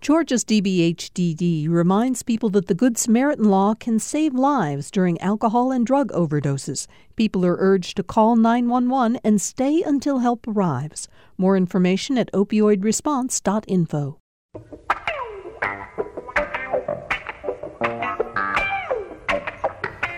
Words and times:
Georgia's 0.00 0.46
DBHDD 0.46 1.68
reminds 1.68 2.22
people 2.22 2.48
that 2.48 2.68
the 2.68 2.74
Good 2.74 2.96
Samaritan 2.96 3.44
law 3.44 3.74
can 3.74 3.98
save 3.98 4.32
lives 4.32 4.90
during 4.90 5.20
alcohol 5.20 5.70
and 5.70 5.84
drug 5.84 6.10
overdoses. 6.12 6.86
People 7.16 7.44
are 7.44 7.56
urged 7.58 7.98
to 7.98 8.02
call 8.02 8.34
911 8.34 9.20
and 9.22 9.42
stay 9.42 9.82
until 9.82 10.20
help 10.20 10.48
arrives. 10.48 11.06
More 11.36 11.54
information 11.54 12.16
at 12.16 12.32
opioidresponse.info. 12.32 14.16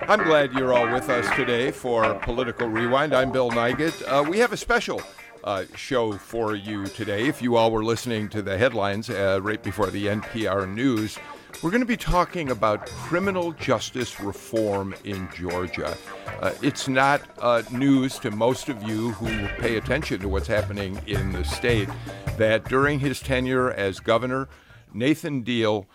I'm 0.08 0.24
glad 0.24 0.52
you're 0.52 0.72
all 0.72 0.92
with 0.92 1.08
us 1.08 1.28
today 1.34 1.72
for 1.72 2.14
Political 2.20 2.68
Rewind. 2.68 3.12
I'm 3.12 3.32
Bill 3.32 3.50
Nigut. 3.50 4.00
Uh, 4.06 4.22
we 4.28 4.38
have 4.38 4.52
a 4.52 4.56
special 4.56 5.00
uh, 5.44 5.64
show 5.76 6.12
for 6.12 6.54
you 6.54 6.86
today. 6.86 7.26
If 7.26 7.42
you 7.42 7.56
all 7.56 7.70
were 7.70 7.84
listening 7.84 8.28
to 8.30 8.42
the 8.42 8.56
headlines 8.56 9.10
uh, 9.10 9.40
right 9.42 9.62
before 9.62 9.90
the 9.90 10.06
NPR 10.06 10.72
news, 10.72 11.18
we're 11.62 11.70
going 11.70 11.80
to 11.82 11.86
be 11.86 11.96
talking 11.96 12.50
about 12.50 12.86
criminal 12.86 13.52
justice 13.52 14.20
reform 14.20 14.94
in 15.04 15.28
Georgia. 15.34 15.96
Uh, 16.40 16.52
it's 16.62 16.88
not 16.88 17.22
uh, 17.38 17.62
news 17.70 18.18
to 18.20 18.30
most 18.30 18.68
of 18.68 18.82
you 18.82 19.12
who 19.12 19.46
pay 19.60 19.76
attention 19.76 20.20
to 20.20 20.28
what's 20.28 20.48
happening 20.48 21.00
in 21.06 21.32
the 21.32 21.44
state 21.44 21.88
that 22.36 22.64
during 22.68 22.98
his 22.98 23.20
tenure 23.20 23.70
as 23.70 24.00
governor, 24.00 24.48
Nathan 24.92 25.42
Deal 25.42 25.86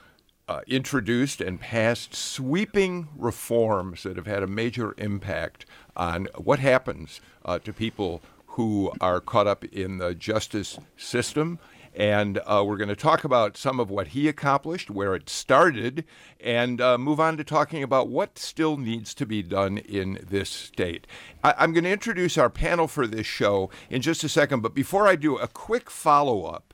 uh, 0.47 0.61
introduced 0.67 1.41
and 1.41 1.59
passed 1.59 2.15
sweeping 2.15 3.09
reforms 3.17 4.03
that 4.03 4.15
have 4.15 4.27
had 4.27 4.43
a 4.43 4.47
major 4.47 4.93
impact 4.97 5.65
on 5.95 6.27
what 6.37 6.59
happens 6.59 7.19
uh, 7.43 7.59
to 7.59 7.73
people 7.73 8.21
who 8.57 8.91
are 8.99 9.21
caught 9.21 9.45
up 9.45 9.63
in 9.65 9.99
the 9.99 10.15
justice 10.15 10.79
system. 10.97 11.59
And 11.95 12.39
uh, 12.43 12.63
we're 12.65 12.77
going 12.77 12.89
to 12.89 12.95
talk 12.95 13.23
about 13.23 13.55
some 13.55 13.79
of 13.79 13.91
what 13.91 14.07
he 14.09 14.27
accomplished, 14.27 14.89
where 14.89 15.13
it 15.13 15.29
started, 15.29 16.05
and 16.39 16.81
uh, 16.81 16.97
move 16.97 17.19
on 17.19 17.37
to 17.37 17.43
talking 17.43 17.83
about 17.83 18.09
what 18.09 18.39
still 18.39 18.75
needs 18.77 19.13
to 19.13 19.27
be 19.27 19.43
done 19.43 19.77
in 19.77 20.19
this 20.27 20.49
state. 20.49 21.05
I- 21.43 21.63
am 21.63 21.71
going 21.71 21.83
to 21.83 21.91
introduce 21.91 22.35
our 22.35 22.49
panel 22.49 22.87
for 22.87 23.05
this 23.05 23.27
show 23.27 23.69
in 23.91 24.01
just 24.01 24.23
a 24.23 24.29
second, 24.29 24.61
but 24.61 24.73
before 24.73 25.07
I 25.07 25.15
do, 25.15 25.37
a 25.37 25.47
quick 25.47 25.91
follow 25.91 26.45
up 26.45 26.73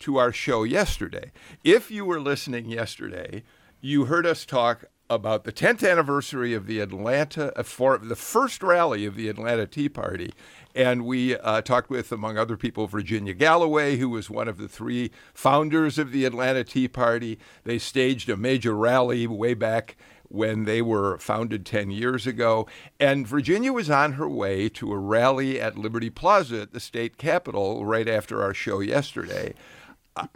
to 0.00 0.16
our 0.16 0.32
show 0.32 0.64
yesterday. 0.64 1.30
If 1.62 1.90
you 1.90 2.06
were 2.06 2.20
listening 2.20 2.70
yesterday, 2.70 3.42
you 3.82 4.06
heard 4.06 4.26
us 4.26 4.46
talk 4.46 4.86
about 5.10 5.44
the 5.44 5.52
10th 5.52 5.88
anniversary 5.88 6.54
of 6.54 6.66
the 6.66 6.80
Atlanta, 6.80 7.58
uh, 7.58 7.62
for 7.62 7.98
the 7.98 8.16
first 8.16 8.62
rally 8.62 9.04
of 9.06 9.14
the 9.14 9.28
Atlanta 9.28 9.66
Tea 9.66 9.88
Party, 9.88 10.32
and 10.78 11.04
we 11.04 11.36
uh, 11.36 11.60
talked 11.60 11.90
with, 11.90 12.12
among 12.12 12.38
other 12.38 12.56
people, 12.56 12.86
Virginia 12.86 13.34
Galloway, 13.34 13.96
who 13.96 14.08
was 14.08 14.30
one 14.30 14.46
of 14.46 14.58
the 14.58 14.68
three 14.68 15.10
founders 15.34 15.98
of 15.98 16.12
the 16.12 16.24
Atlanta 16.24 16.62
Tea 16.62 16.86
Party. 16.86 17.36
They 17.64 17.80
staged 17.80 18.30
a 18.30 18.36
major 18.36 18.76
rally 18.76 19.26
way 19.26 19.54
back 19.54 19.96
when 20.28 20.66
they 20.66 20.80
were 20.80 21.18
founded 21.18 21.66
10 21.66 21.90
years 21.90 22.28
ago. 22.28 22.68
And 23.00 23.26
Virginia 23.26 23.72
was 23.72 23.90
on 23.90 24.12
her 24.12 24.28
way 24.28 24.68
to 24.68 24.92
a 24.92 24.98
rally 24.98 25.60
at 25.60 25.76
Liberty 25.76 26.10
Plaza 26.10 26.62
at 26.62 26.72
the 26.72 26.78
state 26.78 27.16
capitol 27.16 27.84
right 27.84 28.08
after 28.08 28.40
our 28.40 28.54
show 28.54 28.78
yesterday. 28.78 29.54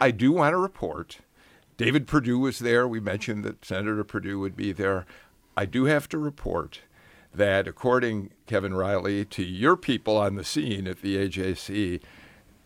I 0.01 0.11
do 0.11 0.33
want 0.33 0.51
to 0.51 0.57
report 0.57 1.19
David 1.77 2.05
Perdue 2.05 2.39
was 2.39 2.59
there. 2.59 2.85
We 2.85 2.99
mentioned 2.99 3.45
that 3.45 3.63
Senator 3.63 4.03
Perdue 4.03 4.39
would 4.39 4.57
be 4.57 4.73
there. 4.73 5.05
I 5.55 5.65
do 5.65 5.85
have 5.85 6.09
to 6.09 6.17
report 6.17 6.81
that 7.33 7.67
according, 7.67 8.31
Kevin 8.45 8.73
Riley, 8.73 9.25
to 9.25 9.43
your 9.43 9.75
people 9.75 10.17
on 10.17 10.35
the 10.35 10.43
scene 10.43 10.87
at 10.87 11.01
the 11.01 11.17
AJC, 11.17 12.01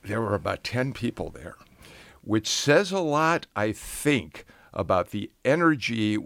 there 0.04 0.22
were 0.22 0.36
about 0.36 0.64
10 0.64 0.94
people 0.94 1.30
there, 1.30 1.56
which 2.22 2.48
says 2.48 2.92
a 2.92 3.00
lot, 3.00 3.48
I 3.56 3.72
think, 3.72 4.46
about 4.74 5.12
the 5.12 5.32
energy 5.44 6.18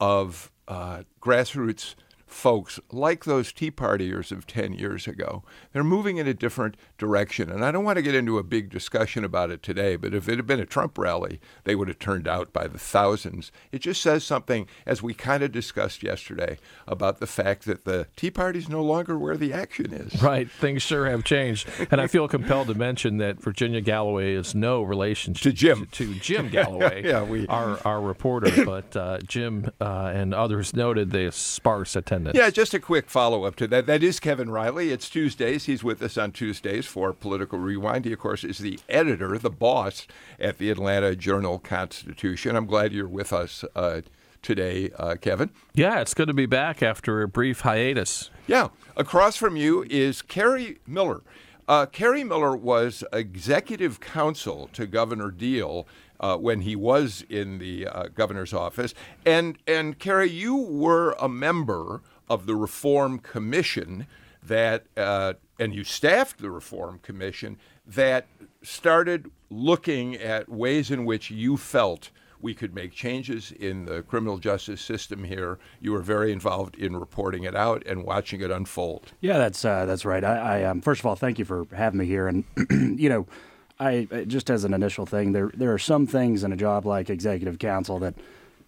of 0.00 0.50
uh, 0.68 1.02
grassroots 1.20 1.94
folks 2.34 2.80
like 2.90 3.24
those 3.24 3.52
Tea 3.52 3.70
Partiers 3.70 4.32
of 4.32 4.46
10 4.46 4.74
years 4.74 5.06
ago. 5.06 5.44
They're 5.72 5.84
moving 5.84 6.16
in 6.16 6.26
a 6.26 6.34
different 6.34 6.76
direction. 6.98 7.48
And 7.48 7.64
I 7.64 7.70
don't 7.70 7.84
want 7.84 7.96
to 7.96 8.02
get 8.02 8.14
into 8.14 8.38
a 8.38 8.42
big 8.42 8.70
discussion 8.70 9.24
about 9.24 9.50
it 9.50 9.62
today, 9.62 9.94
but 9.96 10.12
if 10.12 10.28
it 10.28 10.36
had 10.36 10.46
been 10.46 10.60
a 10.60 10.66
Trump 10.66 10.98
rally, 10.98 11.40
they 11.62 11.76
would 11.76 11.88
have 11.88 12.00
turned 12.00 12.26
out 12.26 12.52
by 12.52 12.66
the 12.66 12.78
thousands. 12.78 13.52
It 13.70 13.78
just 13.78 14.02
says 14.02 14.24
something, 14.24 14.66
as 14.84 15.02
we 15.02 15.14
kind 15.14 15.42
of 15.42 15.52
discussed 15.52 16.02
yesterday, 16.02 16.58
about 16.88 17.20
the 17.20 17.26
fact 17.26 17.64
that 17.66 17.84
the 17.84 18.08
Tea 18.16 18.32
Party 18.32 18.58
is 18.58 18.68
no 18.68 18.82
longer 18.82 19.16
where 19.16 19.36
the 19.36 19.52
action 19.52 19.92
is. 19.92 20.22
Right. 20.24 20.50
Things 20.50 20.82
sure 20.82 21.06
have 21.10 21.22
changed. 21.22 21.68
And 21.90 22.00
I 22.00 22.06
feel 22.06 22.28
compelled 22.28 22.68
to 22.68 22.74
mention 22.74 23.18
that 23.18 23.42
Virginia 23.42 23.82
Galloway 23.82 24.32
is 24.32 24.54
no 24.54 24.82
relation 24.82 25.34
to 25.34 25.52
Jim. 25.52 25.86
To, 25.92 26.14
to 26.14 26.14
Jim 26.18 26.48
Galloway, 26.48 27.02
yeah, 27.04 27.22
we... 27.22 27.46
our, 27.48 27.78
our 27.86 28.00
reporter. 28.00 28.64
But 28.64 28.96
uh, 28.96 29.18
Jim 29.18 29.70
uh, 29.82 30.12
and 30.14 30.32
others 30.32 30.74
noted 30.74 31.10
the 31.10 31.30
sparse 31.30 31.94
attendance 31.94 32.23
yeah, 32.32 32.50
just 32.50 32.74
a 32.74 32.80
quick 32.80 33.10
follow 33.10 33.44
up 33.44 33.56
to 33.56 33.66
that. 33.68 33.86
That 33.86 34.02
is 34.02 34.20
Kevin 34.20 34.50
Riley. 34.50 34.90
It's 34.90 35.10
Tuesdays. 35.10 35.64
He's 35.66 35.84
with 35.84 36.02
us 36.02 36.16
on 36.16 36.32
Tuesdays 36.32 36.86
for 36.86 37.12
Political 37.12 37.58
Rewind. 37.58 38.04
He, 38.04 38.12
of 38.12 38.18
course, 38.18 38.44
is 38.44 38.58
the 38.58 38.78
editor, 38.88 39.36
the 39.38 39.50
boss 39.50 40.06
at 40.38 40.58
the 40.58 40.70
Atlanta 40.70 41.14
Journal 41.16 41.58
Constitution. 41.58 42.56
I'm 42.56 42.66
glad 42.66 42.92
you're 42.92 43.08
with 43.08 43.32
us 43.32 43.64
uh, 43.74 44.02
today, 44.42 44.90
uh, 44.96 45.16
Kevin. 45.20 45.50
Yeah, 45.74 46.00
it's 46.00 46.14
good 46.14 46.28
to 46.28 46.34
be 46.34 46.46
back 46.46 46.82
after 46.82 47.22
a 47.22 47.28
brief 47.28 47.60
hiatus. 47.60 48.30
Yeah. 48.46 48.68
Across 48.96 49.36
from 49.36 49.56
you 49.56 49.84
is 49.90 50.22
Kerry 50.22 50.78
Miller. 50.86 51.22
Uh, 51.66 51.86
Kerry 51.86 52.22
Miller 52.22 52.54
was 52.54 53.02
executive 53.12 53.98
counsel 53.98 54.68
to 54.74 54.86
Governor 54.86 55.30
Deal 55.30 55.88
uh, 56.20 56.36
when 56.36 56.60
he 56.60 56.76
was 56.76 57.24
in 57.28 57.58
the 57.58 57.86
uh, 57.86 58.08
governor's 58.14 58.52
office. 58.52 58.94
And, 59.24 59.58
and 59.66 59.98
Kerry, 59.98 60.30
you 60.30 60.56
were 60.56 61.16
a 61.18 61.28
member 61.28 62.02
of 62.28 62.46
the 62.46 62.56
Reform 62.56 63.18
Commission 63.18 64.06
that, 64.42 64.84
uh, 64.96 65.34
and 65.58 65.74
you 65.74 65.84
staffed 65.84 66.38
the 66.40 66.50
Reform 66.50 66.98
Commission 67.02 67.58
that 67.86 68.26
started 68.62 69.30
looking 69.50 70.16
at 70.16 70.48
ways 70.48 70.90
in 70.90 71.04
which 71.04 71.30
you 71.30 71.56
felt 71.56 72.10
we 72.44 72.54
could 72.54 72.74
make 72.74 72.92
changes 72.92 73.52
in 73.52 73.86
the 73.86 74.02
criminal 74.02 74.36
justice 74.36 74.82
system 74.82 75.24
here. 75.24 75.58
You 75.80 75.92
were 75.92 76.02
very 76.02 76.30
involved 76.30 76.76
in 76.76 76.94
reporting 76.94 77.44
it 77.44 77.56
out 77.56 77.82
and 77.86 78.04
watching 78.04 78.42
it 78.42 78.50
unfold. 78.50 79.12
Yeah, 79.22 79.38
that's 79.38 79.64
uh, 79.64 79.86
that's 79.86 80.04
right. 80.04 80.22
I, 80.22 80.60
I 80.60 80.64
um, 80.64 80.82
first 80.82 81.00
of 81.00 81.06
all, 81.06 81.16
thank 81.16 81.38
you 81.38 81.46
for 81.46 81.66
having 81.72 81.98
me 81.98 82.04
here. 82.04 82.28
And 82.28 82.44
you 83.00 83.08
know, 83.08 83.26
I 83.80 84.06
just 84.26 84.50
as 84.50 84.64
an 84.64 84.74
initial 84.74 85.06
thing, 85.06 85.32
there 85.32 85.50
there 85.54 85.72
are 85.72 85.78
some 85.78 86.06
things 86.06 86.44
in 86.44 86.52
a 86.52 86.56
job 86.56 86.84
like 86.84 87.08
executive 87.08 87.58
counsel 87.58 87.98
that 88.00 88.14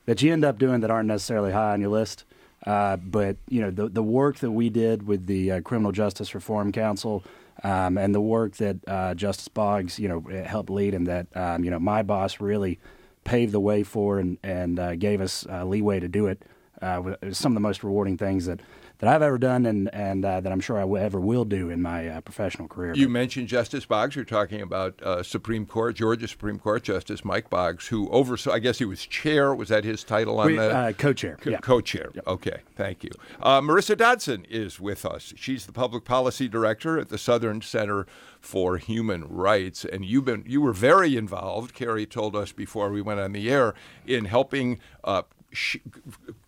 that 0.06 0.23
you 0.23 0.33
end 0.33 0.44
up 0.44 0.59
doing 0.59 0.81
that 0.81 0.91
aren't 0.91 1.09
necessarily 1.09 1.53
high 1.53 1.75
on 1.75 1.81
your 1.83 1.91
list. 1.91 2.25
Uh, 2.66 2.97
but 2.97 3.37
you 3.49 3.60
know 3.60 3.71
the 3.71 3.88
the 3.88 4.03
work 4.03 4.38
that 4.38 4.50
we 4.50 4.69
did 4.69 5.06
with 5.06 5.27
the 5.27 5.53
uh, 5.53 5.60
Criminal 5.60 5.93
Justice 5.93 6.34
Reform 6.34 6.72
Council 6.72 7.22
um, 7.62 7.97
and 7.97 8.15
the 8.15 8.21
work 8.21 8.56
that 8.56 8.77
uh, 8.88 9.15
Justice 9.15 9.49
Boggs 9.49 9.99
you 9.99 10.09
know 10.09 10.21
helped 10.44 10.69
lead 10.71 10.93
and 10.93 11.06
that 11.06 11.28
um, 11.37 11.65
you 11.65 11.71
know 11.71 11.78
my 11.78 12.03
boss 12.03 12.41
really 12.41 12.78
paved 13.25 13.53
the 13.53 13.60
way 13.60 13.82
for 13.82 14.19
and 14.19 14.38
and 14.43 14.78
uh, 14.78 14.97
gave 14.97 15.21
us 15.21 15.47
uh, 15.49 15.65
leeway 15.65 16.00
to 16.00 16.09
do 16.09 16.26
it. 16.26 16.43
Uh, 16.82 17.15
some 17.32 17.53
of 17.53 17.55
the 17.55 17.60
most 17.60 17.82
rewarding 17.84 18.19
things 18.19 18.47
that 18.47 18.60
that 18.99 19.09
I've 19.09 19.23
ever 19.23 19.39
done 19.39 19.67
and, 19.67 19.93
and 19.95 20.25
uh, 20.25 20.41
that 20.41 20.51
I'm 20.51 20.61
sure 20.61 20.79
I 20.79 20.83
w- 20.83 21.03
ever 21.03 21.21
will 21.21 21.45
do 21.45 21.71
in 21.71 21.83
my 21.83 22.09
uh, 22.09 22.21
professional 22.23 22.67
career. 22.69 22.95
You 22.95 23.07
but, 23.07 23.12
mentioned 23.12 23.49
Justice 23.49 23.84
Boggs. 23.84 24.17
You're 24.17 24.25
talking 24.25 24.62
about 24.62 25.01
uh, 25.03 25.23
Supreme 25.23 25.67
Court, 25.67 25.97
Georgia 25.97 26.29
Supreme 26.29 26.59
Court 26.59 26.83
Justice 26.83 27.25
Mike 27.25 27.51
Boggs, 27.51 27.89
who 27.89 28.09
oversaw, 28.11 28.53
I 28.53 28.59
guess 28.59 28.79
he 28.79 28.85
was 28.85 29.05
chair. 29.05 29.55
Was 29.55 29.69
that 29.69 29.85
his 29.85 30.03
title 30.05 30.41
on 30.41 30.47
we, 30.47 30.56
the? 30.56 30.75
Uh, 30.75 30.93
co-chair. 30.93 31.37
Co- 31.41 31.51
yeah. 31.51 31.59
Co-chair. 31.59 32.11
Yep. 32.15 32.27
Okay, 32.27 32.61
thank 32.75 33.05
you. 33.05 33.11
Uh, 33.41 33.61
Marissa 33.61 33.97
Dodson 33.97 34.47
is 34.49 34.81
with 34.81 35.05
us. 35.05 35.35
She's 35.37 35.67
the 35.67 35.73
public 35.73 36.05
policy 36.05 36.49
director 36.49 36.99
at 36.99 37.09
the 37.09 37.19
Southern 37.19 37.61
Center 37.61 38.06
for 38.41 38.79
Human 38.79 39.25
Rights, 39.29 39.85
and 39.85 40.05
you've 40.05 40.25
been 40.25 40.45
you 40.47 40.61
were 40.61 40.73
very 40.73 41.17
involved. 41.17 41.75
Kerry 41.75 42.06
told 42.06 42.37
us 42.37 42.53
before 42.53 42.91
we 42.91 43.03
went 43.03 43.21
on 43.21 43.33
the 43.33 43.51
air 43.51 43.75
in 44.06 44.26
helping 44.26 44.79
uh, 45.05 45.23
sh- 45.53 45.79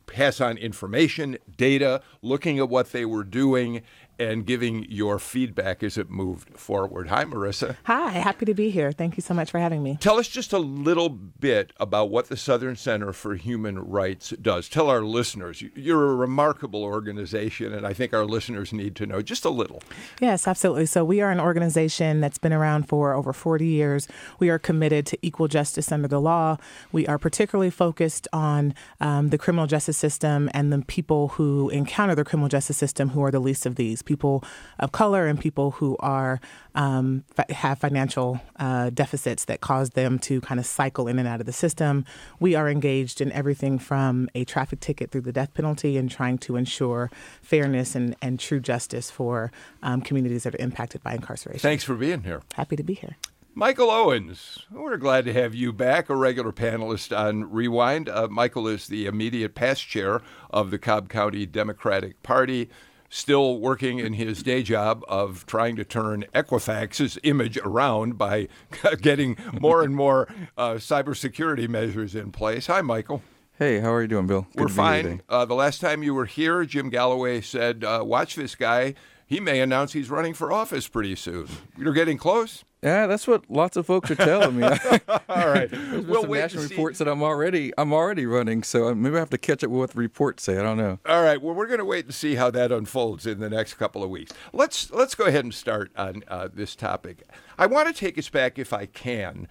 pass 0.09 0.41
on 0.41 0.57
information, 0.57 1.39
data, 1.57 2.03
looking 2.23 2.59
at 2.59 2.69
what 2.69 2.91
they 2.93 3.05
were 3.05 3.25
doing, 3.25 3.83
and 4.19 4.45
giving 4.45 4.85
your 4.89 5.19
feedback 5.19 5.83
as 5.83 5.97
it 5.97 6.11
moved 6.11 6.59
forward. 6.59 7.09
Hi, 7.09 7.25
Marissa. 7.25 7.77
Hi, 7.85 8.11
happy 8.11 8.45
to 8.47 8.55
be 8.55 8.71
here. 8.71 8.91
Thank 8.93 9.17
you 9.17 9.23
so 9.23 9.35
much 9.35 9.51
for 9.51 9.59
having 9.59 9.83
me. 9.83 9.99
Tell 10.01 10.19
us 10.19 10.29
just 10.29 10.53
a 10.53 10.59
little 10.59 11.09
bit 11.09 11.73
about 11.79 12.11
what 12.11 12.29
the 12.29 12.37
Southern 12.37 12.77
Center 12.77 13.13
for 13.13 13.37
Human 13.37 13.79
Rights 13.79 14.31
does. 14.43 14.69
Tell 14.69 14.91
our 14.91 15.03
listeners. 15.03 15.63
You're 15.75 16.11
a 16.11 16.15
remarkable 16.15 16.83
organization, 16.83 17.73
and 17.73 17.87
I 17.87 17.93
think 17.93 18.13
our 18.13 18.25
listeners 18.25 18.73
need 18.73 18.97
to 18.97 19.07
know 19.07 19.23
just 19.23 19.45
a 19.45 19.51
little. 19.51 19.83
Yes, 20.21 20.49
absolutely. 20.49 20.87
So, 20.87 21.05
we 21.05 21.21
are 21.21 21.31
an 21.31 21.41
organization 21.41 22.21
that's 22.21 22.39
been 22.39 22.53
around 22.53 22.89
for 22.89 23.15
over 23.15 23.33
40 23.33 23.67
years. 23.67 24.09
We 24.39 24.51
are 24.51 24.59
committed 24.59 25.07
to 25.07 25.19
equal 25.23 25.49
justice 25.49 25.93
under 25.93 26.09
the 26.09 26.21
law. 26.21 26.59
We 26.91 27.07
are 27.07 27.19
particularly 27.19 27.71
focused 27.71 28.27
on 28.33 28.75
um, 29.01 29.29
the 29.29 29.39
criminal 29.39 29.67
justice 29.67 29.97
system 29.97 30.51
and 30.53 30.73
the 30.73 30.83
people 30.87 31.29
who 31.29 31.69
encounter 31.71 32.15
the 32.15 32.25
criminal 32.25 32.49
justice 32.49 32.77
system 32.77 33.11
who 33.11 33.23
are 33.23 33.31
the 33.31 33.41
least 33.41 33.67
of 33.67 33.77
these 33.77 34.03
people 34.09 34.43
of 34.81 34.91
color 34.91 35.29
and 35.29 35.39
people 35.39 35.73
who 35.73 35.97
are 36.01 36.41
um, 36.75 37.25
have 37.51 37.79
financial 37.79 38.41
uh, 38.59 38.91
deficits 38.91 39.45
that 39.45 39.61
cause 39.61 39.91
them 39.91 40.19
to 40.19 40.41
kind 40.41 40.59
of 40.59 40.67
cycle 40.67 41.07
in 41.07 41.19
and 41.19 41.29
out 41.29 41.41
of 41.41 41.47
the 41.47 41.53
system. 41.53 42.05
We 42.41 42.55
are 42.55 42.69
engaged 42.69 43.21
in 43.21 43.31
everything 43.33 43.79
from 43.79 44.29
a 44.35 44.45
traffic 44.45 44.81
ticket 44.81 45.11
through 45.11 45.23
the 45.23 45.33
death 45.33 45.53
penalty 45.55 45.97
and 45.97 46.11
trying 46.11 46.39
to 46.39 46.57
ensure 46.57 47.11
fairness 47.43 47.95
and, 47.95 48.17
and 48.23 48.41
true 48.41 48.61
justice 48.61 49.11
for 49.11 49.53
um, 49.83 50.01
communities 50.01 50.43
that 50.45 50.55
are 50.55 50.63
impacted 50.63 51.03
by 51.03 51.15
incarceration. 51.15 51.61
Thanks 51.61 51.85
for 51.85 51.95
being 51.95 52.23
here. 52.23 52.43
Happy 52.55 52.77
to 52.77 52.83
be 52.83 52.95
here. 52.95 53.17
Michael 53.59 53.91
Owens, 53.91 54.67
we're 54.71 54.97
glad 54.99 55.25
to 55.25 55.33
have 55.33 55.53
you 55.53 55.73
back, 55.73 56.09
a 56.09 56.15
regular 56.15 56.53
panelist 56.53 57.11
on 57.17 57.51
Rewind. 57.51 58.09
Uh, 58.09 58.29
Michael 58.31 58.69
is 58.69 58.87
the 58.87 59.07
immediate 59.07 59.57
past 59.57 59.85
chair 59.85 60.23
of 60.51 60.71
the 60.71 60.79
Cobb 60.79 61.09
County 61.09 61.45
Democratic 61.45 62.23
Party, 62.23 62.71
still 63.09 63.59
working 63.59 63.99
in 63.99 64.15
his 64.15 64.43
day 64.43 64.63
job 64.63 65.03
of 65.09 65.47
trying 65.47 65.77
to 65.77 65.85
turn 65.85 66.25
Equifax's 66.35 67.19
image 67.23 67.57
around 67.59 68.19
by 68.19 68.49
getting 69.01 69.37
more 69.61 69.83
and 69.83 69.95
more 69.95 70.29
uh, 70.57 70.75
cybersecurity 70.75 71.69
measures 71.69 72.15
in 72.15 72.33
place. 72.33 72.67
Hi, 72.67 72.81
Michael. 72.81 73.23
Hey, 73.59 73.81
how 73.81 73.93
are 73.93 74.03
you 74.03 74.09
doing, 74.09 74.29
Bill? 74.29 74.47
Good 74.57 74.61
we're 74.61 74.69
fine. 74.69 75.23
Uh, 75.29 75.45
the 75.45 75.55
last 75.55 75.81
time 75.81 76.05
you 76.05 76.15
were 76.15 76.27
here, 76.27 76.65
Jim 76.65 76.91
Galloway 76.91 77.41
said, 77.41 77.83
uh, 77.83 78.03
"Watch 78.05 78.37
this 78.37 78.55
guy." 78.55 78.95
He 79.29 79.41
may 79.41 79.61
announce 79.61 79.93
he's 79.93 80.09
running 80.09 80.33
for 80.33 80.51
office 80.51 80.89
pretty 80.89 81.15
soon. 81.15 81.49
You're 81.77 81.93
getting 81.93 82.17
close. 82.17 82.65
Yeah, 82.83 83.07
that's 83.07 83.27
what 83.27 83.45
lots 83.51 83.77
of 83.77 83.85
folks 83.85 84.11
are 84.11 84.15
telling 84.15 84.57
me. 84.57 84.63
All 85.29 85.49
right, 85.49 85.69
there's 85.71 86.07
we'll 86.07 86.23
some 86.23 86.33
national 86.33 86.63
reports 86.63 86.99
that 86.99 87.09
I'm 87.09 87.23
already 87.23 87.73
I'm 87.77 87.93
already 87.93 88.25
running, 88.25 88.63
so 88.63 88.95
maybe 88.95 89.17
I 89.17 89.19
have 89.19 89.29
to 89.31 89.39
catch 89.39 89.63
up 89.63 89.71
with 89.71 89.79
what 89.79 89.91
the 89.91 89.99
reports 89.99 90.45
say. 90.45 90.59
I 90.59 90.63
don't 90.63 90.79
know. 90.79 90.99
All 91.07 91.23
right, 91.23 91.43
well, 91.43 91.55
we're 91.55 91.67
going 91.67 91.81
to 91.81 91.85
wait 91.85 92.07
and 92.07 92.15
see 92.15 92.37
how 92.37 92.51
that 92.53 92.73
unfolds 92.73 93.27
in 93.27 93.41
the 93.41 93.51
next 93.51 93.75
couple 93.75 94.03
of 94.03 94.09
weeks. 94.09 94.33
Let's 94.55 94.91
let's 94.93 95.15
go 95.15 95.25
ahead 95.27 95.45
and 95.45 95.53
start 95.53 95.91
on 95.95 96.23
uh, 96.29 96.49
this 96.51 96.75
topic. 96.75 97.25
I 97.59 97.67
want 97.67 97.89
to 97.89 97.93
take 97.93 98.17
us 98.17 98.31
back, 98.31 98.59
if 98.59 98.73
I 98.73 98.87
can, 98.87 99.47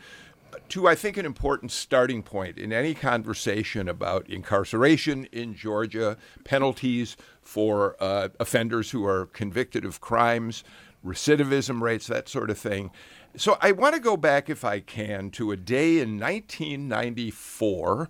to 0.70 0.88
I 0.88 0.96
think 0.96 1.18
an 1.18 1.26
important 1.26 1.72
starting 1.72 2.24
point 2.24 2.58
in 2.58 2.74
any 2.74 2.94
conversation 2.94 3.88
about 3.88 4.30
incarceration 4.30 5.26
in 5.32 5.56
Georgia, 5.56 6.18
penalties 6.44 7.18
for 7.42 7.96
uh, 8.00 8.30
offenders 8.40 8.92
who 8.92 9.06
are 9.06 9.28
convicted 9.28 9.86
of 9.86 10.02
crimes, 10.02 10.64
recidivism 11.06 11.82
rates, 11.82 12.08
that 12.08 12.28
sort 12.28 12.50
of 12.50 12.58
thing. 12.58 12.92
So 13.36 13.58
I 13.62 13.72
want 13.72 13.96
to 13.96 14.02
go 14.02 14.18
back, 14.18 14.50
if 14.50 14.66
I 14.66 14.80
can, 14.80 15.30
to 15.32 15.52
a 15.52 15.58
day 15.58 16.00
in 16.00 16.20
1994 16.20 18.10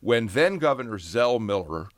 when 0.00 0.28
then 0.28 0.58
Governor 0.58 0.98
Zell 0.98 1.38
Miller 1.38 1.88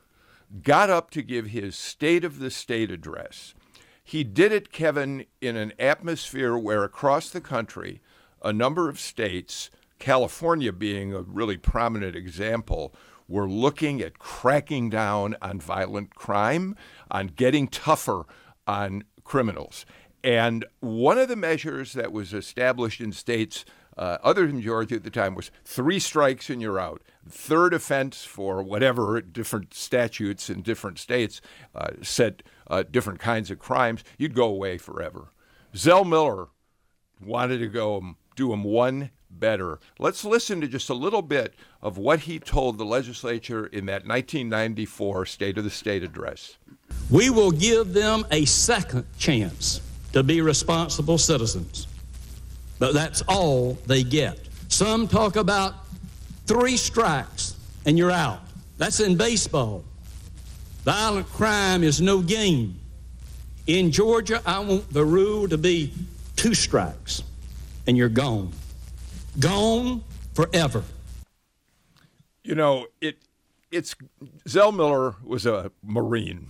got 0.62 0.90
up 0.90 1.10
to 1.10 1.22
give 1.22 1.46
his 1.46 1.76
State 1.76 2.24
of 2.24 2.38
the 2.38 2.50
State 2.50 2.90
address. 2.90 3.54
He 4.02 4.24
did 4.24 4.50
it, 4.50 4.72
Kevin, 4.72 5.26
in 5.40 5.56
an 5.56 5.72
atmosphere 5.78 6.56
where 6.56 6.82
across 6.82 7.30
the 7.30 7.40
country, 7.40 8.00
a 8.42 8.52
number 8.52 8.88
of 8.88 8.98
states, 8.98 9.70
California 10.00 10.72
being 10.72 11.14
a 11.14 11.22
really 11.22 11.56
prominent 11.56 12.16
example, 12.16 12.92
were 13.28 13.48
looking 13.48 14.00
at 14.00 14.18
cracking 14.18 14.90
down 14.90 15.36
on 15.40 15.60
violent 15.60 16.16
crime, 16.16 16.74
on 17.10 17.28
getting 17.28 17.68
tougher 17.68 18.24
on 18.66 19.04
criminals. 19.22 19.86
And 20.24 20.64
one 20.80 21.16
of 21.16 21.28
the 21.28 21.36
measures 21.36 21.92
that 21.92 22.12
was 22.12 22.34
established 22.34 23.00
in 23.00 23.12
states 23.12 23.64
uh, 23.96 24.18
other 24.22 24.46
than 24.46 24.60
Georgia 24.60 24.96
at 24.96 25.04
the 25.04 25.10
time 25.10 25.34
was 25.34 25.50
three 25.64 25.98
strikes 25.98 26.48
and 26.50 26.60
you're 26.60 26.80
out. 26.80 27.02
Third 27.28 27.74
offense 27.74 28.24
for 28.24 28.62
whatever 28.62 29.20
different 29.20 29.74
statutes 29.74 30.48
in 30.48 30.62
different 30.62 30.98
states 30.98 31.40
uh, 31.74 31.90
said 32.02 32.42
uh, 32.68 32.82
different 32.90 33.20
kinds 33.20 33.50
of 33.50 33.58
crimes, 33.58 34.02
you'd 34.16 34.34
go 34.34 34.46
away 34.46 34.78
forever. 34.78 35.32
Zell 35.76 36.04
Miller 36.04 36.48
wanted 37.22 37.58
to 37.58 37.68
go 37.68 38.16
do 38.36 38.48
them 38.48 38.64
one 38.64 39.10
better. 39.30 39.78
Let's 39.98 40.24
listen 40.24 40.60
to 40.60 40.68
just 40.68 40.90
a 40.90 40.94
little 40.94 41.22
bit 41.22 41.54
of 41.82 41.98
what 41.98 42.20
he 42.20 42.38
told 42.38 42.78
the 42.78 42.84
legislature 42.84 43.66
in 43.66 43.86
that 43.86 44.06
1994 44.06 45.26
State 45.26 45.58
of 45.58 45.64
the 45.64 45.70
State 45.70 46.02
address. 46.02 46.56
We 47.10 47.30
will 47.30 47.50
give 47.50 47.92
them 47.92 48.26
a 48.30 48.44
second 48.44 49.06
chance 49.18 49.80
to 50.12 50.22
be 50.22 50.40
responsible 50.40 51.18
citizens. 51.18 51.86
But 52.78 52.94
that's 52.94 53.22
all 53.22 53.74
they 53.86 54.02
get. 54.02 54.38
Some 54.68 55.06
talk 55.06 55.36
about 55.36 55.74
three 56.46 56.76
strikes 56.76 57.56
and 57.86 57.98
you're 57.98 58.10
out. 58.10 58.40
That's 58.78 59.00
in 59.00 59.16
baseball. 59.16 59.84
Violent 60.84 61.28
crime 61.28 61.82
is 61.82 62.00
no 62.00 62.22
game. 62.22 62.78
In 63.66 63.92
Georgia, 63.92 64.40
I 64.46 64.58
want 64.60 64.92
the 64.92 65.04
rule 65.04 65.48
to 65.48 65.58
be 65.58 65.92
two 66.36 66.54
strikes 66.54 67.22
and 67.86 67.96
you're 67.96 68.08
gone. 68.08 68.52
Gone 69.38 70.04
forever. 70.34 70.82
You 72.42 72.54
know, 72.54 72.86
it 73.00 73.18
it's 73.70 73.94
Zell 74.48 74.72
Miller 74.72 75.14
was 75.24 75.46
a 75.46 75.70
Marine. 75.82 76.48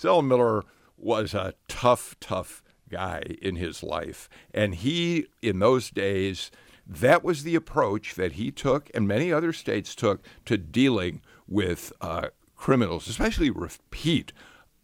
Zell 0.00 0.22
Miller 0.22 0.64
was 0.98 1.34
a 1.34 1.54
tough, 1.68 2.16
tough 2.20 2.62
guy 2.88 3.22
in 3.40 3.56
his 3.56 3.82
life. 3.82 4.28
And 4.52 4.74
he, 4.74 5.26
in 5.42 5.58
those 5.58 5.90
days, 5.90 6.50
that 6.86 7.24
was 7.24 7.42
the 7.42 7.54
approach 7.54 8.14
that 8.14 8.32
he 8.32 8.50
took 8.50 8.90
and 8.94 9.06
many 9.06 9.32
other 9.32 9.52
states 9.52 9.94
took 9.94 10.24
to 10.44 10.56
dealing 10.56 11.20
with 11.48 11.92
uh, 12.00 12.28
criminals, 12.56 13.08
especially 13.08 13.50
repeat 13.50 14.32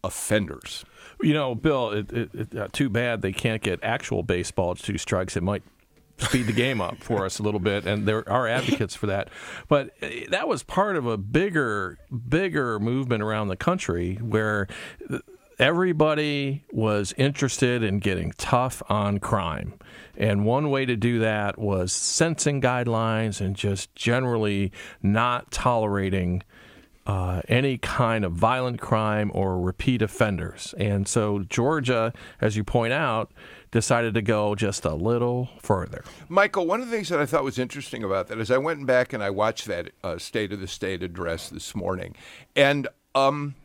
offenders. 0.03 0.83
You 1.21 1.33
know, 1.33 1.55
Bill, 1.55 1.91
it, 1.91 2.11
it, 2.11 2.29
it, 2.33 2.55
uh, 2.55 2.67
too 2.71 2.89
bad 2.89 3.21
they 3.21 3.31
can't 3.31 3.61
get 3.61 3.79
actual 3.83 4.23
baseball 4.23 4.75
two 4.75 4.97
strikes. 4.97 5.37
It 5.37 5.43
might 5.43 5.63
speed 6.17 6.47
the 6.47 6.53
game 6.53 6.81
up 6.81 6.97
for 7.03 7.25
us 7.25 7.39
a 7.39 7.43
little 7.43 7.59
bit, 7.59 7.85
and 7.85 8.07
there 8.07 8.27
are 8.29 8.47
advocates 8.47 8.95
for 8.95 9.07
that. 9.07 9.29
But 9.67 9.91
uh, 10.01 10.09
that 10.29 10.47
was 10.47 10.63
part 10.63 10.95
of 10.95 11.05
a 11.05 11.17
bigger, 11.17 11.97
bigger 12.29 12.79
movement 12.79 13.23
around 13.23 13.47
the 13.47 13.57
country 13.57 14.15
where 14.15 14.67
everybody 15.59 16.65
was 16.71 17.13
interested 17.17 17.83
in 17.83 17.99
getting 17.99 18.33
tough 18.37 18.81
on 18.89 19.19
crime. 19.19 19.73
And 20.15 20.45
one 20.45 20.69
way 20.69 20.85
to 20.85 20.95
do 20.95 21.19
that 21.19 21.57
was 21.57 21.91
sentencing 21.91 22.61
guidelines 22.61 23.41
and 23.41 23.55
just 23.55 23.93
generally 23.95 24.71
not 25.01 25.51
tolerating 25.51 26.43
uh, 27.05 27.41
any 27.47 27.77
kind 27.77 28.23
of 28.23 28.33
violent 28.33 28.79
crime 28.79 29.31
or 29.33 29.59
repeat 29.59 30.01
offenders. 30.01 30.73
And 30.77 31.07
so 31.07 31.39
Georgia, 31.39 32.13
as 32.39 32.55
you 32.55 32.63
point 32.63 32.93
out, 32.93 33.31
decided 33.71 34.13
to 34.13 34.21
go 34.21 34.55
just 34.55 34.85
a 34.85 34.93
little 34.93 35.49
further. 35.59 36.03
Michael, 36.29 36.65
one 36.65 36.79
of 36.79 36.89
the 36.89 36.95
things 36.95 37.09
that 37.09 37.19
I 37.19 37.25
thought 37.25 37.43
was 37.43 37.59
interesting 37.59 38.03
about 38.03 38.27
that 38.27 38.37
is 38.39 38.51
I 38.51 38.57
went 38.57 38.85
back 38.85 39.13
and 39.13 39.23
I 39.23 39.31
watched 39.31 39.65
that 39.65 39.91
uh, 40.03 40.17
State 40.17 40.53
of 40.53 40.59
the 40.59 40.67
State 40.67 41.03
address 41.03 41.49
this 41.49 41.75
morning. 41.75 42.15
And 42.55 42.87
um, 43.15 43.55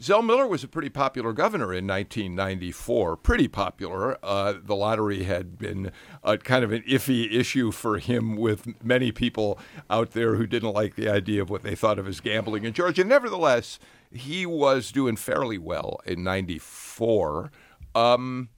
Zell 0.00 0.20
Miller 0.20 0.46
was 0.46 0.62
a 0.62 0.68
pretty 0.68 0.90
popular 0.90 1.32
governor 1.32 1.72
in 1.72 1.86
1994. 1.86 3.16
Pretty 3.16 3.48
popular. 3.48 4.18
Uh, 4.22 4.54
the 4.62 4.76
lottery 4.76 5.22
had 5.22 5.56
been 5.56 5.90
a, 6.22 6.36
kind 6.36 6.64
of 6.64 6.70
an 6.70 6.82
iffy 6.82 7.32
issue 7.32 7.70
for 7.70 7.98
him, 7.98 8.36
with 8.36 8.82
many 8.84 9.10
people 9.10 9.58
out 9.88 10.10
there 10.10 10.34
who 10.34 10.46
didn't 10.46 10.72
like 10.72 10.96
the 10.96 11.08
idea 11.08 11.40
of 11.40 11.48
what 11.48 11.62
they 11.62 11.74
thought 11.74 11.98
of 11.98 12.04
his 12.04 12.20
gambling 12.20 12.64
in 12.64 12.74
Georgia. 12.74 13.04
Nevertheless, 13.04 13.78
he 14.10 14.44
was 14.44 14.92
doing 14.92 15.16
fairly 15.16 15.56
well 15.56 16.00
in 16.04 16.22
94. 16.22 17.50
Um, 17.94 18.50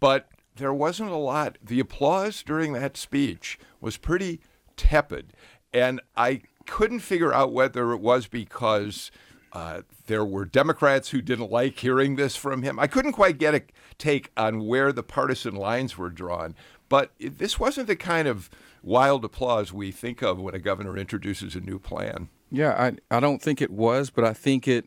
but 0.00 0.28
there 0.56 0.74
wasn't 0.74 1.10
a 1.10 1.16
lot. 1.16 1.56
The 1.62 1.78
applause 1.78 2.42
during 2.42 2.72
that 2.72 2.96
speech 2.96 3.60
was 3.80 3.96
pretty 3.96 4.40
tepid. 4.76 5.34
And 5.72 6.00
I 6.16 6.42
couldn't 6.66 7.00
figure 7.00 7.32
out 7.32 7.52
whether 7.52 7.92
it 7.92 8.00
was 8.00 8.26
because 8.26 9.12
uh, 9.54 9.82
there 10.06 10.24
were 10.24 10.44
Democrats 10.44 11.10
who 11.10 11.22
didn't 11.22 11.50
like 11.50 11.78
hearing 11.78 12.16
this 12.16 12.34
from 12.34 12.62
him. 12.62 12.78
I 12.78 12.88
couldn't 12.88 13.12
quite 13.12 13.38
get 13.38 13.54
a 13.54 13.62
take 13.98 14.32
on 14.36 14.66
where 14.66 14.92
the 14.92 15.04
partisan 15.04 15.54
lines 15.54 15.96
were 15.96 16.10
drawn, 16.10 16.56
but 16.88 17.12
this 17.20 17.58
wasn't 17.58 17.86
the 17.86 17.96
kind 17.96 18.26
of 18.26 18.50
wild 18.82 19.24
applause 19.24 19.72
we 19.72 19.92
think 19.92 20.22
of 20.22 20.40
when 20.40 20.54
a 20.54 20.58
governor 20.58 20.98
introduces 20.98 21.54
a 21.54 21.60
new 21.60 21.78
plan. 21.78 22.28
Yeah, 22.50 22.72
I 22.72 23.16
I 23.16 23.20
don't 23.20 23.40
think 23.40 23.62
it 23.62 23.70
was, 23.70 24.10
but 24.10 24.24
I 24.24 24.32
think 24.32 24.68
it. 24.68 24.86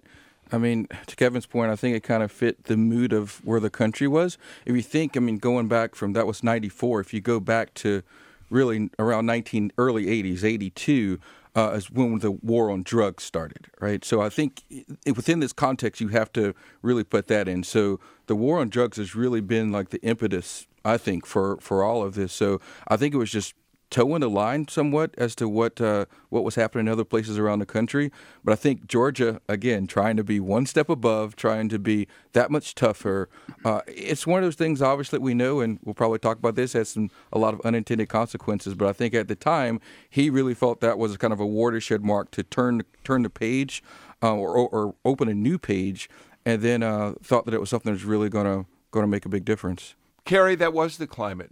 I 0.49 0.57
mean, 0.57 0.87
to 1.07 1.15
Kevin's 1.17 1.45
point, 1.45 1.71
I 1.71 1.75
think 1.75 1.95
it 1.95 2.03
kind 2.03 2.23
of 2.23 2.31
fit 2.31 2.65
the 2.65 2.77
mood 2.77 3.11
of 3.11 3.43
where 3.43 3.59
the 3.59 3.69
country 3.69 4.07
was. 4.07 4.37
If 4.65 4.75
you 4.75 4.81
think, 4.81 5.17
I 5.17 5.19
mean, 5.19 5.39
going 5.39 5.67
back 5.67 5.95
from 5.95 6.13
that 6.13 6.27
was 6.27 6.43
'94. 6.43 7.01
If 7.01 7.13
you 7.13 7.21
go 7.21 7.39
back 7.39 7.73
to 7.75 8.03
really 8.49 8.89
around 8.97 9.25
19 9.25 9.71
early 9.77 10.05
80s, 10.05 10.43
82, 10.43 11.19
uh, 11.57 11.71
is 11.71 11.89
when 11.89 12.19
the 12.19 12.31
war 12.31 12.69
on 12.69 12.83
drugs 12.83 13.23
started, 13.23 13.67
right? 13.81 14.05
So 14.05 14.21
I 14.21 14.29
think 14.29 14.61
within 15.07 15.39
this 15.39 15.53
context, 15.53 15.99
you 15.99 16.09
have 16.09 16.31
to 16.33 16.53
really 16.83 17.03
put 17.03 17.25
that 17.27 17.47
in. 17.47 17.63
So 17.63 17.99
the 18.27 18.35
war 18.35 18.59
on 18.59 18.69
drugs 18.69 18.97
has 18.97 19.15
really 19.15 19.41
been 19.41 19.71
like 19.71 19.89
the 19.89 19.99
impetus, 20.03 20.67
I 20.85 20.97
think, 20.97 21.25
for 21.25 21.57
for 21.59 21.83
all 21.83 22.03
of 22.03 22.13
this. 22.13 22.31
So 22.31 22.61
I 22.87 22.95
think 22.95 23.15
it 23.15 23.17
was 23.17 23.31
just 23.31 23.55
toeing 23.89 24.19
the 24.21 24.29
line 24.29 24.67
somewhat 24.67 25.13
as 25.17 25.35
to 25.35 25.47
what 25.47 25.79
uh, 25.79 26.05
what 26.29 26.43
was 26.43 26.55
happening 26.55 26.87
in 26.87 26.91
other 26.91 27.05
places 27.05 27.37
around 27.37 27.59
the 27.59 27.65
country. 27.65 28.11
But 28.43 28.51
I 28.51 28.55
think 28.55 28.87
Georgia, 28.87 29.41
again, 29.47 29.87
trying 29.87 30.17
to 30.17 30.23
be 30.23 30.39
one 30.39 30.65
step 30.65 30.89
above, 30.89 31.35
trying 31.35 31.69
to 31.69 31.79
be 31.79 32.07
that 32.33 32.51
much 32.51 32.75
tougher. 32.75 33.29
Uh, 33.63 33.81
it's 33.87 34.27
one 34.27 34.39
of 34.39 34.45
those 34.45 34.55
things, 34.55 34.81
obviously, 34.81 35.19
we 35.19 35.33
know, 35.33 35.61
and 35.61 35.79
we'll 35.83 35.95
probably 35.95 36.19
talk 36.19 36.37
about 36.37 36.55
this, 36.55 36.73
has 36.73 36.89
some 36.89 37.09
a 37.31 37.39
lot 37.39 37.53
of 37.53 37.61
unintended 37.61 38.09
consequences. 38.09 38.73
But 38.73 38.87
I 38.87 38.93
think 38.93 39.13
at 39.13 39.27
the 39.27 39.35
time, 39.35 39.79
he 40.09 40.29
really 40.29 40.53
felt 40.53 40.81
that 40.81 40.97
was 40.97 41.15
kind 41.17 41.33
of 41.33 41.39
a 41.39 41.45
watershed 41.45 42.03
mark 42.03 42.31
to 42.31 42.43
turn 42.43 42.81
turn 43.03 43.23
the 43.23 43.29
page 43.29 43.83
uh, 44.21 44.35
or, 44.35 44.67
or 44.69 44.95
open 45.05 45.29
a 45.29 45.33
new 45.33 45.57
page, 45.57 46.09
and 46.45 46.61
then 46.61 46.83
uh, 46.83 47.13
thought 47.23 47.45
that 47.45 47.53
it 47.53 47.59
was 47.59 47.69
something 47.69 47.91
that 47.91 47.95
was 47.95 48.05
really 48.05 48.29
going 48.29 48.45
to 48.45 48.69
going 48.91 49.03
to 49.03 49.07
make 49.07 49.25
a 49.25 49.29
big 49.29 49.45
difference. 49.45 49.95
Kerry, 50.27 50.55
that 50.55 50.73
was 50.73 50.97
the 50.97 51.07
climate 51.07 51.51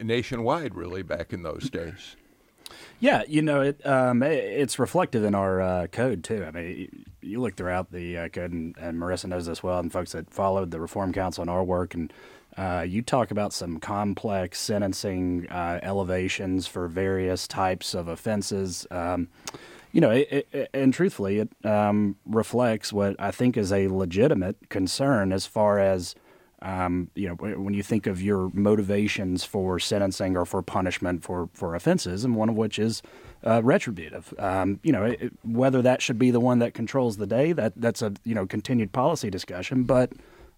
nationwide, 0.00 0.74
really, 0.76 1.02
back 1.02 1.32
in 1.32 1.42
those 1.42 1.68
days. 1.68 2.16
Yeah, 3.00 3.24
you 3.26 3.42
know, 3.42 3.62
it, 3.62 3.84
um, 3.84 4.22
it's 4.22 4.78
reflective 4.78 5.24
in 5.24 5.34
our 5.34 5.60
uh, 5.60 5.86
code 5.88 6.22
too. 6.22 6.44
I 6.44 6.52
mean, 6.52 7.04
you 7.20 7.40
look 7.40 7.56
throughout 7.56 7.90
the 7.90 8.16
uh, 8.16 8.28
code, 8.28 8.52
and, 8.52 8.76
and, 8.78 8.96
Marissa 8.96 9.26
knows 9.26 9.46
this 9.46 9.60
well, 9.60 9.80
and 9.80 9.92
folks 9.92 10.12
that 10.12 10.30
followed 10.30 10.70
the 10.70 10.80
Reform 10.80 11.12
Council 11.12 11.42
and 11.42 11.50
our 11.50 11.64
work, 11.64 11.94
and 11.94 12.12
uh, 12.56 12.84
you 12.86 13.02
talk 13.02 13.32
about 13.32 13.52
some 13.52 13.80
complex 13.80 14.60
sentencing 14.60 15.48
uh, 15.50 15.80
elevations 15.82 16.68
for 16.68 16.86
various 16.86 17.48
types 17.48 17.92
of 17.92 18.06
offenses. 18.06 18.86
Um, 18.92 19.28
you 19.90 20.00
know, 20.00 20.10
it, 20.10 20.46
it, 20.52 20.70
and 20.72 20.94
truthfully, 20.94 21.40
it 21.40 21.50
um, 21.66 22.14
reflects 22.24 22.92
what 22.92 23.16
I 23.18 23.32
think 23.32 23.56
is 23.56 23.72
a 23.72 23.88
legitimate 23.88 24.68
concern 24.68 25.32
as 25.32 25.44
far 25.44 25.80
as 25.80 26.14
um, 26.62 27.10
you 27.14 27.28
know, 27.28 27.34
when 27.34 27.74
you 27.74 27.82
think 27.82 28.06
of 28.06 28.22
your 28.22 28.50
motivations 28.54 29.44
for 29.44 29.78
sentencing 29.78 30.36
or 30.36 30.44
for 30.44 30.62
punishment 30.62 31.22
for, 31.22 31.48
for 31.52 31.74
offenses, 31.74 32.24
and 32.24 32.36
one 32.36 32.48
of 32.48 32.54
which 32.56 32.78
is 32.78 33.02
uh, 33.44 33.60
retributive. 33.62 34.32
Um, 34.38 34.78
you 34.82 34.92
know, 34.92 35.04
it, 35.04 35.32
whether 35.42 35.82
that 35.82 36.00
should 36.00 36.18
be 36.18 36.30
the 36.30 36.40
one 36.40 36.60
that 36.60 36.74
controls 36.74 37.16
the 37.16 37.26
day, 37.26 37.52
that 37.52 37.72
that's 37.76 38.00
a 38.00 38.12
you 38.24 38.34
know 38.34 38.46
continued 38.46 38.92
policy 38.92 39.28
discussion. 39.28 39.84
But 39.84 40.12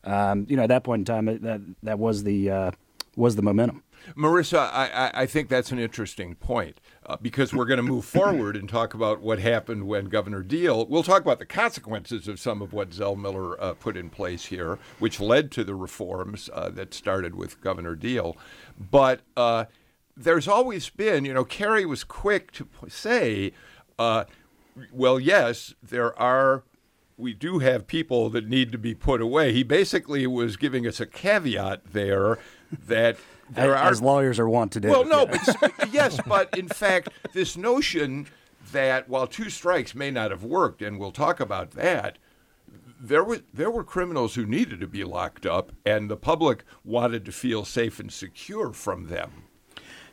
um, 0.04 0.46
you 0.49 0.56
know, 0.56 0.64
at 0.64 0.68
that 0.68 0.84
point 0.84 1.00
in 1.00 1.04
time, 1.06 1.26
that 1.26 1.61
that 1.82 1.99
was 1.99 2.25
the 2.25 2.50
uh, 2.50 2.70
was 3.16 3.37
the 3.37 3.42
momentum. 3.42 3.82
Marissa, 4.16 4.58
I, 4.58 5.11
I 5.14 5.26
think 5.26 5.49
that's 5.49 5.73
an 5.73 5.78
interesting 5.78 6.34
point 6.34 6.78
uh, 7.06 7.16
because 7.20 7.52
we're 7.52 7.64
going 7.64 7.78
to 7.78 7.82
move 7.82 8.04
forward 8.04 8.56
and 8.56 8.68
talk 8.68 8.94
about 8.94 9.20
what 9.20 9.38
happened 9.38 9.87
when 9.87 10.06
Governor 10.06 10.42
Deal. 10.42 10.87
We'll 10.87 11.02
talk 11.02 11.23
about 11.23 11.38
the 11.38 11.46
consequences 11.46 12.28
of 12.28 12.40
some 12.40 12.62
of 12.62 12.73
what 12.73 12.92
Zell 12.92 13.16
Miller 13.16 13.61
uh, 13.62 13.75
put 13.75 13.96
in 13.96 14.11
place 14.11 14.46
here, 14.46 14.78
which 14.99 15.20
led 15.20 15.50
to 15.52 15.64
the 15.64 15.75
reforms 15.75 16.50
uh, 16.52 16.70
that 16.70 16.94
started 16.94 17.34
with 17.34 17.61
Governor 17.61 17.94
Deal. 17.94 18.37
But 18.78 19.20
uh, 19.37 19.66
there's 20.16 20.49
always 20.49 20.88
been, 20.90 21.25
you 21.25 21.34
know, 21.34 21.44
Kerry 21.44 21.84
was 21.84 22.04
quick 22.04 22.52
to 22.52 22.68
say, 22.88 23.52
uh, 23.99 24.25
well, 24.92 25.20
yes, 25.20 25.75
there 25.82 26.18
are 26.18 26.64
we 27.16 27.32
do 27.32 27.61
have 27.61 27.87
people 27.87 28.28
that 28.30 28.49
need 28.49 28.73
to 28.73 28.78
be 28.78 28.94
put 28.94 29.20
away. 29.20 29.52
He 29.52 29.62
basically 29.62 30.26
was 30.26 30.56
giving 30.56 30.87
us 30.87 30.99
a 30.99 31.06
caveat 31.06 31.92
there 31.92 32.38
that 32.73 33.16
there 33.50 33.74
as, 33.74 34.00
are, 34.00 34.04
lawyers 34.04 34.38
are 34.38 34.48
wont 34.48 34.72
to 34.72 34.80
do. 34.80 34.88
Well, 34.88 35.04
no, 35.04 35.26
yeah. 35.30 35.54
but 35.60 35.92
yes, 35.92 36.20
but 36.26 36.56
in 36.58 36.68
fact, 36.68 37.08
this 37.32 37.56
notion 37.56 38.26
that 38.72 39.08
while 39.08 39.26
two 39.26 39.50
strikes 39.50 39.94
may 39.94 40.10
not 40.10 40.30
have 40.30 40.44
worked, 40.44 40.82
and 40.82 40.98
we'll 40.98 41.12
talk 41.12 41.40
about 41.40 41.72
that, 41.72 42.18
there 43.00 43.24
were 43.24 43.40
there 43.52 43.70
were 43.70 43.84
criminals 43.84 44.34
who 44.34 44.46
needed 44.46 44.80
to 44.80 44.86
be 44.86 45.04
locked 45.04 45.46
up, 45.46 45.72
and 45.84 46.10
the 46.10 46.16
public 46.16 46.64
wanted 46.84 47.24
to 47.24 47.32
feel 47.32 47.64
safe 47.64 48.00
and 48.00 48.12
secure 48.12 48.72
from 48.72 49.08
them. 49.08 49.44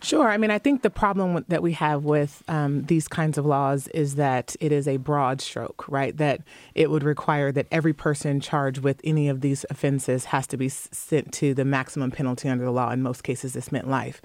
Sure. 0.04 0.30
I 0.30 0.38
mean, 0.38 0.50
I 0.50 0.58
think 0.58 0.82
the 0.82 0.90
problem 0.90 1.46
that 1.48 1.62
we 1.62 1.74
have 1.74 2.06
with 2.06 2.42
um, 2.48 2.86
these 2.86 3.08
kinds 3.08 3.38
of 3.38 3.46
laws 3.46 3.88
is 3.90 4.16
that 4.16 4.56
it 4.60 4.72
is 4.72 4.88
a 4.88 4.98
broad 4.98 5.42
stroke, 5.42 5.86
right? 5.88 6.18
That 6.18 6.42
it 6.74 6.90
would 6.90 7.04
require 7.04 7.52
that 7.52 7.68
every 7.72 7.94
person 7.94 8.40
charged 8.40 8.80
with 8.80 9.00
any 9.04 9.30
of 9.30 9.42
these 9.42 9.64
offenses 9.70 10.26
has 10.26 10.48
to 10.48 10.58
be 10.58 10.70
sent 10.70 11.32
to 11.34 11.54
the 11.54 11.66
maximum 11.66 12.10
penalty 12.10 12.50
under 12.50 12.66
the 12.66 12.72
law. 12.72 12.90
In 12.90 13.04
most 13.04 13.24
cases, 13.24 13.54
this 13.54 13.72
meant 13.72 13.88
life. 13.88 14.24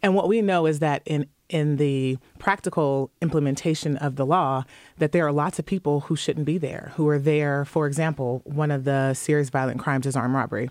And 0.00 0.14
what 0.14 0.28
we 0.28 0.42
know 0.42 0.66
is 0.66 0.78
that 0.78 1.02
in 1.04 1.26
in 1.48 1.76
the 1.76 2.18
practical 2.40 3.10
implementation 3.22 3.96
of 3.98 4.16
the 4.16 4.26
law 4.26 4.64
that 4.98 5.12
there 5.12 5.24
are 5.24 5.32
lots 5.32 5.60
of 5.60 5.66
people 5.66 6.00
who 6.00 6.16
shouldn't 6.16 6.44
be 6.44 6.58
there 6.58 6.90
who 6.96 7.06
are 7.06 7.20
there 7.20 7.64
for 7.64 7.86
example 7.86 8.42
one 8.44 8.72
of 8.72 8.82
the 8.82 9.14
serious 9.14 9.48
violent 9.48 9.78
crimes 9.78 10.06
is 10.06 10.16
armed 10.16 10.34
robbery 10.34 10.68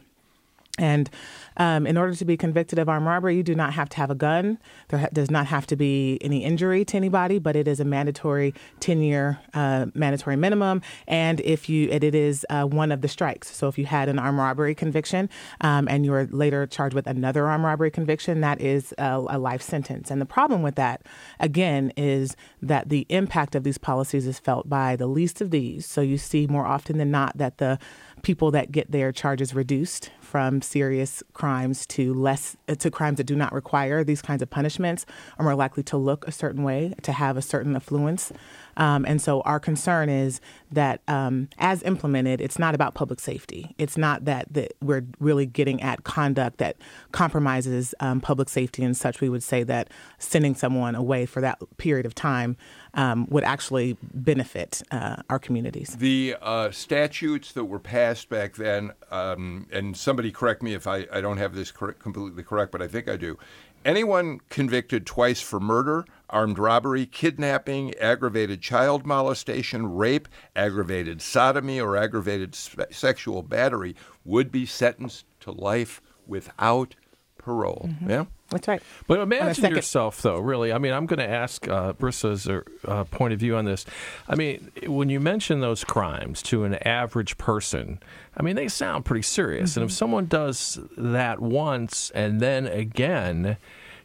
and 0.77 1.09
um, 1.57 1.87
in 1.87 1.97
order 1.97 2.13
to 2.13 2.25
be 2.25 2.35
convicted 2.35 2.79
of 2.79 2.89
armed 2.89 3.05
robbery, 3.05 3.37
you 3.37 3.43
do 3.43 3.55
not 3.55 3.73
have 3.73 3.87
to 3.89 3.97
have 3.97 4.11
a 4.11 4.15
gun. 4.15 4.57
There 4.89 4.99
ha- 4.99 5.07
does 5.13 5.31
not 5.31 5.47
have 5.47 5.65
to 5.67 5.75
be 5.75 6.17
any 6.21 6.43
injury 6.43 6.83
to 6.85 6.97
anybody, 6.97 7.39
but 7.39 7.55
it 7.55 7.67
is 7.67 7.79
a 7.79 7.85
mandatory 7.85 8.53
10 8.81 9.01
year 9.01 9.39
uh, 9.53 9.85
mandatory 9.93 10.35
minimum. 10.35 10.81
And 11.07 11.39
if 11.41 11.69
you, 11.69 11.87
it, 11.89 12.03
it 12.03 12.13
is 12.13 12.45
uh, 12.49 12.65
one 12.65 12.91
of 12.91 13.01
the 13.01 13.07
strikes. 13.07 13.55
So 13.55 13.69
if 13.69 13.77
you 13.77 13.85
had 13.85 14.09
an 14.09 14.19
armed 14.19 14.37
robbery 14.37 14.75
conviction 14.75 15.29
um, 15.61 15.87
and 15.87 16.03
you 16.03 16.11
were 16.11 16.27
later 16.29 16.67
charged 16.67 16.93
with 16.93 17.07
another 17.07 17.47
armed 17.47 17.63
robbery 17.63 17.91
conviction, 17.91 18.41
that 18.41 18.59
is 18.59 18.93
a, 18.97 19.23
a 19.29 19.39
life 19.39 19.61
sentence. 19.61 20.11
And 20.11 20.19
the 20.19 20.25
problem 20.25 20.61
with 20.61 20.75
that, 20.75 21.03
again, 21.39 21.93
is 21.95 22.35
that 22.61 22.89
the 22.89 23.05
impact 23.07 23.55
of 23.55 23.63
these 23.63 23.77
policies 23.77 24.27
is 24.27 24.39
felt 24.39 24.67
by 24.67 24.97
the 24.97 25.07
least 25.07 25.39
of 25.39 25.51
these. 25.51 25.85
So 25.85 26.01
you 26.01 26.17
see 26.17 26.47
more 26.47 26.65
often 26.65 26.97
than 26.97 27.11
not 27.11 27.37
that 27.37 27.59
the 27.59 27.79
people 28.23 28.51
that 28.51 28.71
get 28.71 28.91
their 28.91 29.11
charges 29.11 29.53
reduced 29.53 30.09
from 30.25 30.61
serious 30.61 31.23
crimes 31.33 31.85
to 31.85 32.13
less 32.13 32.57
to 32.67 32.91
crimes 32.91 33.17
that 33.17 33.25
do 33.25 33.35
not 33.35 33.53
require 33.53 34.03
these 34.03 34.21
kinds 34.21 34.41
of 34.41 34.49
punishments 34.49 35.05
are 35.37 35.43
more 35.43 35.55
likely 35.55 35.83
to 35.83 35.97
look 35.97 36.27
a 36.27 36.31
certain 36.31 36.63
way, 36.63 36.93
to 37.03 37.11
have 37.11 37.37
a 37.37 37.41
certain 37.41 37.75
affluence. 37.75 38.31
Um, 38.77 39.05
and 39.05 39.21
so 39.21 39.41
our 39.41 39.59
concern 39.59 40.09
is 40.09 40.41
that 40.71 41.01
um, 41.07 41.47
as 41.57 41.81
implemented, 41.83 42.41
it's 42.41 42.59
not 42.59 42.75
about 42.75 42.93
public 42.93 43.19
safety. 43.19 43.73
It's 43.77 43.97
not 43.97 44.25
that, 44.25 44.53
that 44.53 44.73
we're 44.81 45.05
really 45.19 45.45
getting 45.45 45.81
at 45.81 46.03
conduct 46.03 46.57
that 46.57 46.75
compromises 47.11 47.95
um, 47.99 48.19
public 48.19 48.49
safety 48.49 48.83
and 48.83 48.97
such. 48.97 49.21
We 49.21 49.29
would 49.29 49.43
say 49.43 49.63
that 49.63 49.89
sending 50.17 50.55
someone 50.55 50.95
away 50.95 51.25
for 51.25 51.41
that 51.41 51.59
period 51.77 52.05
of 52.05 52.13
time 52.15 52.57
um, 52.95 53.27
would 53.29 53.43
actually 53.43 53.97
benefit 54.01 54.81
uh, 54.91 55.17
our 55.29 55.39
communities. 55.39 55.95
The 55.97 56.35
uh, 56.41 56.71
statutes 56.71 57.51
that 57.53 57.65
were 57.65 57.79
passed 57.79 58.29
back 58.29 58.55
then, 58.55 58.91
um, 59.11 59.67
and 59.71 59.95
somebody 60.15 60.31
correct 60.31 60.63
me 60.63 60.73
if 60.73 60.87
I, 60.87 61.05
I 61.11 61.19
don't 61.19 61.35
have 61.39 61.55
this 61.55 61.71
completely 61.71 62.41
correct, 62.41 62.71
but 62.71 62.81
I 62.81 62.87
think 62.87 63.09
I 63.09 63.17
do. 63.17 63.37
Anyone 63.83 64.39
convicted 64.49 65.05
twice 65.05 65.41
for 65.41 65.59
murder, 65.59 66.05
armed 66.29 66.57
robbery, 66.57 67.05
kidnapping, 67.05 67.93
aggravated 67.95 68.61
child 68.61 69.05
molestation, 69.05 69.93
rape, 69.93 70.29
aggravated 70.55 71.21
sodomy, 71.21 71.81
or 71.81 71.97
aggravated 71.97 72.55
sexual 72.55 73.43
battery 73.43 73.93
would 74.23 74.53
be 74.53 74.65
sentenced 74.65 75.25
to 75.41 75.51
life 75.51 76.01
without 76.25 76.95
parole. 77.37 77.89
Mm-hmm. 77.89 78.09
Yeah? 78.09 78.25
That's 78.49 78.67
right. 78.67 78.81
But 79.07 79.21
imagine 79.21 79.75
yourself, 79.75 80.21
though, 80.21 80.37
really. 80.37 80.71
I 80.71 80.77
mean, 80.77 80.93
I'm 80.93 81.07
going 81.07 81.19
to 81.19 81.27
ask 81.27 81.67
uh, 81.67 81.93
Marissa's 81.93 82.47
uh, 82.87 83.03
point 83.05 83.33
of 83.33 83.39
view 83.39 83.55
on 83.55 83.65
this. 83.65 83.85
I 84.27 84.35
mean, 84.35 84.71
when 84.85 85.09
you 85.09 85.19
mention 85.19 85.61
those 85.61 85.83
crimes 85.83 86.43
to 86.43 86.63
an 86.63 86.75
average 86.87 87.37
person, 87.39 87.99
I 88.37 88.43
mean, 88.43 88.55
they 88.55 88.67
sound 88.67 89.03
pretty 89.03 89.23
serious. 89.23 89.71
Mm-hmm. 89.71 89.79
And 89.79 89.89
if 89.89 89.93
mm-hmm. 89.93 89.97
someone 89.97 90.25
does 90.27 90.79
that 90.95 91.39
once 91.39 92.11
and 92.11 92.39
then 92.39 92.67
again, 92.67 93.57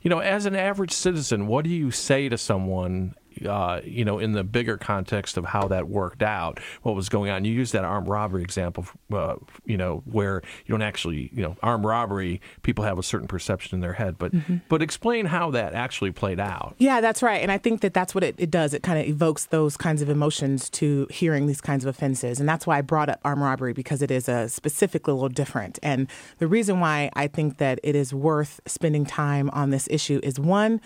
you 0.03 0.09
know, 0.09 0.21
as 0.21 0.47
an 0.47 0.57
average 0.57 0.93
citizen, 0.93 1.47
what 1.47 1.65
do 1.65 1.71
you 1.71 1.91
say 1.91 2.31
to 2.31 2.39
someone 2.39 3.15
uh, 3.47 3.81
you 3.85 4.05
know, 4.05 4.19
in 4.19 4.33
the 4.33 4.45
bigger 4.45 4.77
context 4.77 5.37
of 5.37 5.45
how 5.45 5.69
that 5.69 5.89
worked 5.89 6.23
out, 6.23 6.61
what 6.83 6.95
was 6.95 7.09
going 7.09 7.31
on. 7.31 7.45
You 7.45 7.53
used 7.53 7.73
that 7.73 7.85
armed 7.85 8.09
robbery 8.09 8.43
example, 8.43 8.87
uh, 9.13 9.37
you 9.65 9.77
know, 9.77 10.03
where 10.05 10.43
you 10.67 10.73
don't 10.73 10.83
actually, 10.83 11.31
you 11.33 11.43
know, 11.43 11.57
armed 11.63 11.85
robbery, 11.85 12.41
people 12.63 12.85
have 12.85 12.99
a 12.99 13.03
certain 13.03 13.29
perception 13.29 13.77
in 13.77 13.81
their 13.81 13.95
head, 13.95 14.17
but 14.19 14.33
mm-hmm. 14.33 14.57
but 14.69 14.83
explain 14.83 15.27
how 15.27 15.51
that 15.53 15.75
actually 15.75 16.11
played 16.11 16.41
out. 16.41 16.75
Yeah, 16.79 17.01
that's 17.01 17.23
right, 17.23 17.43
and 17.43 17.51
I 17.51 17.59
think 17.59 17.81
that 17.81 17.95
that's 17.95 18.15
what 18.15 18.25
it, 18.25 18.35
it 18.39 18.51
does. 18.51 18.75
It 18.75 18.83
kind 18.83 18.99
of 18.99 19.07
evokes 19.07 19.47
those 19.47 19.77
kinds 19.77 20.03
of 20.03 20.09
emotions 20.09 20.69
to 20.71 21.07
hearing 21.11 21.47
these 21.47 21.61
kinds 21.61 21.85
of 21.85 21.89
offenses, 21.89 22.41
and 22.41 22.49
that's 22.49 22.67
why 22.67 22.79
I 22.79 22.83
brought 22.83 23.09
up 23.09 23.21
armed 23.25 23.43
robbery 23.43 23.73
because 23.73 24.03
it 24.03 24.11
is 24.11 24.29
a 24.29 24.49
specifically 24.49 25.13
a 25.13 25.15
little 25.15 25.29
different. 25.29 25.79
And 25.83 26.09
the 26.39 26.47
reason 26.47 26.81
why 26.81 27.11
I 27.15 27.27
think 27.27 27.59
that 27.59 27.81
it 27.83 27.95
is 27.95 28.13
worth 28.13 28.61
spending 28.67 29.05
time 29.05 29.51
on 29.51 29.71
this 29.71 29.89
issue 29.91 30.21
is 30.23 30.39
one 30.39 30.81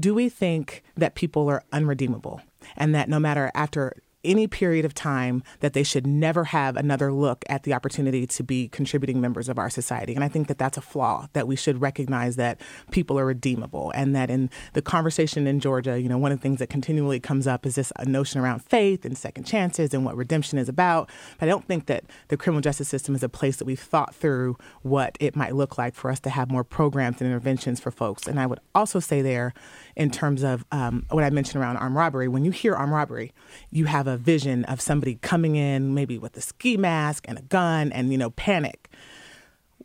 do 0.00 0.14
we 0.14 0.28
think 0.28 0.82
that 0.96 1.14
people 1.14 1.48
are 1.48 1.62
unredeemable 1.72 2.40
and 2.76 2.94
that 2.94 3.08
no 3.08 3.18
matter 3.18 3.50
after 3.54 3.94
any 4.24 4.46
period 4.46 4.84
of 4.84 4.94
time 4.94 5.42
that 5.60 5.72
they 5.72 5.82
should 5.82 6.06
never 6.06 6.44
have 6.44 6.76
another 6.76 7.12
look 7.12 7.44
at 7.48 7.62
the 7.62 7.72
opportunity 7.72 8.26
to 8.26 8.42
be 8.42 8.68
contributing 8.68 9.20
members 9.20 9.48
of 9.48 9.58
our 9.58 9.70
society. 9.70 10.14
And 10.14 10.22
I 10.22 10.28
think 10.28 10.48
that 10.48 10.58
that's 10.58 10.76
a 10.76 10.82
flaw 10.82 11.28
that 11.32 11.46
we 11.46 11.56
should 11.56 11.80
recognize 11.80 12.36
that 12.36 12.60
people 12.90 13.18
are 13.18 13.26
redeemable 13.26 13.92
and 13.94 14.14
that 14.14 14.30
in 14.30 14.50
the 14.74 14.82
conversation 14.82 15.46
in 15.46 15.60
Georgia, 15.60 16.00
you 16.00 16.08
know, 16.08 16.18
one 16.18 16.32
of 16.32 16.38
the 16.38 16.42
things 16.42 16.58
that 16.58 16.68
continually 16.68 17.20
comes 17.20 17.46
up 17.46 17.64
is 17.64 17.76
this 17.76 17.92
notion 18.06 18.40
around 18.40 18.60
faith 18.60 19.04
and 19.04 19.16
second 19.16 19.44
chances 19.44 19.94
and 19.94 20.04
what 20.04 20.16
redemption 20.16 20.58
is 20.58 20.68
about. 20.68 21.10
But 21.38 21.46
I 21.46 21.50
don't 21.50 21.64
think 21.64 21.86
that 21.86 22.04
the 22.28 22.36
criminal 22.36 22.60
justice 22.60 22.88
system 22.88 23.14
is 23.14 23.22
a 23.22 23.28
place 23.28 23.56
that 23.56 23.64
we've 23.64 23.80
thought 23.80 24.14
through 24.14 24.56
what 24.82 25.16
it 25.20 25.34
might 25.34 25.54
look 25.54 25.78
like 25.78 25.94
for 25.94 26.10
us 26.10 26.20
to 26.20 26.30
have 26.30 26.50
more 26.50 26.64
programs 26.64 27.20
and 27.20 27.28
interventions 27.28 27.80
for 27.80 27.90
folks. 27.90 28.26
And 28.26 28.38
I 28.38 28.46
would 28.46 28.60
also 28.74 29.00
say 29.00 29.22
there, 29.22 29.54
in 29.96 30.10
terms 30.10 30.42
of 30.42 30.64
um, 30.72 31.06
what 31.10 31.24
I 31.24 31.30
mentioned 31.30 31.62
around 31.62 31.76
armed 31.76 31.96
robbery, 31.96 32.28
when 32.28 32.44
you 32.44 32.50
hear 32.50 32.74
armed 32.74 32.92
robbery, 32.92 33.32
you 33.70 33.86
have 33.86 34.06
a 34.06 34.16
vision 34.16 34.64
of 34.64 34.80
somebody 34.80 35.16
coming 35.16 35.56
in 35.56 35.94
maybe 35.94 36.18
with 36.18 36.36
a 36.36 36.40
ski 36.40 36.76
mask 36.76 37.24
and 37.28 37.38
a 37.38 37.42
gun 37.42 37.92
and, 37.92 38.12
you 38.12 38.18
know, 38.18 38.30
panic. 38.30 38.88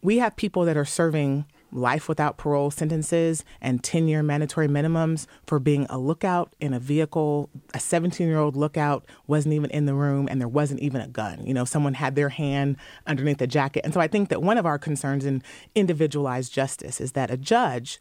We 0.01 0.17
have 0.19 0.35
people 0.35 0.65
that 0.65 0.77
are 0.77 0.85
serving 0.85 1.45
life 1.75 2.07
without 2.07 2.38
parole 2.38 2.71
sentences 2.71 3.43
and 3.62 3.83
10 3.83 4.07
year 4.07 4.24
mandatory 4.24 4.67
minimums 4.67 5.27
for 5.45 5.59
being 5.59 5.85
a 5.89 5.97
lookout 5.97 6.55
in 6.59 6.74
a 6.74 6.79
vehicle. 6.79 7.50
A 7.74 7.79
17 7.79 8.27
year 8.27 8.38
old 8.38 8.55
lookout 8.55 9.05
wasn't 9.27 9.53
even 9.53 9.69
in 9.71 9.85
the 9.85 9.93
room 9.93 10.27
and 10.29 10.39
there 10.39 10.47
wasn't 10.47 10.79
even 10.79 11.01
a 11.01 11.07
gun. 11.07 11.45
You 11.45 11.53
know, 11.53 11.65
someone 11.65 11.95
had 11.95 12.15
their 12.15 12.29
hand 12.29 12.77
underneath 13.05 13.38
the 13.38 13.47
jacket. 13.47 13.81
And 13.83 13.93
so 13.93 14.00
I 14.00 14.07
think 14.07 14.29
that 14.29 14.41
one 14.41 14.57
of 14.57 14.65
our 14.65 14.79
concerns 14.79 15.25
in 15.25 15.43
individualized 15.75 16.53
justice 16.53 17.01
is 17.01 17.12
that 17.12 17.29
a 17.29 17.38
judge 17.38 18.00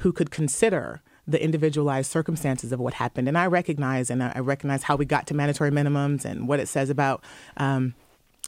who 0.00 0.12
could 0.12 0.30
consider 0.30 1.02
the 1.26 1.42
individualized 1.42 2.10
circumstances 2.10 2.72
of 2.72 2.80
what 2.80 2.94
happened. 2.94 3.28
And 3.28 3.36
I 3.36 3.46
recognize, 3.46 4.10
and 4.10 4.22
I 4.22 4.38
recognize 4.38 4.84
how 4.84 4.96
we 4.96 5.04
got 5.04 5.26
to 5.28 5.34
mandatory 5.34 5.70
minimums 5.70 6.24
and 6.24 6.46
what 6.46 6.60
it 6.60 6.68
says 6.68 6.88
about 6.88 7.24
um, 7.56 7.94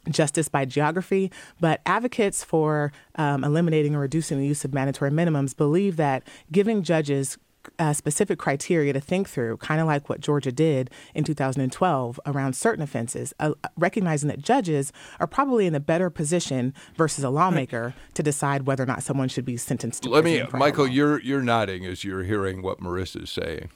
justice 0.09 0.49
by 0.49 0.65
geography, 0.65 1.31
but 1.61 1.81
advocates 1.87 2.45
for 2.45 2.93
um, 3.17 3.45
eliminating 3.45 3.95
or 3.95 4.01
reducing 4.01 4.39
the 4.39 4.47
use 4.47 4.65
of 4.65 4.73
mandatory 4.73 5.11
minimums 5.11 5.57
believe 5.57 5.97
that 5.97 6.23
giving 6.53 6.83
judges 6.83 7.37
uh, 7.79 7.93
specific 7.93 8.39
criteria 8.39 8.93
to 8.93 9.01
think 9.01 9.29
through, 9.29 9.57
kind 9.59 9.81
of 9.81 9.87
like 9.87 10.09
what 10.09 10.21
Georgia 10.21 10.53
did 10.53 10.91
in 11.15 11.25
2012 11.25 12.21
around 12.27 12.55
certain 12.55 12.83
offenses, 12.83 13.35
uh, 13.41 13.53
recognizing 13.77 14.29
that 14.29 14.41
judges 14.41 14.93
are 15.21 15.27
probably 15.27 15.67
in 15.67 15.75
a 15.75 15.81
better 15.81 16.11
position 16.11 16.75
versus 16.97 17.25
a 17.25 17.31
lawmaker 17.31 17.95
to 18.15 18.23
decide 18.23 18.67
whether 18.67 18.83
or 18.83 18.87
not 18.87 19.03
someone 19.03 19.29
should 19.29 19.45
be 19.45 19.57
sentenced 19.57 20.03
to 20.03 20.11
Let 20.11 20.25
me, 20.25 20.43
Michael, 20.53 20.87
you're 20.87 21.21
you're 21.21 21.43
nodding 21.43 21.85
as 21.85 22.05
you're 22.05 22.25
hearing 22.25 22.63
what 22.63 22.81
Marissa's 22.81 23.31
saying. 23.31 23.71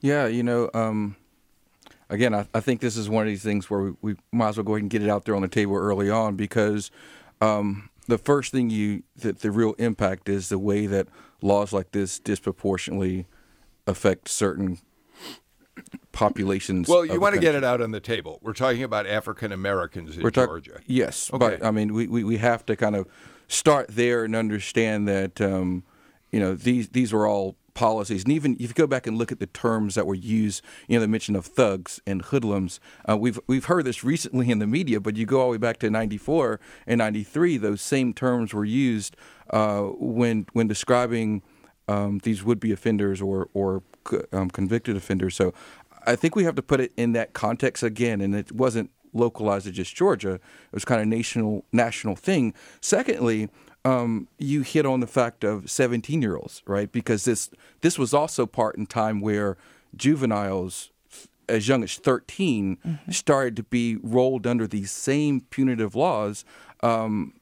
Yeah, 0.00 0.26
you 0.26 0.42
know, 0.42 0.70
um, 0.74 1.16
again, 2.10 2.34
I, 2.34 2.46
I 2.54 2.60
think 2.60 2.80
this 2.80 2.96
is 2.96 3.08
one 3.08 3.22
of 3.22 3.28
these 3.28 3.42
things 3.42 3.70
where 3.70 3.80
we, 3.80 3.92
we 4.02 4.16
might 4.32 4.50
as 4.50 4.56
well 4.56 4.64
go 4.64 4.74
ahead 4.74 4.82
and 4.82 4.90
get 4.90 5.02
it 5.02 5.08
out 5.08 5.24
there 5.24 5.34
on 5.34 5.42
the 5.42 5.48
table 5.48 5.76
early 5.76 6.10
on 6.10 6.36
because 6.36 6.90
um, 7.40 7.88
the 8.06 8.18
first 8.18 8.52
thing 8.52 8.70
you, 8.70 9.02
the, 9.16 9.32
the 9.32 9.50
real 9.50 9.74
impact 9.74 10.28
is 10.28 10.48
the 10.48 10.58
way 10.58 10.86
that 10.86 11.08
laws 11.42 11.72
like 11.72 11.92
this 11.92 12.18
disproportionately 12.18 13.26
affect 13.86 14.28
certain 14.28 14.78
populations. 16.12 16.88
Well, 16.88 17.04
you 17.04 17.20
want 17.20 17.34
to 17.34 17.40
get 17.40 17.54
it 17.54 17.64
out 17.64 17.80
on 17.80 17.90
the 17.90 18.00
table. 18.00 18.38
We're 18.42 18.52
talking 18.52 18.82
about 18.82 19.06
African 19.06 19.52
Americans 19.52 20.16
in 20.16 20.22
We're 20.22 20.30
Georgia. 20.30 20.80
Yes, 20.86 21.30
Okay. 21.32 21.56
but 21.58 21.64
I 21.64 21.70
mean, 21.70 21.92
we, 21.92 22.06
we, 22.06 22.24
we 22.24 22.36
have 22.38 22.64
to 22.66 22.76
kind 22.76 22.96
of 22.96 23.06
start 23.48 23.88
there 23.88 24.24
and 24.24 24.34
understand 24.34 25.06
that 25.08 25.40
um, 25.40 25.84
you 26.30 26.40
know 26.40 26.54
these 26.54 26.90
these 26.90 27.12
were 27.12 27.26
all 27.26 27.56
policies, 27.74 28.22
and 28.22 28.32
even 28.32 28.54
if 28.54 28.60
you 28.60 28.68
go 28.74 28.86
back 28.86 29.06
and 29.06 29.18
look 29.18 29.32
at 29.32 29.40
the 29.40 29.46
terms 29.48 29.96
that 29.96 30.06
were 30.06 30.14
used, 30.14 30.62
you 30.86 30.96
know, 30.96 31.00
the 31.00 31.08
mention 31.08 31.34
of 31.34 31.44
thugs 31.44 32.00
and 32.06 32.22
hoodlums. 32.22 32.78
Uh, 33.08 33.16
we've 33.16 33.40
we've 33.48 33.64
heard 33.64 33.84
this 33.84 34.04
recently 34.04 34.50
in 34.50 34.60
the 34.60 34.66
media, 34.66 35.00
but 35.00 35.16
you 35.16 35.26
go 35.26 35.40
all 35.40 35.46
the 35.46 35.52
way 35.52 35.58
back 35.58 35.78
to 35.78 35.90
'94 35.90 36.60
and 36.86 36.98
'93, 36.98 37.56
those 37.56 37.80
same 37.82 38.12
terms 38.14 38.54
were 38.54 38.64
used 38.64 39.16
uh, 39.50 39.82
when 39.82 40.46
when 40.52 40.66
describing 40.66 41.42
um, 41.88 42.20
these 42.22 42.42
would-be 42.42 42.72
offenders 42.72 43.20
or 43.20 43.48
or 43.54 43.82
um, 44.32 44.50
convicted 44.50 44.96
offenders. 44.96 45.34
So 45.36 45.52
I 46.06 46.16
think 46.16 46.36
we 46.36 46.44
have 46.44 46.54
to 46.56 46.62
put 46.62 46.80
it 46.80 46.92
in 46.96 47.12
that 47.12 47.32
context 47.32 47.82
again, 47.82 48.20
and 48.20 48.34
it 48.34 48.52
wasn't 48.52 48.90
localized 49.12 49.66
to 49.66 49.72
just 49.72 49.94
Georgia. 49.94 50.34
It 50.34 50.40
was 50.72 50.84
kind 50.84 51.00
of 51.00 51.06
national 51.06 51.64
national 51.72 52.16
thing. 52.16 52.54
Secondly, 52.80 53.48
um, 53.84 54.28
you 54.38 54.62
hit 54.62 54.86
on 54.86 55.00
the 55.00 55.06
fact 55.06 55.44
of 55.44 55.70
17 55.70 56.22
year 56.22 56.36
olds, 56.36 56.62
right? 56.66 56.90
Because 56.90 57.24
this 57.24 57.50
this 57.80 57.98
was 57.98 58.14
also 58.14 58.46
part 58.46 58.76
in 58.76 58.86
time 58.86 59.20
where 59.20 59.56
juveniles 59.96 60.90
as 61.48 61.68
young 61.68 61.84
as 61.84 61.96
13 61.96 62.78
started 63.10 63.54
to 63.56 63.62
be 63.62 63.96
rolled 63.96 64.46
under 64.46 64.66
these 64.66 64.90
same 64.90 65.42
punitive 65.42 65.94
laws 65.94 66.44
um, 66.82 67.34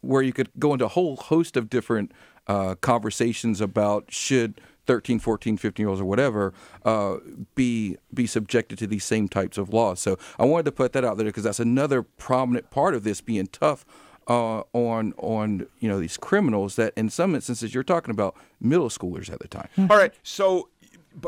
where 0.00 0.22
you 0.22 0.32
could 0.32 0.50
go 0.58 0.72
into 0.72 0.84
a 0.84 0.88
whole 0.88 1.16
host 1.16 1.56
of 1.56 1.68
different 1.70 2.12
uh, 2.46 2.74
conversations 2.76 3.60
about 3.60 4.06
should 4.10 4.60
13 4.86 5.18
14 5.18 5.56
15 5.56 5.82
year 5.82 5.88
olds 5.88 6.00
or 6.00 6.04
whatever 6.04 6.52
uh, 6.84 7.16
be 7.54 7.96
be 8.12 8.26
subjected 8.26 8.78
to 8.78 8.86
these 8.86 9.04
same 9.04 9.28
types 9.28 9.58
of 9.58 9.72
laws 9.72 10.00
so 10.00 10.18
i 10.38 10.44
wanted 10.44 10.64
to 10.64 10.72
put 10.72 10.92
that 10.92 11.04
out 11.04 11.16
there 11.16 11.26
because 11.26 11.44
that's 11.44 11.60
another 11.60 12.02
prominent 12.02 12.70
part 12.70 12.94
of 12.94 13.04
this 13.04 13.20
being 13.20 13.46
tough 13.46 13.84
uh, 14.28 14.62
on 14.72 15.12
on 15.18 15.66
you 15.80 15.88
know 15.88 16.00
these 16.00 16.16
criminals 16.16 16.76
that 16.76 16.92
in 16.96 17.10
some 17.10 17.34
instances 17.34 17.74
you're 17.74 17.82
talking 17.84 18.10
about 18.10 18.34
middle 18.60 18.88
schoolers 18.88 19.30
at 19.30 19.38
the 19.40 19.48
time 19.48 19.68
All 19.78 19.96
right. 19.96 20.12
So, 20.22 20.68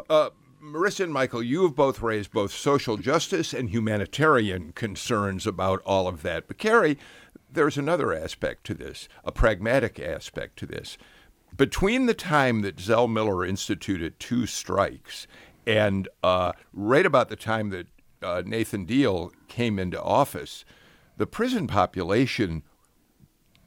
uh, 0.08 0.30
Marissa 0.62 1.04
and 1.04 1.12
Michael, 1.12 1.42
you 1.42 1.64
have 1.64 1.74
both 1.74 2.00
raised 2.00 2.30
both 2.30 2.52
social 2.52 2.96
justice 2.96 3.52
and 3.52 3.70
humanitarian 3.70 4.72
concerns 4.72 5.46
about 5.46 5.82
all 5.84 6.06
of 6.06 6.22
that. 6.22 6.46
But, 6.46 6.58
Kerry, 6.58 6.96
there's 7.52 7.78
another 7.78 8.12
aspect 8.12 8.64
to 8.64 8.74
this, 8.74 9.08
a 9.24 9.32
pragmatic 9.32 10.00
aspect 10.00 10.58
to 10.58 10.66
this. 10.66 10.98
Between 11.56 12.06
the 12.06 12.14
time 12.14 12.62
that 12.62 12.80
Zell 12.80 13.08
Miller 13.08 13.44
instituted 13.44 14.18
two 14.18 14.46
strikes 14.46 15.26
and 15.66 16.08
uh, 16.22 16.52
right 16.72 17.04
about 17.04 17.28
the 17.28 17.36
time 17.36 17.70
that 17.70 17.86
uh, 18.22 18.42
Nathan 18.44 18.84
Deal 18.84 19.32
came 19.48 19.78
into 19.78 20.00
office, 20.00 20.64
the 21.18 21.26
prison 21.26 21.66
population 21.66 22.62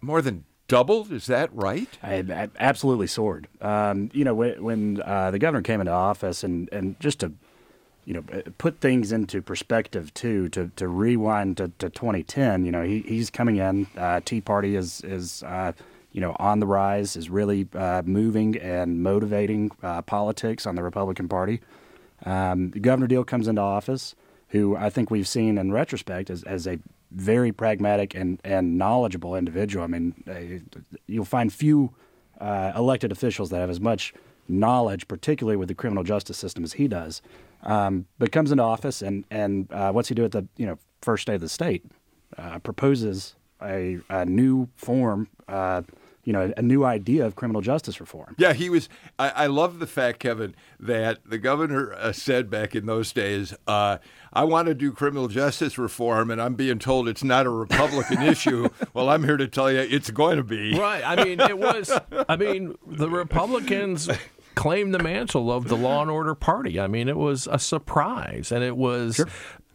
more 0.01 0.21
than 0.21 0.45
doubled. 0.67 1.11
Is 1.11 1.27
that 1.27 1.53
right? 1.53 1.97
I, 2.01 2.15
I 2.15 2.49
absolutely 2.59 3.07
soared. 3.07 3.47
Um, 3.61 4.09
you 4.13 4.23
know, 4.23 4.33
when, 4.33 4.63
when 4.63 5.01
uh, 5.01 5.31
the 5.31 5.39
governor 5.39 5.61
came 5.61 5.79
into 5.79 5.91
office, 5.93 6.43
and, 6.43 6.69
and 6.71 6.99
just 6.99 7.19
to, 7.19 7.33
you 8.05 8.13
know, 8.13 8.23
uh, 8.31 8.41
put 8.57 8.79
things 8.79 9.11
into 9.11 9.41
perspective 9.41 10.13
too, 10.13 10.49
to, 10.49 10.71
to 10.75 10.87
rewind 10.87 11.57
to, 11.57 11.71
to 11.79 11.89
2010. 11.89 12.65
You 12.65 12.71
know, 12.71 12.83
he, 12.83 13.01
he's 13.01 13.29
coming 13.29 13.57
in. 13.57 13.87
Uh, 13.97 14.21
Tea 14.23 14.41
Party 14.41 14.75
is 14.75 15.01
is 15.01 15.43
uh, 15.43 15.73
you 16.11 16.21
know 16.21 16.35
on 16.39 16.59
the 16.59 16.67
rise, 16.67 17.15
is 17.15 17.29
really 17.29 17.67
uh, 17.73 18.03
moving 18.05 18.57
and 18.57 19.01
motivating 19.01 19.71
uh, 19.83 20.01
politics 20.03 20.65
on 20.65 20.75
the 20.75 20.83
Republican 20.83 21.27
Party. 21.27 21.61
Um, 22.25 22.71
Governor 22.71 23.07
Deal 23.07 23.23
comes 23.23 23.47
into 23.47 23.61
office, 23.61 24.15
who 24.49 24.75
I 24.75 24.89
think 24.89 25.11
we've 25.11 25.27
seen 25.27 25.57
in 25.57 25.71
retrospect 25.71 26.29
as, 26.29 26.43
as 26.43 26.65
a 26.67 26.79
very 27.11 27.51
pragmatic 27.51 28.15
and, 28.15 28.39
and 28.43 28.77
knowledgeable 28.77 29.35
individual. 29.35 29.83
I 29.83 29.87
mean, 29.87 30.23
uh, 30.27 30.93
you'll 31.07 31.25
find 31.25 31.51
few 31.51 31.93
uh, 32.39 32.71
elected 32.75 33.11
officials 33.11 33.49
that 33.49 33.59
have 33.59 33.69
as 33.69 33.79
much 33.79 34.13
knowledge, 34.47 35.07
particularly 35.07 35.57
with 35.57 35.67
the 35.67 35.75
criminal 35.75 36.03
justice 36.03 36.37
system, 36.37 36.63
as 36.63 36.73
he 36.73 36.87
does. 36.87 37.21
Um, 37.65 38.05
but 38.19 38.31
comes 38.31 38.51
into 38.51 38.63
office 38.63 39.01
and 39.01 39.25
and 39.31 39.71
uh, 39.71 39.91
what's 39.91 40.09
he 40.09 40.15
do 40.15 40.23
at 40.23 40.31
the 40.31 40.47
you 40.57 40.65
know 40.65 40.77
first 41.01 41.27
day 41.27 41.35
of 41.35 41.41
the 41.41 41.49
state? 41.49 41.83
Uh, 42.37 42.59
proposes 42.59 43.35
a, 43.61 43.99
a 44.09 44.25
new 44.25 44.67
form, 44.75 45.27
uh, 45.47 45.81
you 46.23 46.33
know, 46.33 46.51
a 46.57 46.61
new 46.61 46.83
idea 46.83 47.25
of 47.25 47.35
criminal 47.35 47.61
justice 47.61 47.99
reform. 47.99 48.35
Yeah, 48.37 48.53
he 48.53 48.69
was. 48.69 48.89
I, 49.19 49.29
I 49.29 49.47
love 49.47 49.79
the 49.79 49.87
fact, 49.87 50.19
Kevin, 50.19 50.55
that 50.79 51.19
the 51.25 51.37
governor 51.37 51.93
uh, 51.93 52.11
said 52.11 52.49
back 52.49 52.75
in 52.75 52.87
those 52.87 53.13
days, 53.13 53.53
uh, 53.67 53.99
"I 54.33 54.43
want 54.43 54.67
to 54.67 54.73
do 54.73 54.91
criminal 54.91 55.27
justice 55.27 55.77
reform," 55.77 56.31
and 56.31 56.41
I'm 56.41 56.55
being 56.55 56.79
told 56.79 57.07
it's 57.07 57.23
not 57.23 57.45
a 57.45 57.51
Republican 57.51 58.21
issue. 58.23 58.69
Well, 58.93 59.07
I'm 59.09 59.23
here 59.23 59.37
to 59.37 59.47
tell 59.47 59.71
you 59.71 59.79
it's 59.79 60.09
going 60.09 60.37
to 60.37 60.43
be. 60.43 60.77
Right. 60.77 61.03
I 61.05 61.23
mean, 61.23 61.39
it 61.39 61.57
was. 61.57 61.91
I 62.27 62.35
mean, 62.35 62.75
the 62.87 63.09
Republicans 63.09 64.09
claimed 64.55 64.93
the 64.93 65.03
mantle 65.03 65.51
of 65.51 65.67
the 65.67 65.77
law 65.77 66.01
and 66.01 66.09
order 66.09 66.35
party. 66.35 66.79
I 66.79 66.87
mean, 66.87 67.07
it 67.07 67.17
was 67.17 67.47
a 67.51 67.59
surprise, 67.59 68.51
and 68.51 68.63
it 68.63 68.77
was 68.77 69.23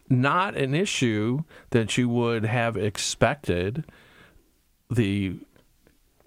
not 0.09 0.55
an 0.57 0.75
issue 0.75 1.43
that 1.69 1.97
you 1.97 2.09
would 2.09 2.45
have 2.45 2.75
expected 2.75 3.85
the 4.89 5.35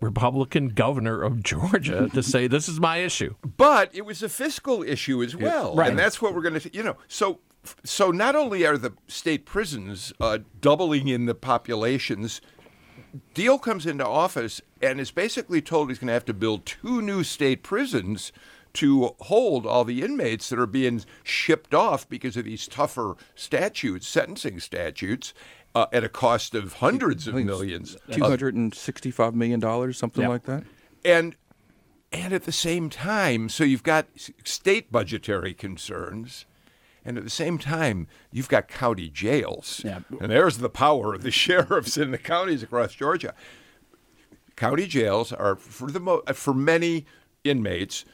Republican 0.01 0.69
governor 0.69 1.23
of 1.23 1.43
Georgia 1.43 2.09
to 2.15 2.23
say, 2.23 2.47
"This 2.49 2.69
is 2.69 2.81
my 2.81 2.99
issue." 2.99 3.35
But 3.57 3.91
it 3.95 4.03
was 4.03 4.23
a 4.23 4.29
fiscal 4.29 4.83
issue 4.83 5.23
as 5.23 5.37
well, 5.37 5.75
right. 5.75 5.91
and 5.91 5.99
that's 5.99 6.23
what 6.23 6.35
we're 6.35 6.43
going 6.43 6.61
to. 6.61 6.75
You 6.75 6.83
know, 6.83 6.97
so 7.09 7.41
so 7.85 8.11
not 8.11 8.37
only 8.37 8.67
are 8.67 8.79
the 8.79 8.93
state 9.09 9.47
prisons 9.47 10.13
uh, 10.21 10.39
doubling 10.61 11.09
in 11.09 11.27
the 11.27 11.35
populations. 11.35 12.41
Deal 13.35 13.59
comes 13.59 13.87
into 13.87 14.07
office 14.07 14.61
and 14.83 15.01
is 15.01 15.11
basically 15.11 15.63
told 15.63 15.89
he's 15.89 15.99
going 15.99 16.09
to 16.09 16.13
have 16.15 16.25
to 16.25 16.35
build 16.35 16.67
two 16.67 17.01
new 17.01 17.23
state 17.23 17.63
prisons 17.63 18.33
to 18.75 19.15
hold 19.21 19.67
all 19.67 19.85
the 19.85 20.03
inmates 20.03 20.49
that 20.49 20.59
are 20.59 20.67
being 20.67 21.05
shipped 21.23 21.73
off 21.75 22.09
because 22.09 22.37
of 22.37 22.45
these 22.45 22.67
tougher 22.67 23.15
statutes, 23.37 24.09
sentencing 24.09 24.59
statutes, 24.59 25.33
uh, 25.77 25.87
at 25.93 26.03
a 26.03 26.09
cost 26.09 26.55
of 26.57 26.75
hundreds 26.75 27.29
of 27.29 27.35
millions. 27.37 27.97
Two 28.11 28.25
hundred 28.25 28.55
and 28.55 28.75
sixty-five 28.75 29.35
million 29.35 29.61
dollars, 29.61 29.97
something 29.97 30.23
Yeah. 30.23 30.29
like 30.29 30.45
that. 30.45 30.65
and 31.05 31.37
and 32.13 32.33
at 32.33 32.45
the 32.45 32.53
same 32.53 32.91
time, 32.91 33.49
so 33.49 33.65
you've 33.65 33.83
got 33.83 34.07
state 34.45 34.91
budgetary 34.93 35.53
concerns, 35.55 36.47
and 37.05 37.19
at 37.19 37.25
the 37.25 37.31
same 37.31 37.59
time, 37.59 38.07
you've 38.33 38.49
got 38.49 38.69
county 38.69 39.09
jails. 39.09 39.83
Yeah. 39.85 40.01
And 40.21 40.31
there's 40.31 40.59
the 40.59 40.71
power 40.71 41.15
of 41.15 41.23
the 41.23 41.31
sheriffs 41.43 41.97
in 41.97 42.11
the 42.11 42.19
counties 42.19 42.63
across 42.63 42.95
Georgia. 42.95 43.35
County 44.57 44.87
jails 44.87 45.33
are 45.33 45.57
for 45.57 45.91
the 45.91 46.01
mo- 46.01 46.23
for 46.33 46.55
many 46.55 47.07
inmates 47.43 48.05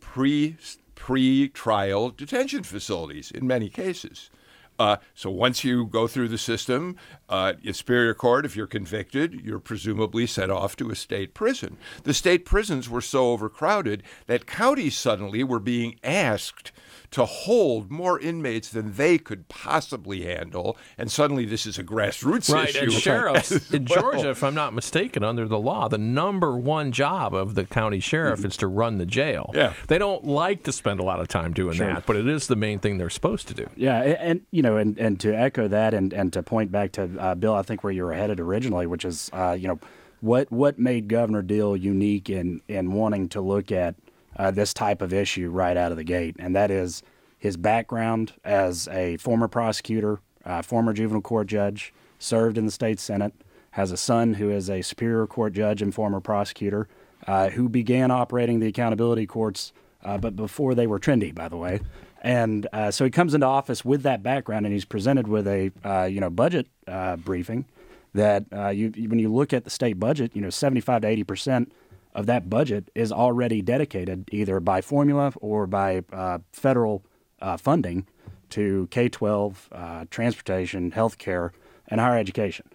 pre 0.00 0.56
pre 0.94 1.48
trial 1.48 2.10
detention 2.10 2.62
facilities 2.62 3.30
in 3.30 3.46
many 3.46 3.68
cases. 3.68 4.30
Uh, 4.78 4.96
so 5.14 5.30
once 5.30 5.64
you 5.64 5.86
go 5.86 6.06
through 6.06 6.28
the 6.28 6.38
system, 6.38 6.96
uh, 7.28 7.54
in 7.62 7.72
Superior 7.74 8.14
Court, 8.14 8.44
if 8.44 8.54
you're 8.56 8.66
convicted, 8.66 9.34
you're 9.44 9.58
presumably 9.58 10.26
sent 10.26 10.50
off 10.50 10.76
to 10.76 10.90
a 10.90 10.94
state 10.94 11.34
prison. 11.34 11.76
The 12.04 12.14
state 12.14 12.44
prisons 12.44 12.88
were 12.88 13.00
so 13.00 13.32
overcrowded 13.32 14.02
that 14.26 14.46
counties 14.46 14.96
suddenly 14.96 15.42
were 15.44 15.60
being 15.60 15.98
asked 16.04 16.72
to 17.12 17.24
hold 17.24 17.88
more 17.88 18.18
inmates 18.18 18.68
than 18.68 18.94
they 18.94 19.16
could 19.16 19.48
possibly 19.48 20.24
handle, 20.24 20.76
and 20.98 21.10
suddenly 21.10 21.44
this 21.44 21.64
is 21.64 21.78
a 21.78 21.84
grassroots 21.84 22.52
Right, 22.52 22.68
issue. 22.68 22.80
and 22.84 22.92
sheriffs 23.06 23.52
as 23.52 23.70
in 23.72 23.86
well. 23.88 24.00
Georgia, 24.02 24.30
if 24.30 24.42
I'm 24.42 24.54
not 24.56 24.74
mistaken, 24.74 25.22
under 25.22 25.46
the 25.46 25.58
law, 25.58 25.88
the 25.88 25.98
number 25.98 26.56
one 26.58 26.90
job 26.90 27.32
of 27.32 27.54
the 27.54 27.64
county 27.64 28.00
sheriff 28.00 28.44
is 28.44 28.56
to 28.58 28.66
run 28.66 28.98
the 28.98 29.06
jail. 29.06 29.52
Yeah. 29.54 29.74
they 29.86 29.98
don't 29.98 30.24
like 30.24 30.64
to 30.64 30.72
spend 30.72 30.98
a 30.98 31.04
lot 31.04 31.20
of 31.20 31.28
time 31.28 31.52
doing 31.52 31.78
that, 31.78 32.06
but 32.06 32.16
it 32.16 32.26
is 32.26 32.48
the 32.48 32.56
main 32.56 32.80
thing 32.80 32.98
they're 32.98 33.08
supposed 33.08 33.46
to 33.48 33.54
do. 33.54 33.68
Yeah, 33.76 34.00
and 34.00 34.40
you 34.50 34.62
know, 34.62 34.65
and, 34.74 34.98
and 34.98 35.20
to 35.20 35.32
echo 35.32 35.68
that, 35.68 35.94
and, 35.94 36.12
and 36.12 36.32
to 36.32 36.42
point 36.42 36.72
back 36.72 36.92
to 36.92 37.10
uh, 37.18 37.34
Bill, 37.34 37.54
I 37.54 37.62
think 37.62 37.84
where 37.84 37.92
you 37.92 38.04
were 38.04 38.14
headed 38.14 38.40
originally, 38.40 38.86
which 38.86 39.04
is, 39.04 39.30
uh, 39.32 39.56
you 39.58 39.68
know, 39.68 39.78
what 40.20 40.50
what 40.50 40.78
made 40.78 41.08
Governor 41.08 41.42
Deal 41.42 41.76
unique 41.76 42.30
in 42.30 42.60
in 42.68 42.92
wanting 42.92 43.28
to 43.30 43.40
look 43.40 43.70
at 43.70 43.94
uh, 44.36 44.50
this 44.50 44.74
type 44.74 45.02
of 45.02 45.12
issue 45.12 45.50
right 45.50 45.76
out 45.76 45.92
of 45.92 45.98
the 45.98 46.04
gate, 46.04 46.36
and 46.38 46.56
that 46.56 46.70
is 46.70 47.02
his 47.38 47.56
background 47.56 48.32
as 48.44 48.88
a 48.88 49.16
former 49.18 49.48
prosecutor, 49.48 50.20
uh, 50.44 50.62
former 50.62 50.92
juvenile 50.92 51.22
court 51.22 51.46
judge, 51.46 51.92
served 52.18 52.58
in 52.58 52.64
the 52.64 52.72
state 52.72 52.98
senate, 52.98 53.34
has 53.72 53.92
a 53.92 53.96
son 53.96 54.34
who 54.34 54.50
is 54.50 54.70
a 54.70 54.82
superior 54.82 55.26
court 55.26 55.52
judge 55.52 55.82
and 55.82 55.94
former 55.94 56.20
prosecutor, 56.20 56.88
uh, 57.26 57.50
who 57.50 57.68
began 57.68 58.10
operating 58.10 58.58
the 58.58 58.66
accountability 58.66 59.26
courts, 59.26 59.72
uh, 60.02 60.16
but 60.16 60.34
before 60.34 60.74
they 60.74 60.86
were 60.86 60.98
trendy, 60.98 61.34
by 61.34 61.48
the 61.48 61.56
way. 61.56 61.80
And 62.26 62.66
uh, 62.72 62.90
so 62.90 63.04
he 63.04 63.10
comes 63.12 63.34
into 63.34 63.46
office 63.46 63.84
with 63.84 64.02
that 64.02 64.20
background, 64.20 64.66
and 64.66 64.72
he's 64.72 64.84
presented 64.84 65.28
with 65.28 65.46
a 65.46 65.70
uh, 65.84 66.06
you 66.06 66.18
know 66.18 66.28
budget 66.28 66.66
uh, 66.88 67.14
briefing 67.14 67.66
that 68.14 68.46
uh, 68.52 68.70
you 68.70 68.90
when 69.08 69.20
you 69.20 69.32
look 69.32 69.52
at 69.52 69.62
the 69.62 69.70
state 69.70 70.00
budget, 70.00 70.34
you 70.34 70.42
know, 70.42 70.50
seventy 70.50 70.80
five 70.80 71.02
to 71.02 71.06
eighty 71.06 71.22
percent 71.22 71.72
of 72.16 72.26
that 72.26 72.50
budget 72.50 72.90
is 72.96 73.12
already 73.12 73.62
dedicated 73.62 74.28
either 74.32 74.58
by 74.58 74.80
formula 74.80 75.32
or 75.40 75.68
by 75.68 76.02
uh, 76.12 76.38
federal 76.52 77.04
uh, 77.40 77.56
funding 77.56 78.08
to 78.50 78.88
K 78.90 79.08
twelve, 79.08 79.70
transportation, 80.10 80.90
healthcare, 80.90 81.52
and 81.86 82.00
higher 82.00 82.18
education. 82.18 82.66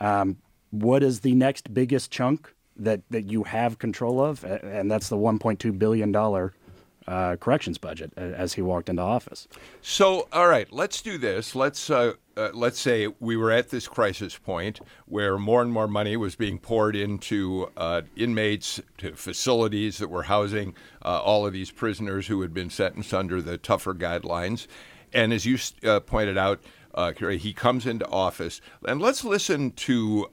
Um, 0.00 0.36
what 0.68 1.02
is 1.02 1.20
the 1.20 1.34
next 1.34 1.72
biggest 1.72 2.10
chunk 2.10 2.52
that, 2.76 3.00
that 3.08 3.30
you 3.30 3.44
have 3.44 3.78
control 3.78 4.20
of? 4.20 4.44
And 4.44 4.90
that's 4.90 5.08
the 5.08 5.16
one 5.16 5.38
point 5.38 5.60
two 5.60 5.72
billion 5.72 6.12
dollar 6.12 6.52
uh, 7.08 7.36
corrections 7.36 7.78
budget 7.78 8.12
as 8.16 8.52
he 8.52 8.62
walked 8.62 8.88
into 8.88 9.00
office. 9.00 9.48
So, 9.80 10.28
all 10.30 10.46
right, 10.46 10.70
let's 10.70 11.00
do 11.00 11.16
this. 11.16 11.54
Let's 11.54 11.88
uh, 11.88 12.14
uh, 12.36 12.50
let's 12.52 12.78
say 12.78 13.08
we 13.18 13.36
were 13.36 13.50
at 13.50 13.70
this 13.70 13.88
crisis 13.88 14.36
point 14.36 14.80
where 15.06 15.38
more 15.38 15.62
and 15.62 15.72
more 15.72 15.88
money 15.88 16.16
was 16.16 16.36
being 16.36 16.58
poured 16.58 16.94
into 16.94 17.70
uh, 17.76 18.02
inmates, 18.14 18.80
to 18.98 19.14
facilities 19.14 19.98
that 19.98 20.08
were 20.08 20.24
housing 20.24 20.74
uh, 21.02 21.20
all 21.22 21.46
of 21.46 21.52
these 21.54 21.70
prisoners 21.70 22.26
who 22.26 22.42
had 22.42 22.52
been 22.52 22.68
sentenced 22.68 23.14
under 23.14 23.40
the 23.40 23.56
tougher 23.56 23.94
guidelines. 23.94 24.66
And 25.12 25.32
as 25.32 25.46
you 25.46 25.58
uh, 25.88 26.00
pointed 26.00 26.36
out, 26.36 26.60
he 27.38 27.52
comes 27.54 27.86
into 27.86 28.06
office, 28.08 28.60
and 28.86 29.00
let's 29.00 29.24
listen 29.24 29.70
to 29.70 30.28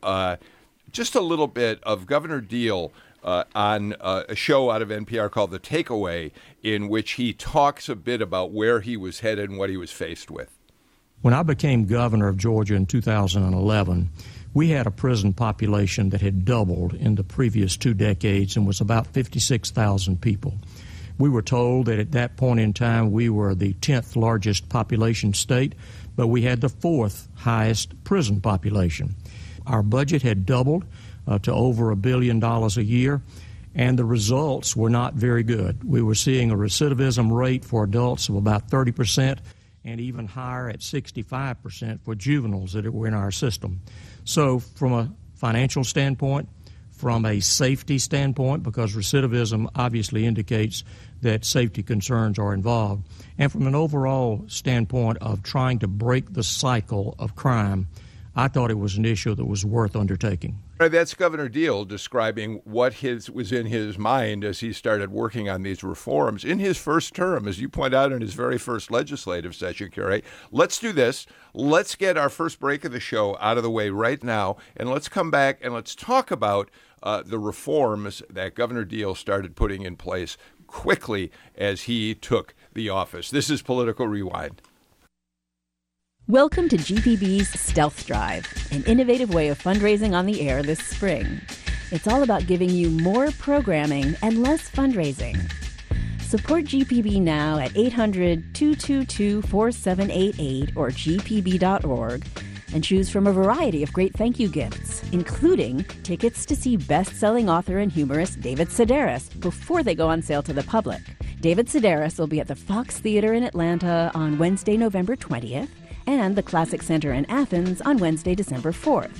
just 0.91 1.15
a 1.15 1.21
little 1.21 1.47
bit 1.47 1.81
of 1.83 2.05
Governor 2.05 2.41
Deal 2.41 2.91
uh, 3.25 3.43
on 3.55 3.93
uh, 3.99 4.23
a 4.29 4.35
show 4.35 4.69
out 4.69 4.81
of 4.81 4.89
NPR 4.89 5.29
called 5.29 5.51
The 5.51 5.59
Takeaway, 5.59 6.31
in 6.61 6.87
which 6.87 7.13
he 7.13 7.33
talks 7.33 7.89
a 7.89 7.95
bit 7.95 8.21
about 8.21 8.51
where 8.51 8.79
he 8.79 8.95
was 8.95 9.21
headed 9.21 9.49
and 9.49 9.57
what 9.57 9.69
he 9.69 9.77
was 9.77 9.91
faced 9.91 10.29
with. 10.29 10.57
When 11.21 11.33
I 11.33 11.41
became 11.41 11.85
governor 11.85 12.27
of 12.27 12.37
Georgia 12.37 12.75
in 12.75 12.85
2011, 12.85 14.11
we 14.53 14.69
had 14.69 14.85
a 14.85 14.91
prison 14.91 15.33
population 15.33 16.11
that 16.11 16.21
had 16.21 16.45
doubled 16.45 16.93
in 16.93 17.15
the 17.15 17.23
previous 17.23 17.75
two 17.75 17.95
decades 17.95 18.55
and 18.55 18.67
was 18.67 18.79
about 18.79 19.07
56,000 19.07 20.21
people. 20.21 20.53
We 21.17 21.29
were 21.29 21.41
told 21.41 21.87
that 21.87 21.97
at 21.97 22.11
that 22.11 22.37
point 22.37 22.59
in 22.59 22.73
time 22.73 23.11
we 23.11 23.29
were 23.29 23.55
the 23.55 23.73
10th 23.73 24.15
largest 24.15 24.69
population 24.69 25.33
state, 25.33 25.73
but 26.15 26.27
we 26.27 26.43
had 26.43 26.61
the 26.61 26.69
fourth 26.69 27.27
highest 27.35 28.03
prison 28.03 28.39
population. 28.39 29.15
Our 29.65 29.81
budget 29.81 30.21
had 30.21 30.45
doubled 30.45 30.85
uh, 31.27 31.39
to 31.39 31.53
over 31.53 31.91
a 31.91 31.95
billion 31.95 32.39
dollars 32.39 32.77
a 32.77 32.83
year, 32.83 33.21
and 33.73 33.99
the 33.99 34.05
results 34.05 34.75
were 34.75 34.89
not 34.89 35.15
very 35.15 35.43
good. 35.43 35.83
We 35.83 36.01
were 36.01 36.15
seeing 36.15 36.51
a 36.51 36.55
recidivism 36.55 37.31
rate 37.31 37.65
for 37.65 37.83
adults 37.83 38.29
of 38.29 38.35
about 38.35 38.69
30 38.69 38.91
percent 38.91 39.39
and 39.85 40.01
even 40.01 40.25
higher 40.25 40.67
at 40.67 40.79
65% 40.79 42.01
for 42.01 42.15
juveniles 42.15 42.73
that 42.73 42.91
were 42.91 43.07
in 43.07 43.13
our 43.13 43.31
system. 43.31 43.81
So, 44.23 44.59
from 44.59 44.93
a 44.93 45.11
financial 45.35 45.83
standpoint, 45.83 46.49
from 46.91 47.25
a 47.25 47.39
safety 47.39 47.99
standpoint, 47.99 48.63
because 48.63 48.95
recidivism 48.95 49.69
obviously 49.75 50.25
indicates 50.25 50.83
that 51.21 51.45
safety 51.45 51.83
concerns 51.83 52.39
are 52.39 52.53
involved, 52.53 53.07
and 53.37 53.51
from 53.51 53.67
an 53.67 53.75
overall 53.75 54.43
standpoint 54.47 55.19
of 55.21 55.43
trying 55.43 55.79
to 55.79 55.87
break 55.87 56.33
the 56.33 56.43
cycle 56.43 57.15
of 57.19 57.35
crime, 57.35 57.87
I 58.35 58.47
thought 58.47 58.71
it 58.71 58.79
was 58.79 58.97
an 58.97 59.05
issue 59.05 59.35
that 59.35 59.45
was 59.45 59.63
worth 59.63 59.95
undertaking. 59.95 60.57
That's 60.77 61.13
Governor 61.13 61.47
Deal 61.47 61.85
describing 61.85 62.61
what 62.65 62.95
his 62.95 63.29
was 63.29 63.53
in 63.53 63.67
his 63.67 63.97
mind 63.97 64.43
as 64.43 64.59
he 64.59 64.73
started 64.73 65.09
working 65.09 65.47
on 65.47 65.63
these 65.63 65.85
reforms 65.85 66.43
in 66.43 66.59
his 66.59 66.77
first 66.77 67.15
term, 67.15 67.47
as 67.47 67.61
you 67.61 67.69
point 67.69 67.93
out 67.93 68.11
in 68.11 68.19
his 68.19 68.33
very 68.33 68.57
first 68.57 68.91
legislative 68.91 69.55
session, 69.55 69.89
Kerry. 69.89 70.21
Let's 70.51 70.77
do 70.77 70.91
this. 70.91 71.27
Let's 71.53 71.95
get 71.95 72.17
our 72.17 72.27
first 72.27 72.59
break 72.59 72.83
of 72.83 72.91
the 72.91 72.99
show 72.99 73.37
out 73.39 73.55
of 73.55 73.63
the 73.63 73.71
way 73.71 73.89
right 73.89 74.21
now, 74.21 74.57
and 74.75 74.89
let's 74.89 75.07
come 75.07 75.31
back 75.31 75.59
and 75.61 75.73
let's 75.73 75.95
talk 75.95 76.29
about 76.29 76.69
uh, 77.01 77.23
the 77.25 77.39
reforms 77.39 78.21
that 78.29 78.53
Governor 78.53 78.83
Deal 78.83 79.15
started 79.15 79.55
putting 79.55 79.83
in 79.83 79.95
place 79.95 80.35
quickly 80.67 81.31
as 81.57 81.83
he 81.83 82.13
took 82.13 82.53
the 82.73 82.89
office. 82.89 83.31
This 83.31 83.49
is 83.49 83.61
Political 83.61 84.09
Rewind. 84.09 84.61
Welcome 86.27 86.69
to 86.69 86.77
GPB's 86.77 87.49
Stealth 87.49 88.07
Drive, 88.07 88.47
an 88.71 88.83
innovative 88.85 89.31
way 89.31 89.49
of 89.49 89.61
fundraising 89.61 90.15
on 90.15 90.25
the 90.25 90.49
air 90.49 90.63
this 90.63 90.79
spring. 90.79 91.39
It's 91.91 92.07
all 92.07 92.23
about 92.23 92.47
giving 92.47 92.71
you 92.71 92.89
more 92.89 93.29
programming 93.33 94.15
and 94.23 94.41
less 94.41 94.67
fundraising. 94.71 95.37
Support 96.23 96.63
GPB 96.63 97.21
now 97.21 97.59
at 97.59 97.77
800 97.77 98.55
222 98.55 99.43
4788 99.43 100.75
or 100.75 100.89
gpb.org 100.89 102.25
and 102.73 102.83
choose 102.83 103.07
from 103.07 103.27
a 103.27 103.31
variety 103.31 103.83
of 103.83 103.93
great 103.93 104.15
thank 104.15 104.39
you 104.39 104.47
gifts, 104.47 105.03
including 105.11 105.83
tickets 106.01 106.43
to 106.47 106.55
see 106.55 106.75
best 106.75 107.17
selling 107.17 107.51
author 107.51 107.77
and 107.77 107.91
humorist 107.91 108.41
David 108.41 108.69
Sedaris 108.69 109.29
before 109.39 109.83
they 109.83 109.93
go 109.93 110.09
on 110.09 110.23
sale 110.23 110.41
to 110.41 110.53
the 110.53 110.63
public. 110.63 111.01
David 111.39 111.67
Sedaris 111.67 112.17
will 112.17 112.25
be 112.25 112.39
at 112.39 112.47
the 112.47 112.55
Fox 112.55 112.97
Theater 112.97 113.35
in 113.35 113.43
Atlanta 113.43 114.09
on 114.15 114.39
Wednesday, 114.39 114.75
November 114.75 115.15
20th, 115.15 115.69
and 116.07 116.35
the 116.35 116.43
Classic 116.43 116.81
Center 116.81 117.13
in 117.13 117.25
Athens 117.25 117.81
on 117.81 117.97
Wednesday, 117.97 118.35
December 118.35 118.71
4th. 118.71 119.17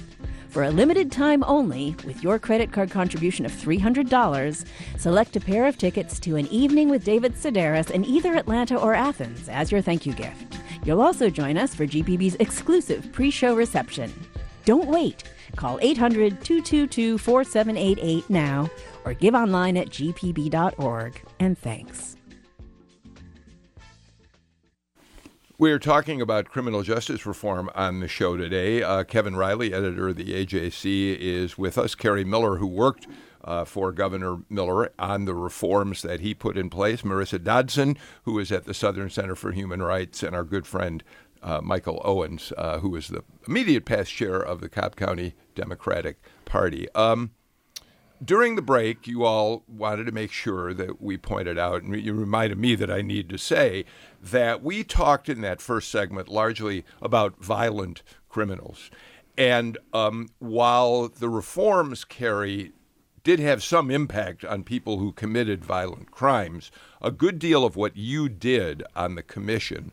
For 0.49 0.63
a 0.63 0.71
limited 0.71 1.11
time 1.11 1.43
only, 1.45 1.95
with 2.05 2.23
your 2.23 2.39
credit 2.39 2.71
card 2.71 2.89
contribution 2.89 3.45
of 3.45 3.51
$300, 3.51 4.65
select 4.97 5.35
a 5.35 5.41
pair 5.41 5.65
of 5.65 5.77
tickets 5.77 6.19
to 6.21 6.37
an 6.37 6.47
evening 6.47 6.87
with 6.89 7.03
David 7.03 7.33
Sedaris 7.33 7.91
in 7.91 8.05
either 8.05 8.35
Atlanta 8.35 8.79
or 8.79 8.93
Athens 8.93 9.49
as 9.49 9.71
your 9.71 9.81
thank 9.81 10.05
you 10.05 10.13
gift. 10.13 10.57
You'll 10.85 11.01
also 11.01 11.29
join 11.29 11.57
us 11.57 11.75
for 11.75 11.85
GPB's 11.85 12.35
exclusive 12.35 13.11
pre 13.11 13.31
show 13.31 13.55
reception. 13.55 14.13
Don't 14.63 14.87
wait. 14.87 15.23
Call 15.55 15.77
800 15.81 16.41
222 16.43 17.17
4788 17.17 18.29
now 18.29 18.69
or 19.03 19.13
give 19.13 19.35
online 19.35 19.77
at 19.77 19.89
gpb.org. 19.89 21.21
And 21.39 21.57
thanks. 21.57 22.15
We're 25.57 25.79
talking 25.79 26.19
about 26.19 26.49
criminal 26.49 26.83
justice 26.83 27.25
reform 27.25 27.69
on 27.75 28.01
the 28.01 28.09
show 28.09 28.35
today. 28.35 28.83
Uh, 28.83 29.05
Kevin 29.05 29.37
Riley, 29.37 29.73
editor 29.73 30.09
of 30.09 30.17
the 30.17 30.45
AJC, 30.45 31.17
is 31.17 31.57
with 31.57 31.77
us. 31.77 31.95
Kerry 31.95 32.25
Miller, 32.25 32.57
who 32.57 32.67
worked 32.67 33.07
uh, 33.41 33.63
for 33.63 33.93
Governor 33.93 34.39
Miller 34.49 34.91
on 34.99 35.23
the 35.23 35.33
reforms 35.33 36.01
that 36.01 36.19
he 36.19 36.33
put 36.33 36.57
in 36.57 36.69
place. 36.69 37.03
Marissa 37.03 37.41
Dodson, 37.41 37.97
who 38.23 38.37
is 38.37 38.51
at 38.51 38.65
the 38.65 38.73
Southern 38.73 39.09
Center 39.09 39.33
for 39.33 39.53
Human 39.53 39.81
Rights, 39.81 40.23
and 40.23 40.35
our 40.35 40.43
good 40.43 40.67
friend 40.67 41.01
uh, 41.41 41.61
Michael 41.61 42.01
Owens, 42.03 42.51
uh, 42.57 42.79
who 42.79 42.93
is 42.97 43.07
the 43.07 43.23
immediate 43.47 43.85
past 43.85 44.11
chair 44.11 44.37
of 44.37 44.59
the 44.59 44.67
Cobb 44.67 44.97
County 44.97 45.35
Democratic 45.55 46.17
Party. 46.43 46.93
Um, 46.95 47.31
during 48.23 48.55
the 48.55 48.61
break, 48.61 49.07
you 49.07 49.23
all 49.23 49.63
wanted 49.67 50.05
to 50.05 50.11
make 50.11 50.31
sure 50.31 50.73
that 50.73 51.01
we 51.01 51.17
pointed 51.17 51.57
out, 51.57 51.83
and 51.83 51.95
you 52.01 52.13
reminded 52.13 52.57
me 52.57 52.75
that 52.75 52.89
I 52.89 53.01
need 53.01 53.29
to 53.29 53.37
say 53.37 53.85
that 54.21 54.63
we 54.63 54.83
talked 54.83 55.29
in 55.29 55.41
that 55.41 55.61
first 55.61 55.91
segment 55.91 56.29
largely 56.29 56.85
about 57.01 57.43
violent 57.43 58.03
criminals. 58.29 58.89
And 59.37 59.77
um, 59.93 60.29
while 60.39 61.09
the 61.09 61.29
reforms, 61.29 62.05
Kerry, 62.05 62.71
did 63.23 63.39
have 63.39 63.63
some 63.63 63.89
impact 63.89 64.45
on 64.45 64.63
people 64.63 64.99
who 64.99 65.11
committed 65.11 65.65
violent 65.65 66.11
crimes, 66.11 66.71
a 67.01 67.11
good 67.11 67.39
deal 67.39 67.65
of 67.65 67.75
what 67.75 67.97
you 67.97 68.29
did 68.29 68.83
on 68.95 69.15
the 69.15 69.23
commission 69.23 69.91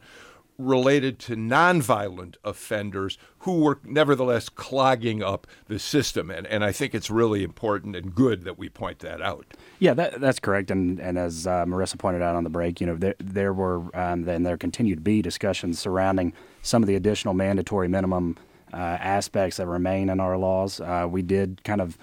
related 0.67 1.19
to 1.21 1.37
nonviolent 1.37 2.37
offenders 2.45 3.19
who 3.41 3.61
were 3.61 3.79
nevertheless 3.85 4.49
clogging 4.49 5.23
up 5.23 5.47
the 5.69 5.79
system. 5.79 6.31
And, 6.31 6.47
and 6.47 6.65
I 6.65 6.73
think 6.73 6.95
it's 6.95 7.11
really 7.11 7.43
important 7.43 7.97
and 7.97 8.15
good 8.15 8.45
that 8.45 8.59
we 8.59 8.69
point 8.69 9.01
that 9.01 9.21
out. 9.21 9.47
Yeah, 9.79 9.95
that, 9.95 10.21
that's 10.21 10.39
correct. 10.39 10.71
And, 10.71 11.01
and 11.01 11.19
as 11.19 11.47
uh, 11.47 11.65
Marissa 11.65 11.99
pointed 11.99 12.23
out 12.23 12.37
on 12.37 12.45
the 12.45 12.51
break, 12.51 12.81
you 12.81 12.87
know, 12.87 12.97
there, 12.97 13.15
there 13.19 13.53
were 13.53 13.79
um, 13.95 14.29
and 14.29 14.47
there 14.47 14.57
continue 14.57 14.95
to 14.95 15.01
be 15.01 15.23
discussions 15.23 15.79
surrounding 15.79 16.33
some 16.63 16.83
of 16.83 16.87
the 16.87 16.95
additional 16.95 17.35
mandatory 17.35 17.89
minimum 17.89 18.37
uh, 18.73 18.77
aspects 18.77 19.57
that 19.57 19.67
remain 19.67 20.09
in 20.09 20.21
our 20.21 20.39
laws. 20.39 20.81
Uh, 20.81 21.07
we 21.11 21.23
did 21.23 21.63
kind 21.65 21.81
of 21.81 21.99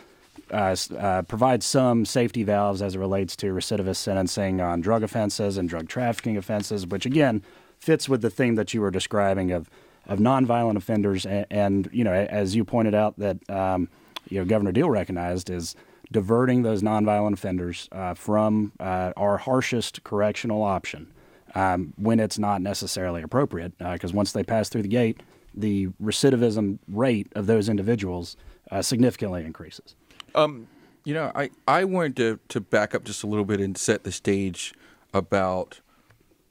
uh, 0.52 0.76
uh, 0.98 1.22
provide 1.24 1.64
some 1.64 2.06
safety 2.06 2.44
valves 2.44 2.82
as 2.82 2.96
it 2.96 3.00
relates 3.00 3.36
to 3.36 3.54
recidivist 3.54 3.98
sentencing 3.98 4.62
on 4.62 4.82
drug 4.82 5.04
offenses 5.04 5.58
and 5.58 5.70
drug 5.70 5.88
trafficking 5.88 6.38
offenses, 6.38 6.88
which 6.88 7.06
again 7.06 7.44
fits 7.80 8.08
with 8.08 8.22
the 8.22 8.30
theme 8.30 8.56
that 8.56 8.74
you 8.74 8.82
were 8.82 8.92
describing 8.92 9.52
of 9.52 9.70
of 10.08 10.20
nonviolent 10.20 10.76
offenders. 10.76 11.26
And, 11.26 11.46
and 11.50 11.90
you 11.92 12.04
know, 12.04 12.14
as 12.14 12.56
you 12.56 12.66
pointed 12.66 12.96
out, 12.96 13.18
that 13.20 13.50
um, 13.50 13.90
you 14.30 14.40
know 14.40 14.46
Governor 14.46 14.72
Deal 14.72 14.90
recognized 14.90 15.50
is 15.50 15.76
diverting 16.12 16.64
those 16.64 16.82
nonviolent 16.82 17.34
offenders 17.34 17.88
uh, 17.92 18.14
from 18.16 18.72
uh, 18.80 19.14
our 19.16 19.38
harshest 19.38 20.04
correctional 20.04 20.64
option 20.64 21.14
um, 21.54 21.94
when 21.98 22.20
it's 22.20 22.40
not 22.40 22.62
necessarily 22.62 23.22
appropriate. 23.22 23.78
Because 23.78 24.14
uh, 24.14 24.18
once 24.18 24.32
they 24.32 24.44
pass 24.44 24.70
through 24.70 24.82
the 24.82 24.88
gate, 24.88 25.22
the 25.54 25.88
recidivism 26.02 26.80
rate 26.88 27.28
of 27.36 27.48
those 27.48 27.70
individuals 27.70 28.38
uh, 28.72 28.82
significantly 28.82 29.44
increases. 29.44 29.96
Um, 30.36 30.68
you 31.04 31.14
know, 31.14 31.32
I, 31.34 31.50
I 31.68 31.86
wanted 31.86 32.16
to, 32.18 32.40
to 32.50 32.62
back 32.62 32.94
up 32.94 33.04
just 33.04 33.24
a 33.24 33.28
little 33.28 33.46
bit 33.46 33.60
and 33.60 33.78
set 33.78 34.04
the 34.04 34.12
stage 34.12 34.74
about 35.14 35.80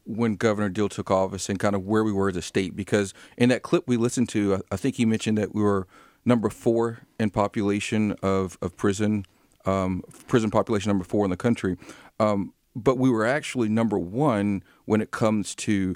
when 0.08 0.36
Governor 0.36 0.70
Deal 0.70 0.88
took 0.88 1.10
office 1.10 1.48
and 1.48 1.58
kind 1.58 1.76
of 1.76 1.84
where 1.84 2.02
we 2.02 2.12
were 2.12 2.30
as 2.30 2.36
a 2.36 2.42
state. 2.42 2.74
Because 2.74 3.12
in 3.36 3.50
that 3.50 3.62
clip 3.62 3.86
we 3.86 3.96
listened 3.96 4.28
to, 4.30 4.62
I 4.72 4.76
think 4.76 4.96
he 4.96 5.04
mentioned 5.04 5.36
that 5.38 5.54
we 5.54 5.62
were 5.62 5.86
number 6.24 6.48
four 6.48 7.00
in 7.20 7.30
population 7.30 8.12
of, 8.22 8.56
of 8.62 8.76
prison, 8.76 9.26
um, 9.66 10.02
prison 10.26 10.50
population 10.50 10.88
number 10.88 11.04
four 11.04 11.24
in 11.24 11.30
the 11.30 11.36
country. 11.36 11.76
Um, 12.18 12.54
but 12.74 12.96
we 12.96 13.10
were 13.10 13.26
actually 13.26 13.68
number 13.68 13.98
one 13.98 14.62
when 14.86 15.00
it 15.02 15.10
comes 15.10 15.54
to 15.56 15.94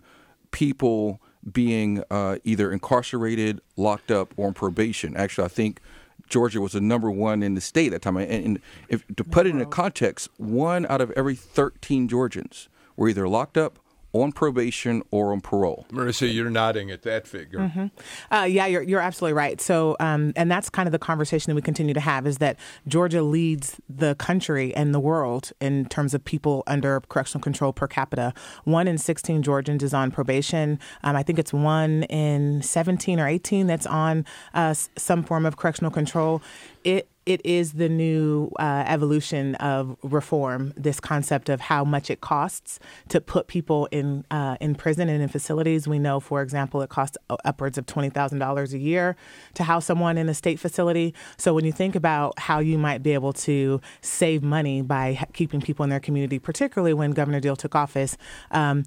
people 0.51 1.21
being 1.51 2.05
uh, 2.11 2.37
either 2.45 2.71
incarcerated, 2.71 3.61
locked 3.77 4.11
up, 4.11 4.35
or 4.37 4.49
on 4.49 4.55
probation. 4.55 5.17
Actually, 5.17 5.47
I 5.47 5.49
think 5.49 5.81
Georgia 6.29 6.61
was 6.61 6.73
the 6.73 6.81
number 6.81 7.11
one 7.11 7.43
in 7.43 7.55
the 7.55 7.61
state 7.61 7.93
at 7.93 8.03
that 8.03 8.03
time. 8.03 8.17
And, 8.19 8.31
and 8.31 8.61
if, 8.89 9.05
to 9.17 9.25
put 9.25 9.47
it 9.47 9.51
in 9.51 9.61
a 9.61 9.67
context, 9.67 10.29
one 10.37 10.87
out 10.87 11.01
of 11.01 11.11
every 11.13 11.35
13 11.35 12.09
Georgians 12.09 12.69
were 12.97 13.09
either 13.09 13.27
locked 13.27 13.57
up 13.57 13.79
on 14.13 14.33
probation 14.33 15.03
or 15.11 15.33
on 15.33 15.41
parole. 15.41 15.87
Marissa, 15.91 16.33
you're 16.33 16.51
nodding 16.51 16.91
at 16.91 17.03
that 17.03 17.27
figure. 17.27 17.61
Mm-hmm. 17.61 18.35
Uh, 18.35 18.45
yeah, 18.45 18.67
you're, 18.67 18.83
you're 18.83 19.01
absolutely 19.01 19.33
right. 19.35 19.61
So, 19.61 19.97
um, 20.01 20.33
and 20.37 20.51
that's 20.51 20.69
kind 20.69 20.87
of 20.87 20.93
the 20.93 20.99
conversation 20.99 21.51
that 21.51 21.55
we 21.55 21.63
continue 21.63 21.95
to 21.95 22.01
have 22.01 22.27
is 22.27 22.39
that 22.39 22.59
Georgia 22.87 23.23
leads 23.23 23.81
the 23.89 24.15
country 24.17 24.75
and 24.75 24.95
the 24.95 25.01
world 25.01 25.53
in 25.61 25.87
terms 25.87 26.15
of 26.15 26.25
people 26.25 26.63
under 26.67 27.01
correctional 27.09 27.43
control 27.43 27.73
per 27.73 27.87
capita. 27.87 28.35
One 28.65 28.87
in 28.87 28.99
16 28.99 29.43
Georgians 29.43 29.83
is 29.83 29.95
on 29.95 30.11
probation. 30.11 30.79
Um, 31.03 31.17
I 31.17 31.23
think 31.23 31.39
it's 31.39 31.53
one 31.53 32.05
in 32.05 32.63
17 32.63 33.19
or 33.19 33.27
18 33.27 33.67
that's 33.67 33.87
on 33.87 34.27
uh, 34.55 34.75
some 34.97 35.23
form 35.23 35.47
of 35.47 35.57
correctional 35.57 35.91
control. 35.91 36.43
It 36.85 37.09
it 37.25 37.41
is 37.45 37.75
the 37.75 37.89
new 37.89 38.51
uh, 38.59 38.85
evolution 38.87 39.55
of 39.57 39.97
reform. 40.03 40.73
This 40.77 41.01
concept 41.01 41.49
of 41.49 41.61
how 41.61 41.85
much 41.85 42.11
it 42.11 42.21
costs 42.21 42.81
to 43.09 43.21
put 43.21 43.47
people 43.47 43.87
in 43.91 44.25
uh, 44.31 44.57
in 44.61 44.75
prison 44.75 45.09
and 45.09 45.23
in 45.23 45.29
facilities. 45.29 45.87
We 45.87 45.99
know, 45.99 46.21
for 46.21 46.43
example, 46.43 46.83
it 46.83 46.91
costs 46.91 47.17
upwards 47.45 47.79
of 47.79 47.87
twenty 47.87 48.11
thousand 48.11 48.39
dollars 48.39 48.75
a 48.75 48.79
year 48.79 49.17
to 49.55 49.65
house 49.65 49.87
someone 49.87 50.19
in 50.19 50.29
a 50.29 50.35
state 50.35 50.59
facility. 50.59 51.15
So 51.37 51.55
when 51.55 51.65
you 51.65 51.73
think 51.73 51.95
about 51.95 52.39
how 52.39 52.59
you 52.59 52.79
might 52.79 53.03
be 53.03 53.13
able 53.13 53.33
to 53.35 53.81
save 54.01 54.43
money 54.43 54.83
by 54.83 55.25
keeping 55.33 55.61
people 55.61 55.85
in 55.85 55.91
their 55.91 56.01
community, 56.01 56.39
particularly 56.39 56.95
when 56.95 57.13
Governor 57.13 57.41
Deal 57.41 57.57
took 57.57 57.75
office. 57.75 58.17
Um, 58.51 58.85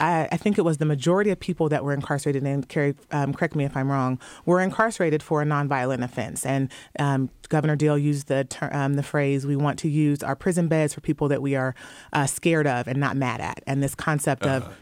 I, 0.00 0.28
I, 0.32 0.36
think 0.36 0.58
it 0.58 0.62
was 0.62 0.78
the 0.78 0.84
majority 0.84 1.30
of 1.30 1.38
people 1.38 1.68
that 1.68 1.84
were 1.84 1.92
incarcerated, 1.92 2.42
and 2.42 2.68
Kerry, 2.68 2.94
um, 3.10 3.34
correct 3.34 3.54
me 3.54 3.64
if 3.64 3.76
I'm 3.76 3.90
wrong, 3.90 4.18
were 4.46 4.60
incarcerated 4.60 5.22
for 5.22 5.42
a 5.42 5.44
nonviolent 5.44 6.02
offense. 6.02 6.46
And 6.46 6.70
um, 6.98 7.30
Governor 7.48 7.76
Deal 7.76 7.98
used 7.98 8.28
the 8.28 8.44
ter- 8.44 8.70
um, 8.72 8.94
the 8.94 9.02
phrase, 9.02 9.46
"We 9.46 9.56
want 9.56 9.78
to 9.80 9.88
use 9.88 10.22
our 10.22 10.34
prison 10.34 10.68
beds 10.68 10.94
for 10.94 11.00
people 11.00 11.28
that 11.28 11.42
we 11.42 11.54
are 11.54 11.74
uh, 12.12 12.26
scared 12.26 12.66
of 12.66 12.88
and 12.88 12.98
not 12.98 13.16
mad 13.16 13.40
at." 13.40 13.62
And 13.66 13.82
this 13.82 13.94
concept 13.94 14.44
uh-huh. 14.44 14.66
of 14.66 14.76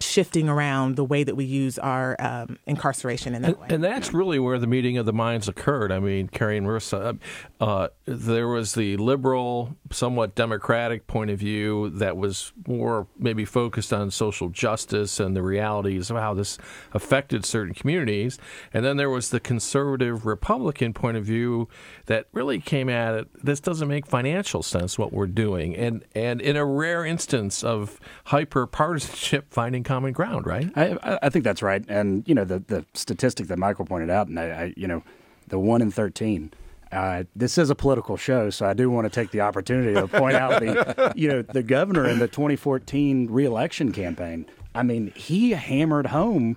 shifting 0.00 0.48
around 0.48 0.96
the 0.96 1.04
way 1.04 1.24
that 1.24 1.34
we 1.34 1.44
use 1.44 1.78
our 1.78 2.16
um, 2.18 2.58
incarceration 2.66 3.34
in 3.34 3.42
that 3.42 3.48
and, 3.52 3.60
way. 3.60 3.66
And 3.70 3.84
that's 3.84 4.12
really 4.12 4.38
where 4.38 4.58
the 4.58 4.66
meeting 4.66 4.98
of 4.98 5.06
the 5.06 5.12
minds 5.12 5.48
occurred. 5.48 5.92
I 5.92 5.98
mean, 6.00 6.28
Kerry 6.28 6.58
and 6.58 6.66
Marissa, 6.66 7.18
uh, 7.60 7.64
uh, 7.64 7.88
there 8.06 8.48
was 8.48 8.74
the 8.74 8.96
liberal, 8.96 9.76
somewhat 9.90 10.34
democratic 10.34 11.06
point 11.06 11.30
of 11.30 11.38
view 11.38 11.90
that 11.90 12.16
was 12.16 12.52
more 12.66 13.06
maybe 13.18 13.44
focused 13.44 13.92
on 13.92 14.10
social 14.10 14.48
justice 14.48 15.20
and 15.20 15.36
the 15.36 15.42
realities 15.42 16.10
of 16.10 16.16
how 16.16 16.34
this 16.34 16.58
affected 16.92 17.44
certain 17.44 17.74
communities. 17.74 18.38
And 18.72 18.84
then 18.84 18.96
there 18.96 19.10
was 19.10 19.30
the 19.30 19.40
conservative 19.40 20.26
Republican 20.26 20.92
point 20.92 21.16
of 21.16 21.24
view 21.24 21.68
that 22.06 22.26
really 22.32 22.60
came 22.60 22.88
at 22.88 23.14
it. 23.14 23.28
This 23.44 23.60
doesn't 23.60 23.88
make 23.88 24.06
financial 24.06 24.62
sense 24.62 24.98
what 24.98 25.12
we're 25.12 25.26
doing. 25.26 25.76
And, 25.76 26.04
and 26.14 26.40
in 26.40 26.56
a 26.56 26.64
rare 26.64 27.04
instance 27.04 27.62
of 27.62 28.00
hyper 28.26 28.66
partisanship, 28.66 29.46
finding 29.50 29.83
common 29.84 30.12
ground, 30.12 30.46
right? 30.46 30.70
I, 30.76 31.18
I 31.22 31.28
think 31.28 31.44
that's 31.44 31.62
right. 31.62 31.84
And, 31.88 32.26
you 32.26 32.34
know, 32.34 32.44
the, 32.44 32.58
the 32.60 32.84
statistic 32.94 33.48
that 33.48 33.58
Michael 33.58 33.84
pointed 33.84 34.10
out, 34.10 34.28
and 34.28 34.38
I, 34.38 34.44
I 34.44 34.74
you 34.76 34.88
know, 34.88 35.02
the 35.48 35.58
one 35.58 35.82
in 35.82 35.90
13. 35.90 36.52
Uh, 36.92 37.24
this 37.34 37.58
is 37.58 37.70
a 37.70 37.74
political 37.74 38.16
show, 38.16 38.50
so 38.50 38.66
I 38.66 38.72
do 38.72 38.88
want 38.88 39.04
to 39.04 39.10
take 39.10 39.32
the 39.32 39.40
opportunity 39.40 39.94
to 39.94 40.06
point 40.06 40.36
out 40.36 40.60
the, 40.60 41.12
you 41.16 41.28
know, 41.28 41.42
the 41.42 41.62
governor 41.62 42.08
in 42.08 42.18
the 42.20 42.28
2014 42.28 43.28
reelection 43.30 43.90
campaign. 43.92 44.46
I 44.74 44.82
mean, 44.82 45.12
he 45.14 45.50
hammered 45.50 46.08
home 46.08 46.56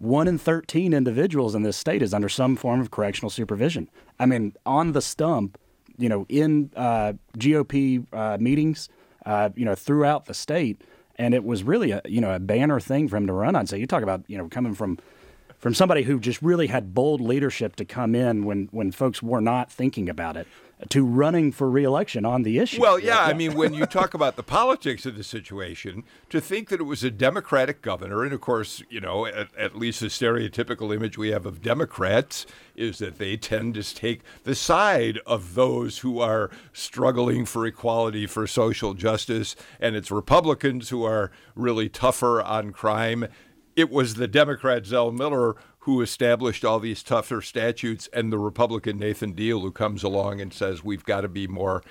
one 0.00 0.26
in 0.26 0.38
13 0.38 0.94
individuals 0.94 1.54
in 1.54 1.62
this 1.62 1.76
state 1.76 2.00
is 2.02 2.14
under 2.14 2.28
some 2.28 2.56
form 2.56 2.80
of 2.80 2.90
correctional 2.90 3.28
supervision. 3.28 3.88
I 4.18 4.26
mean, 4.26 4.54
on 4.64 4.92
the 4.92 5.02
stump, 5.02 5.58
you 5.98 6.08
know, 6.08 6.24
in 6.28 6.70
uh, 6.74 7.12
GOP 7.36 8.06
uh, 8.12 8.38
meetings, 8.40 8.88
uh, 9.26 9.50
you 9.54 9.66
know, 9.66 9.74
throughout 9.74 10.24
the 10.24 10.32
state, 10.32 10.82
and 11.20 11.34
it 11.34 11.44
was 11.44 11.62
really 11.62 11.90
a 11.90 12.00
you 12.06 12.20
know 12.20 12.34
a 12.34 12.40
banner 12.40 12.80
thing 12.80 13.06
for 13.06 13.16
him 13.18 13.26
to 13.26 13.32
run 13.32 13.54
on. 13.54 13.66
So 13.66 13.76
you 13.76 13.86
talk 13.86 14.02
about 14.02 14.22
you 14.26 14.38
know 14.38 14.48
coming 14.48 14.74
from 14.74 14.98
from 15.60 15.74
somebody 15.74 16.02
who 16.02 16.18
just 16.18 16.42
really 16.42 16.66
had 16.66 16.94
bold 16.94 17.20
leadership 17.20 17.76
to 17.76 17.84
come 17.84 18.14
in 18.16 18.44
when 18.44 18.68
when 18.72 18.90
folks 18.90 19.22
were 19.22 19.40
not 19.40 19.70
thinking 19.70 20.08
about 20.08 20.36
it 20.36 20.48
to 20.88 21.04
running 21.04 21.52
for 21.52 21.70
reelection 21.70 22.24
on 22.24 22.42
the 22.42 22.58
issue. 22.58 22.80
Well, 22.80 22.98
yeah, 22.98 23.20
I 23.20 23.34
mean, 23.34 23.54
when 23.54 23.74
you 23.74 23.84
talk 23.84 24.14
about 24.14 24.36
the 24.36 24.42
politics 24.42 25.04
of 25.04 25.16
the 25.16 25.22
situation, 25.22 26.04
to 26.30 26.40
think 26.40 26.68
that 26.68 26.80
it 26.80 26.84
was 26.84 27.04
a 27.04 27.10
Democratic 27.10 27.82
governor, 27.82 28.24
and 28.24 28.32
of 28.32 28.40
course, 28.40 28.82
you 28.88 29.00
know, 29.00 29.26
at, 29.26 29.54
at, 29.56 29.76
least 29.76 30.00
the 30.00 30.06
stereotypical 30.06 30.94
image 30.94 31.18
we 31.18 31.28
have 31.30 31.44
of 31.44 31.60
Democrats 31.60 32.46
is 32.74 32.98
that 32.98 33.18
they 33.18 33.36
tend 33.36 33.74
to 33.74 33.94
take 33.94 34.22
the 34.44 34.54
side 34.54 35.18
of 35.26 35.54
those 35.54 35.98
who 35.98 36.18
are 36.20 36.50
struggling 36.72 37.44
for 37.44 37.66
equality, 37.66 38.26
for 38.26 38.46
social 38.46 38.94
justice, 38.94 39.54
and 39.80 39.94
it's 39.94 40.10
Republicans 40.10 40.88
who 40.88 41.04
are 41.04 41.30
really 41.54 41.88
tougher 41.88 42.40
on 42.42 42.72
crime. 42.72 43.26
It 43.80 43.88
was 43.88 44.16
the 44.16 44.28
Democrat 44.28 44.84
Zell 44.84 45.10
Miller 45.10 45.56
who 45.84 46.02
established 46.02 46.66
all 46.66 46.80
these 46.80 47.02
tougher 47.02 47.40
statutes, 47.40 48.10
and 48.12 48.30
the 48.30 48.38
Republican 48.38 48.98
Nathan 48.98 49.32
Deal 49.32 49.60
who 49.60 49.72
comes 49.72 50.02
along 50.02 50.38
and 50.38 50.52
says 50.52 50.84
we've 50.84 51.06
got 51.06 51.22
to 51.22 51.28
be 51.28 51.46
more 51.46 51.82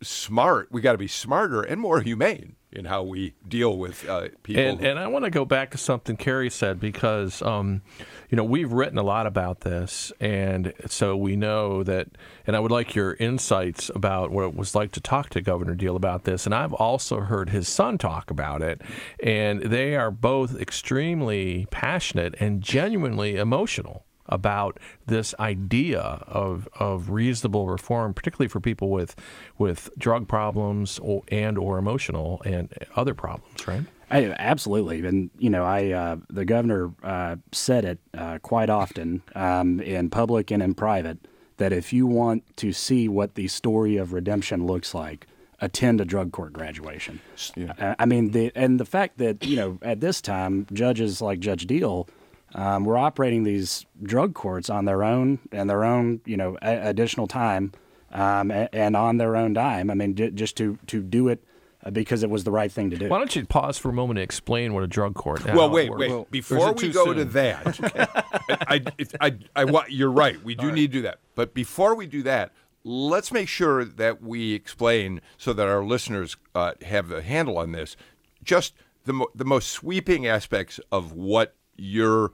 smart, 0.00 0.68
we've 0.72 0.82
got 0.82 0.92
to 0.92 0.98
be 0.98 1.08
smarter 1.08 1.60
and 1.60 1.78
more 1.78 2.00
humane. 2.00 2.56
In 2.72 2.86
how 2.86 3.02
we 3.02 3.34
deal 3.46 3.76
with 3.76 4.08
uh, 4.08 4.28
people. 4.42 4.62
And, 4.62 4.80
and 4.80 4.98
I 4.98 5.06
want 5.06 5.24
to 5.24 5.30
go 5.30 5.44
back 5.44 5.70
to 5.72 5.78
something 5.78 6.16
Kerry 6.16 6.48
said 6.50 6.80
because, 6.80 7.42
um, 7.42 7.82
you 8.30 8.36
know, 8.36 8.44
we've 8.44 8.72
written 8.72 8.96
a 8.96 9.02
lot 9.02 9.26
about 9.26 9.60
this, 9.60 10.12
and 10.20 10.72
so 10.86 11.16
we 11.16 11.36
know 11.36 11.82
that. 11.82 12.08
And 12.46 12.56
I 12.56 12.60
would 12.60 12.72
like 12.72 12.94
your 12.94 13.14
insights 13.14 13.90
about 13.94 14.30
what 14.30 14.44
it 14.44 14.54
was 14.56 14.74
like 14.74 14.90
to 14.92 15.00
talk 15.00 15.28
to 15.30 15.40
Governor 15.40 15.74
Deal 15.74 15.96
about 15.96 16.24
this. 16.24 16.44
And 16.46 16.54
I've 16.54 16.72
also 16.72 17.20
heard 17.20 17.50
his 17.50 17.68
son 17.68 17.98
talk 17.98 18.30
about 18.30 18.62
it, 18.62 18.80
and 19.22 19.62
they 19.62 19.94
are 19.94 20.10
both 20.10 20.58
extremely 20.60 21.66
passionate 21.70 22.34
and 22.40 22.62
genuinely 22.62 23.36
emotional 23.36 24.06
about 24.32 24.78
this 25.06 25.34
idea 25.38 26.00
of 26.00 26.68
of 26.80 27.10
reasonable 27.10 27.66
reform, 27.68 28.14
particularly 28.14 28.48
for 28.48 28.60
people 28.60 28.90
with 28.90 29.14
with 29.58 29.90
drug 29.98 30.26
problems 30.26 30.98
or, 31.00 31.22
and 31.28 31.58
or 31.58 31.78
emotional 31.78 32.40
and 32.44 32.72
other 32.96 33.14
problems, 33.14 33.68
right? 33.68 33.82
I, 34.10 34.34
absolutely, 34.38 35.04
and 35.06 35.30
you 35.38 35.50
know, 35.50 35.64
I 35.64 35.90
uh, 35.90 36.16
the 36.28 36.44
governor 36.44 36.92
uh, 37.02 37.36
said 37.52 37.84
it 37.84 37.98
uh, 38.14 38.38
quite 38.38 38.70
often 38.70 39.22
um, 39.34 39.80
in 39.80 40.10
public 40.10 40.50
and 40.50 40.62
in 40.62 40.74
private 40.74 41.18
that 41.58 41.72
if 41.72 41.92
you 41.92 42.06
want 42.06 42.56
to 42.56 42.72
see 42.72 43.08
what 43.08 43.34
the 43.34 43.48
story 43.48 43.96
of 43.96 44.12
redemption 44.12 44.66
looks 44.66 44.94
like, 44.94 45.26
attend 45.60 46.00
a 46.00 46.04
drug 46.04 46.32
court 46.32 46.52
graduation. 46.52 47.20
Yeah. 47.56 47.94
I 47.98 48.04
mean, 48.04 48.32
the 48.32 48.50
and 48.54 48.80
the 48.80 48.84
fact 48.84 49.18
that 49.18 49.44
you 49.44 49.56
know 49.56 49.78
at 49.82 50.00
this 50.00 50.20
time 50.20 50.66
judges 50.72 51.22
like 51.22 51.40
Judge 51.40 51.66
Deal 51.66 52.08
um, 52.54 52.84
we're 52.84 52.98
operating 52.98 53.44
these 53.44 53.86
drug 54.02 54.34
courts 54.34 54.68
on 54.68 54.84
their 54.84 55.02
own 55.02 55.38
and 55.50 55.68
their 55.68 55.84
own, 55.84 56.20
you 56.26 56.36
know, 56.36 56.58
a- 56.62 56.88
additional 56.88 57.26
time 57.26 57.72
um, 58.12 58.50
and, 58.50 58.68
and, 58.72 58.96
on 58.96 59.16
their 59.16 59.36
own 59.36 59.52
dime. 59.52 59.90
I 59.90 59.94
mean, 59.94 60.14
j- 60.14 60.30
just 60.30 60.56
to 60.58 60.78
to 60.88 61.02
do 61.02 61.28
it 61.28 61.42
uh, 61.84 61.90
because 61.90 62.22
it 62.22 62.30
was 62.30 62.44
the 62.44 62.50
right 62.50 62.70
thing 62.70 62.90
to 62.90 62.96
do. 62.96 63.08
Why 63.08 63.18
don't 63.18 63.34
you 63.34 63.46
pause 63.46 63.78
for 63.78 63.88
a 63.88 63.92
moment 63.92 64.18
and 64.18 64.24
explain 64.24 64.74
what 64.74 64.82
a 64.82 64.86
drug 64.86 65.14
court? 65.14 65.44
Well, 65.44 65.70
wait, 65.70 65.90
wait. 65.90 66.10
Well, 66.10 66.26
before 66.30 66.72
we 66.72 66.90
go 66.90 67.06
soon? 67.06 67.16
to 67.16 67.24
that, 67.26 67.78
I, 68.68 68.82
I, 69.20 69.38
I, 69.56 69.64
I, 69.64 69.86
you're 69.88 70.10
right. 70.10 70.42
We 70.42 70.54
do 70.54 70.66
right. 70.66 70.74
need 70.74 70.92
to 70.92 70.98
do 70.98 71.02
that. 71.02 71.20
But 71.34 71.54
before 71.54 71.94
we 71.94 72.06
do 72.06 72.22
that, 72.24 72.52
let's 72.84 73.32
make 73.32 73.48
sure 73.48 73.84
that 73.84 74.22
we 74.22 74.52
explain 74.52 75.20
so 75.38 75.52
that 75.52 75.66
our 75.66 75.82
listeners 75.84 76.36
uh, 76.54 76.72
have 76.82 77.10
a 77.10 77.22
handle 77.22 77.58
on 77.58 77.72
this. 77.72 77.96
Just 78.44 78.74
the 79.04 79.12
mo- 79.12 79.30
the 79.34 79.44
most 79.44 79.70
sweeping 79.70 80.26
aspects 80.26 80.78
of 80.90 81.12
what 81.12 81.54
your 81.76 82.32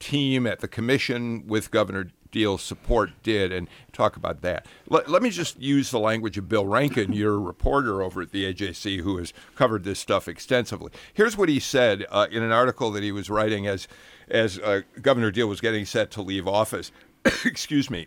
team 0.00 0.46
at 0.46 0.60
the 0.60 0.68
commission 0.68 1.46
with 1.46 1.70
Governor 1.70 2.10
Deal's 2.32 2.62
support 2.62 3.10
did 3.22 3.52
and 3.52 3.68
talk 3.92 4.16
about 4.16 4.40
that. 4.42 4.66
Let, 4.88 5.08
let, 5.08 5.22
me 5.22 5.30
just 5.30 5.60
use 5.60 5.90
the 5.90 5.98
language 5.98 6.38
of 6.38 6.48
Bill 6.48 6.66
Rankin, 6.66 7.12
your 7.12 7.38
reporter 7.38 8.02
over 8.02 8.22
at 8.22 8.32
the 8.32 8.52
AJC, 8.52 9.00
who 9.00 9.18
has 9.18 9.32
covered 9.54 9.84
this 9.84 9.98
stuff 9.98 10.28
extensively. 10.28 10.92
Here's 11.12 11.36
what 11.36 11.48
he 11.48 11.60
said 11.60 12.06
uh, 12.10 12.26
in 12.30 12.42
an 12.42 12.52
article 12.52 12.90
that 12.92 13.02
he 13.02 13.12
was 13.12 13.30
writing 13.30 13.66
as 13.66 13.86
as 14.28 14.60
uh, 14.60 14.82
Governor 15.02 15.32
Deal 15.32 15.48
was 15.48 15.60
getting 15.60 15.84
set 15.84 16.10
to 16.12 16.22
leave 16.22 16.46
office. 16.46 16.92
Excuse 17.44 17.90
me. 17.90 18.06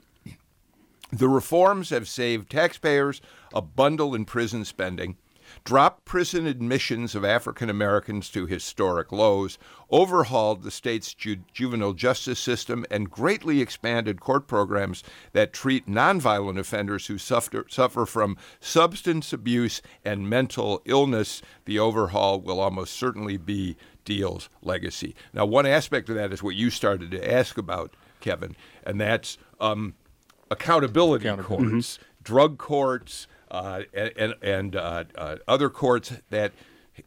The 1.11 1.27
reforms 1.27 1.89
have 1.89 2.07
saved 2.07 2.49
taxpayers 2.49 3.21
a 3.53 3.61
bundle 3.61 4.15
in 4.15 4.25
prison 4.25 4.65
spending 4.65 5.17
dropped 5.63 6.05
prison 6.05 6.45
admissions 6.45 7.15
of 7.15 7.23
African 7.23 7.69
Americans 7.69 8.29
to 8.29 8.45
historic 8.45 9.11
lows, 9.11 9.57
overhauled 9.91 10.63
the 10.63 10.71
state's 10.71 11.13
ju- 11.13 11.43
juvenile 11.53 11.93
justice 11.93 12.39
system, 12.39 12.85
and 12.89 13.11
greatly 13.11 13.61
expanded 13.61 14.19
court 14.19 14.47
programs 14.47 15.03
that 15.33 15.53
treat 15.53 15.87
nonviolent 15.87 16.59
offenders 16.59 17.07
who 17.07 17.17
suffer, 17.17 17.65
suffer 17.69 18.05
from 18.05 18.37
substance 18.59 19.33
abuse 19.33 19.81
and 20.03 20.29
mental 20.29 20.81
illness. 20.85 21.41
The 21.65 21.79
overhaul 21.79 22.41
will 22.41 22.59
almost 22.59 22.93
certainly 22.93 23.37
be 23.37 23.77
Deal's 24.05 24.49
legacy. 24.61 25.15
Now, 25.33 25.45
one 25.45 25.65
aspect 25.65 26.09
of 26.09 26.15
that 26.15 26.33
is 26.33 26.43
what 26.43 26.55
you 26.55 26.69
started 26.69 27.11
to 27.11 27.31
ask 27.31 27.57
about, 27.57 27.95
Kevin, 28.19 28.55
and 28.85 28.99
that's 28.99 29.37
um, 29.59 29.93
accountability, 30.51 31.25
accountability 31.25 31.69
courts, 31.71 31.97
mm-hmm. 31.97 32.23
drug 32.23 32.57
courts 32.57 33.27
uh, 33.53 33.83
and, 33.93 34.33
and 34.41 34.75
uh, 34.75 35.03
uh, 35.15 35.35
other 35.47 35.69
courts 35.69 36.13
that 36.31 36.51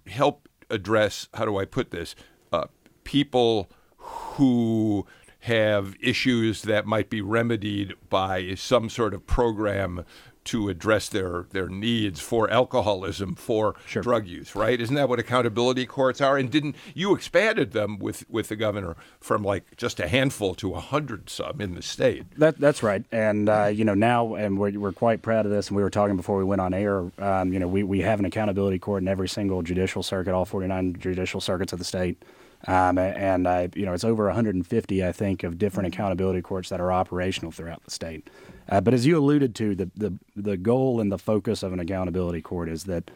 help 0.07 0.49
address 0.71 1.29
how 1.35 1.45
do 1.45 1.59
I 1.59 1.65
put 1.65 1.91
this 1.91 2.15
uh, 2.53 2.67
people 3.05 3.69
who 3.99 5.07
have 5.41 5.97
issues 6.01 6.63
that 6.63 6.87
might 6.87 7.11
be 7.11 7.21
remedied 7.21 7.95
by 8.09 8.55
some 8.55 8.89
sort 8.89 9.13
of 9.13 9.27
program 9.27 10.05
to 10.47 10.69
address 10.69 11.09
their, 11.09 11.47
their 11.51 11.69
needs 11.69 12.21
for 12.21 12.51
alcoholism, 12.51 13.35
for 13.35 13.75
sure. 13.87 14.03
drug 14.03 14.27
use, 14.27 14.55
right? 14.55 14.81
Isn't 14.81 14.95
that 14.95 15.09
what 15.09 15.19
accountability 15.19 15.87
courts 15.87 16.21
are? 16.21 16.37
And 16.37 16.51
didn't 16.51 16.77
you 16.95 17.15
expanded 17.15 17.73
them 17.73 17.99
with, 17.99 18.29
with 18.31 18.49
the 18.49 18.57
governor 18.57 18.97
from 19.21 19.43
like 19.43 19.77
just 19.77 20.01
a 20.01 20.09
handful 20.09 20.55
to 20.57 20.75
a 20.75 20.81
hundred 20.81 21.29
some 21.29 21.61
in 21.61 21.75
the 21.75 21.83
state? 21.83 22.25
That, 22.39 22.59
that's 22.59 22.83
right. 22.83 23.05
And, 23.13 23.49
uh, 23.49 23.67
you 23.67 23.85
know, 23.85 23.95
now, 23.95 24.35
and 24.35 24.59
we're, 24.59 24.79
we're 24.79 24.93
quite 24.93 25.23
proud 25.23 25.47
of 25.47 25.53
this, 25.53 25.69
and 25.69 25.77
we 25.77 25.83
were 25.83 25.91
talking 25.91 26.17
before 26.17 26.39
we 26.39 26.45
went 26.45 26.61
on 26.61 26.75
air, 26.75 27.11
um, 27.19 27.53
you 27.53 27.59
know, 27.59 27.69
we, 27.69 27.83
we 27.83 28.01
have 28.01 28.19
an 28.19 28.25
accountability 28.25 28.79
court 28.79 29.03
in 29.03 29.09
every 29.09 29.29
single 29.29 29.63
judicial 29.63 30.03
circuit, 30.03 30.33
all 30.33 30.45
49 30.45 30.97
judicial 30.99 31.41
circuits 31.41 31.73
of 31.73 31.79
the 31.79 31.85
state. 31.85 32.23
Um, 32.67 32.99
and 32.99 33.47
I, 33.47 33.69
you 33.75 33.87
know, 33.87 33.93
it's 33.93 34.05
over 34.05 34.25
150, 34.27 35.05
I 35.05 35.13
think, 35.13 35.45
of 35.45 35.57
different 35.57 35.87
accountability 35.87 36.43
courts 36.43 36.69
that 36.71 36.81
are 36.81 36.93
operational 36.93 37.53
throughout 37.53 37.85
the 37.85 37.91
state. 37.91 38.29
Uh, 38.69 38.81
but 38.81 38.93
as 38.93 39.07
you 39.07 39.17
alluded 39.17 39.55
to, 39.55 39.75
the, 39.77 39.91
the 39.95 40.15
the 40.35 40.57
goal 40.57 41.01
and 41.01 41.13
the 41.13 41.19
focus 41.19 41.63
of 41.63 41.73
an 41.73 41.79
accountability 41.79 42.43
court 42.43 42.69
is 42.69 42.85
that 42.85 43.11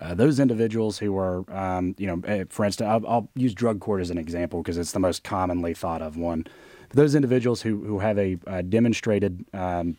uh, 0.00 0.14
those 0.14 0.40
individuals 0.40 0.98
who 0.98 1.16
are, 1.16 1.44
um, 1.50 1.94
you 1.98 2.06
know, 2.06 2.20
eh, 2.26 2.44
for 2.48 2.64
instance, 2.64 2.88
I'll, 2.88 3.06
I'll, 3.08 3.28
use 3.34 3.54
drug 3.54 3.80
court 3.80 4.00
as 4.00 4.10
an 4.10 4.18
example 4.18 4.62
because 4.62 4.76
it's 4.76 4.92
the 4.92 4.98
most 4.98 5.24
commonly 5.24 5.72
thought 5.72 6.02
of 6.02 6.16
one. 6.16 6.44
But 6.88 6.96
those 6.96 7.14
individuals 7.14 7.62
who 7.62 7.84
who 7.84 8.00
have 8.00 8.18
a, 8.18 8.38
a 8.46 8.62
demonstrated 8.62 9.44
um, 9.54 9.96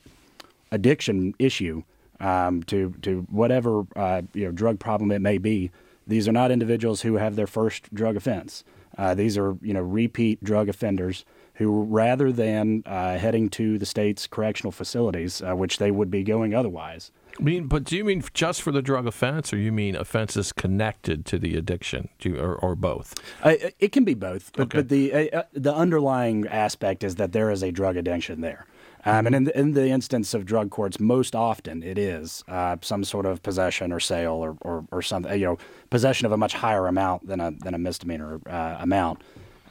addiction 0.71 1.33
issue 1.39 1.83
um, 2.19 2.63
to 2.63 2.93
to 3.03 3.25
whatever 3.29 3.85
uh, 3.95 4.23
you 4.33 4.45
know 4.45 4.51
drug 4.51 4.79
problem 4.79 5.11
it 5.11 5.21
may 5.21 5.37
be, 5.37 5.71
these 6.05 6.27
are 6.27 6.33
not 6.33 6.51
individuals 6.51 7.01
who 7.01 7.15
have 7.15 7.37
their 7.37 7.47
first 7.47 7.93
drug 7.93 8.17
offense. 8.17 8.65
Uh, 8.97 9.13
these 9.13 9.37
are 9.37 9.57
you 9.61 9.73
know 9.73 9.81
repeat 9.81 10.43
drug 10.43 10.69
offenders 10.69 11.25
who, 11.57 11.83
rather 11.83 12.31
than 12.31 12.83
uh, 12.85 13.17
heading 13.17 13.49
to 13.49 13.79
the 13.79 13.85
state's 13.85 14.27
correctional 14.27 14.71
facilities, 14.71 15.41
uh, 15.41 15.55
which 15.55 15.79
they 15.79 15.89
would 15.89 16.11
be 16.11 16.23
going 16.23 16.53
otherwise. 16.53 17.11
I 17.39 17.43
mean, 17.43 17.67
but 17.67 17.83
do 17.83 17.97
you 17.97 18.05
mean 18.05 18.23
just 18.33 18.61
for 18.61 18.71
the 18.71 18.81
drug 18.81 19.07
offense, 19.07 19.53
or 19.53 19.57
you 19.57 19.71
mean 19.71 19.95
offenses 19.95 20.51
connected 20.51 21.25
to 21.27 21.39
the 21.39 21.55
addiction, 21.55 22.09
you, 22.21 22.39
or, 22.39 22.55
or, 22.55 22.75
both? 22.75 23.13
Uh, 23.43 23.55
it 23.79 23.91
can 23.91 24.03
be 24.03 24.13
both, 24.13 24.51
but, 24.53 24.63
okay. 24.63 24.77
but 24.79 24.89
the 24.89 25.13
uh, 25.13 25.39
uh, 25.39 25.43
the 25.53 25.73
underlying 25.73 26.47
aspect 26.47 27.03
is 27.03 27.15
that 27.15 27.33
there 27.33 27.51
is 27.51 27.63
a 27.63 27.71
drug 27.71 27.97
addiction 27.97 28.41
there. 28.41 28.65
Um, 29.05 29.27
and 29.27 29.35
in 29.35 29.43
the, 29.45 29.59
in 29.59 29.71
the 29.73 29.87
instance 29.87 30.33
of 30.33 30.45
drug 30.45 30.69
courts, 30.69 30.99
most 30.99 31.35
often 31.35 31.83
it 31.83 31.97
is 31.97 32.43
uh, 32.47 32.77
some 32.81 33.03
sort 33.03 33.25
of 33.25 33.41
possession 33.41 33.91
or 33.91 33.99
sale 33.99 34.33
or, 34.33 34.57
or, 34.61 34.85
or 34.91 35.01
something, 35.01 35.39
you 35.39 35.45
know, 35.45 35.57
possession 35.89 36.25
of 36.25 36.31
a 36.31 36.37
much 36.37 36.53
higher 36.53 36.87
amount 36.87 37.27
than 37.27 37.39
a, 37.39 37.51
than 37.51 37.73
a 37.73 37.77
misdemeanor 37.77 38.41
uh, 38.47 38.77
amount. 38.79 39.21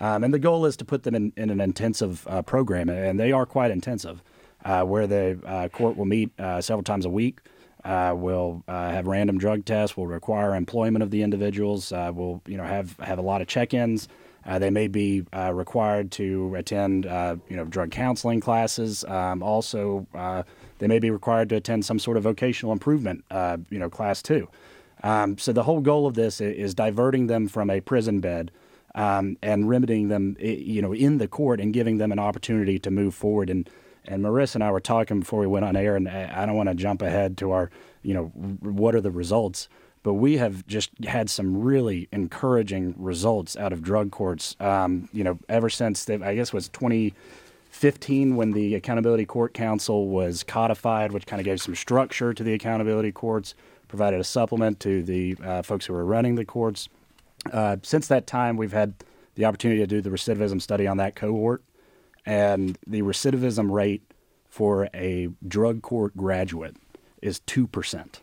Um, 0.01 0.25
and 0.25 0.33
the 0.33 0.39
goal 0.39 0.67
is 0.67 0.77
to 0.79 0.85
put 0.85 1.03
them 1.03 1.15
in, 1.15 1.33
in 1.37 1.51
an 1.51 1.61
intensive 1.61 2.27
uh, 2.29 2.43
program, 2.43 2.89
and 2.89 3.19
they 3.19 3.33
are 3.33 3.47
quite 3.47 3.71
intensive, 3.71 4.23
uh, 4.65 4.83
where 4.85 5.07
the 5.07 5.39
uh, 5.45 5.69
court 5.69 5.97
will 5.97 6.05
meet 6.05 6.31
uh, 6.39 6.61
several 6.61 6.83
times 6.83 7.05
a 7.05 7.11
week. 7.11 7.41
will 7.85 8.63
have 8.69 9.07
random 9.07 9.39
drug 9.39 9.65
tests. 9.65 9.97
Will 9.97 10.07
require 10.07 10.55
employment 10.55 11.03
of 11.03 11.11
the 11.11 11.23
individuals. 11.23 11.93
will 11.93 12.43
you 12.47 12.57
know 12.57 12.65
have 12.65 12.97
have 12.99 13.19
a 13.19 13.23
lot 13.23 13.41
of 13.41 13.49
check-ins. 13.49 14.09
Uh, 14.47 14.59
they 14.59 14.71
may 14.71 14.87
be 14.87 15.25
uh, 15.33 15.53
required 15.53 16.13
to 16.13 16.55
attend, 16.55 17.05
uh, 17.05 17.37
you 17.49 17.57
know, 17.57 17.65
drug 17.65 17.91
counseling 17.91 18.41
classes. 18.41 19.05
Um, 19.05 19.43
also, 19.43 20.07
uh, 20.15 20.45
they 20.79 20.87
may 20.87 21.01
be 21.01 21.11
required 21.11 21.49
to 21.49 21.57
attend 21.57 21.85
some 21.85 21.99
sort 21.99 22.17
of 22.17 22.23
vocational 22.23 22.73
improvement, 22.73 23.25
uh, 23.31 23.57
you 23.71 23.79
know, 23.79 23.91
class 23.91 24.23
too. 24.23 24.49
Um, 25.03 25.37
so 25.37 25.53
the 25.53 25.65
whole 25.65 25.81
goal 25.81 26.07
of 26.07 26.15
this 26.15 26.41
is 26.41 26.75
diverting 26.75 27.27
them 27.27 27.49
from 27.49 27.71
a 27.71 27.81
prison 27.81 28.21
bed 28.21 28.51
um, 28.95 29.37
and 29.43 29.69
remedying 29.69 30.09
them, 30.09 30.37
you 30.41 30.81
know, 30.81 30.93
in 30.95 31.19
the 31.19 31.29
court 31.29 31.61
and 31.61 31.73
giving 31.73 31.99
them 31.99 32.13
an 32.13 32.19
opportunity 32.19 32.79
to 32.79 32.91
move 32.91 33.15
forward. 33.15 33.51
And 33.51 33.69
and 34.09 34.23
Marissa 34.23 34.55
and 34.55 34.65
I 34.65 34.71
were 34.71 34.81
talking 34.81 35.21
before 35.21 35.41
we 35.41 35.49
went 35.49 35.65
on 35.65 35.75
air, 35.75 35.97
and 35.97 36.09
I 36.09 36.47
don't 36.47 36.55
want 36.55 36.69
to 36.69 36.77
jump 36.77 37.03
ahead 37.03 37.37
to 37.39 37.51
our, 37.51 37.71
you 38.03 38.15
know, 38.15 38.27
what 38.61 38.95
are 38.95 39.01
the 39.01 39.11
results 39.11 39.69
but 40.07 40.15
we 40.15 40.37
have 40.37 40.65
just 40.69 40.93
had 41.05 41.29
some 41.29 41.63
really 41.63 42.07
encouraging 42.13 42.95
results 42.97 43.57
out 43.57 43.73
of 43.73 43.83
drug 43.83 44.13
courts. 44.13 44.55
Um, 44.61 45.09
you 45.13 45.25
know, 45.25 45.37
ever 45.49 45.69
since 45.69 46.09
I 46.09 46.37
guess 46.37 46.53
was 46.53 46.69
2015 46.69 48.37
when 48.37 48.53
the 48.53 48.77
Accountability 48.77 49.25
Court 49.27 49.53
Council 49.53 50.07
was 50.07 50.45
codified, 50.45 51.11
which 51.11 51.27
kind 51.27 51.41
of 51.41 51.45
gave 51.45 51.61
some 51.61 51.75
structure 51.75 52.33
to 52.33 52.45
the 52.45 52.55
accountability 52.55 53.11
courts, 53.11 53.57
provided 53.89 54.21
a 54.21 54.23
supplement 54.23 54.79
to 54.79 55.03
the 55.03 55.37
uh, 55.43 55.63
folks 55.63 55.87
who 55.87 55.93
were 55.93 56.05
running 56.05 56.37
the 56.37 56.45
courts. 56.45 56.89
Uh, 57.53 57.79
since 57.83 58.07
that 58.07 58.29
time, 58.29 58.57
we've 58.57 58.73
had 58.73 58.95
the 59.35 59.45
opportunity 59.45 59.81
to 59.81 59.89
do 59.89 60.01
the 60.01 60.11
recidivism 60.11 60.63
study 60.63 60.87
on 60.87 60.99
that 60.99 61.17
cohort, 61.17 61.65
and 62.25 62.79
the 62.87 63.03
recidivism 63.03 63.73
rate 63.73 64.03
for 64.49 64.89
a 64.95 65.31
drug 65.49 65.83
court 65.83 66.17
graduate 66.17 66.77
is 67.21 67.41
two 67.41 67.67
percent. 67.67 68.21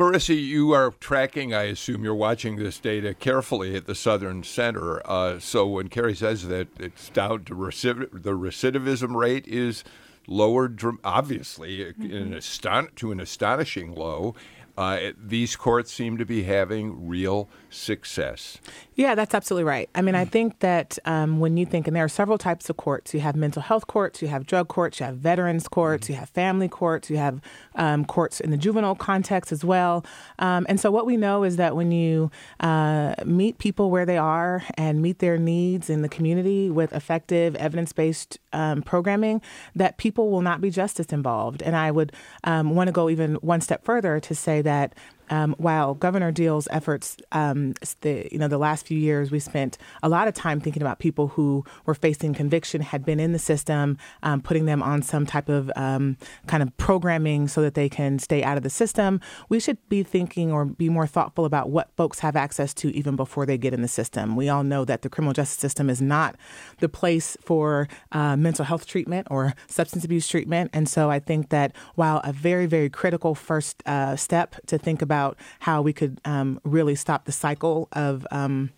Marissa, 0.00 0.34
you 0.34 0.72
are 0.72 0.92
tracking, 0.92 1.52
I 1.52 1.64
assume 1.64 2.04
you're 2.04 2.14
watching 2.14 2.56
this 2.56 2.78
data 2.78 3.12
carefully 3.12 3.76
at 3.76 3.84
the 3.84 3.94
Southern 3.94 4.42
Center. 4.42 5.06
Uh, 5.06 5.38
so 5.38 5.66
when 5.66 5.90
Kerry 5.90 6.14
says 6.14 6.48
that 6.48 6.68
it's 6.78 7.10
down 7.10 7.44
to 7.44 7.54
recidiv- 7.54 8.22
the 8.22 8.30
recidivism 8.30 9.14
rate 9.14 9.46
is 9.46 9.84
lowered, 10.26 10.82
obviously, 11.04 11.80
mm-hmm. 11.80 12.16
an 12.16 12.32
aston- 12.32 12.88
to 12.96 13.12
an 13.12 13.20
astonishing 13.20 13.94
low, 13.94 14.34
uh, 14.76 15.10
these 15.16 15.56
courts 15.56 15.92
seem 15.92 16.18
to 16.18 16.24
be 16.24 16.44
having 16.44 17.06
real 17.06 17.48
success. 17.70 18.58
Yeah, 18.94 19.14
that's 19.14 19.34
absolutely 19.34 19.64
right. 19.64 19.88
I 19.94 20.02
mean, 20.02 20.14
I 20.14 20.24
think 20.24 20.58
that 20.60 20.98
um, 21.04 21.40
when 21.40 21.56
you 21.56 21.64
think, 21.64 21.86
and 21.86 21.96
there 21.96 22.04
are 22.04 22.08
several 22.08 22.38
types 22.38 22.68
of 22.68 22.76
courts 22.76 23.14
you 23.14 23.20
have 23.20 23.36
mental 23.36 23.62
health 23.62 23.86
courts, 23.86 24.20
you 24.20 24.28
have 24.28 24.46
drug 24.46 24.68
courts, 24.68 25.00
you 25.00 25.06
have 25.06 25.16
veterans 25.16 25.68
courts, 25.68 26.08
you 26.08 26.14
have 26.16 26.28
family 26.28 26.68
courts, 26.68 27.08
you 27.10 27.16
have 27.16 27.40
um, 27.76 28.04
courts 28.04 28.40
in 28.40 28.50
the 28.50 28.56
juvenile 28.56 28.94
context 28.94 29.52
as 29.52 29.64
well. 29.64 30.04
Um, 30.38 30.66
and 30.68 30.78
so, 30.80 30.90
what 30.90 31.06
we 31.06 31.16
know 31.16 31.44
is 31.44 31.56
that 31.56 31.76
when 31.76 31.92
you 31.92 32.30
uh, 32.60 33.14
meet 33.24 33.58
people 33.58 33.90
where 33.90 34.04
they 34.04 34.18
are 34.18 34.62
and 34.74 35.00
meet 35.00 35.18
their 35.20 35.38
needs 35.38 35.88
in 35.88 36.02
the 36.02 36.08
community 36.08 36.70
with 36.70 36.92
effective 36.92 37.56
evidence 37.56 37.92
based 37.92 38.38
um, 38.52 38.82
programming, 38.82 39.40
that 39.74 39.96
people 39.98 40.30
will 40.30 40.42
not 40.42 40.60
be 40.60 40.70
justice 40.70 41.06
involved. 41.06 41.62
And 41.62 41.76
I 41.76 41.90
would 41.90 42.12
um, 42.44 42.74
want 42.74 42.88
to 42.88 42.92
go 42.92 43.08
even 43.08 43.34
one 43.36 43.60
step 43.60 43.84
further 43.84 44.20
to 44.20 44.34
say 44.34 44.62
that 44.62 44.69
that 44.70 44.94
um, 45.30 45.54
while 45.58 45.94
Governor 45.94 46.32
Deal's 46.32 46.66
efforts, 46.70 47.16
um, 47.32 47.74
the 48.00 48.28
you 48.30 48.38
know 48.38 48.48
the 48.48 48.58
last 48.58 48.86
few 48.86 48.98
years, 48.98 49.30
we 49.30 49.38
spent 49.38 49.78
a 50.02 50.08
lot 50.08 50.28
of 50.28 50.34
time 50.34 50.60
thinking 50.60 50.82
about 50.82 50.98
people 50.98 51.28
who 51.28 51.64
were 51.86 51.94
facing 51.94 52.34
conviction, 52.34 52.80
had 52.80 53.04
been 53.04 53.20
in 53.20 53.32
the 53.32 53.38
system, 53.38 53.96
um, 54.24 54.42
putting 54.42 54.66
them 54.66 54.82
on 54.82 55.02
some 55.02 55.24
type 55.24 55.48
of 55.48 55.70
um, 55.76 56.16
kind 56.48 56.62
of 56.62 56.76
programming 56.76 57.46
so 57.46 57.62
that 57.62 57.74
they 57.74 57.88
can 57.88 58.18
stay 58.18 58.42
out 58.42 58.56
of 58.56 58.64
the 58.64 58.70
system. 58.70 59.20
We 59.48 59.60
should 59.60 59.78
be 59.88 60.02
thinking 60.02 60.50
or 60.52 60.64
be 60.64 60.88
more 60.88 61.06
thoughtful 61.06 61.44
about 61.44 61.70
what 61.70 61.90
folks 61.96 62.18
have 62.18 62.34
access 62.34 62.74
to 62.74 62.94
even 62.94 63.14
before 63.14 63.46
they 63.46 63.56
get 63.56 63.72
in 63.72 63.82
the 63.82 63.88
system. 63.88 64.34
We 64.34 64.48
all 64.48 64.64
know 64.64 64.84
that 64.84 65.02
the 65.02 65.08
criminal 65.08 65.32
justice 65.32 65.58
system 65.58 65.88
is 65.88 66.02
not 66.02 66.36
the 66.80 66.88
place 66.88 67.36
for 67.40 67.88
uh, 68.10 68.36
mental 68.36 68.64
health 68.64 68.86
treatment 68.86 69.28
or 69.30 69.54
substance 69.68 70.04
abuse 70.04 70.26
treatment, 70.26 70.70
and 70.72 70.88
so 70.88 71.08
I 71.08 71.20
think 71.20 71.50
that 71.50 71.72
while 71.94 72.20
a 72.24 72.32
very 72.32 72.66
very 72.66 72.90
critical 72.90 73.36
first 73.36 73.82
uh, 73.86 74.16
step 74.16 74.56
to 74.66 74.76
think 74.76 75.02
about 75.02 75.19
about 75.20 75.36
how 75.60 75.82
we 75.82 75.92
could 75.92 76.20
um, 76.24 76.60
really 76.64 76.94
stop 76.94 77.24
the 77.24 77.32
cycle 77.32 77.88
of. 77.92 78.26
Um, 78.30 78.70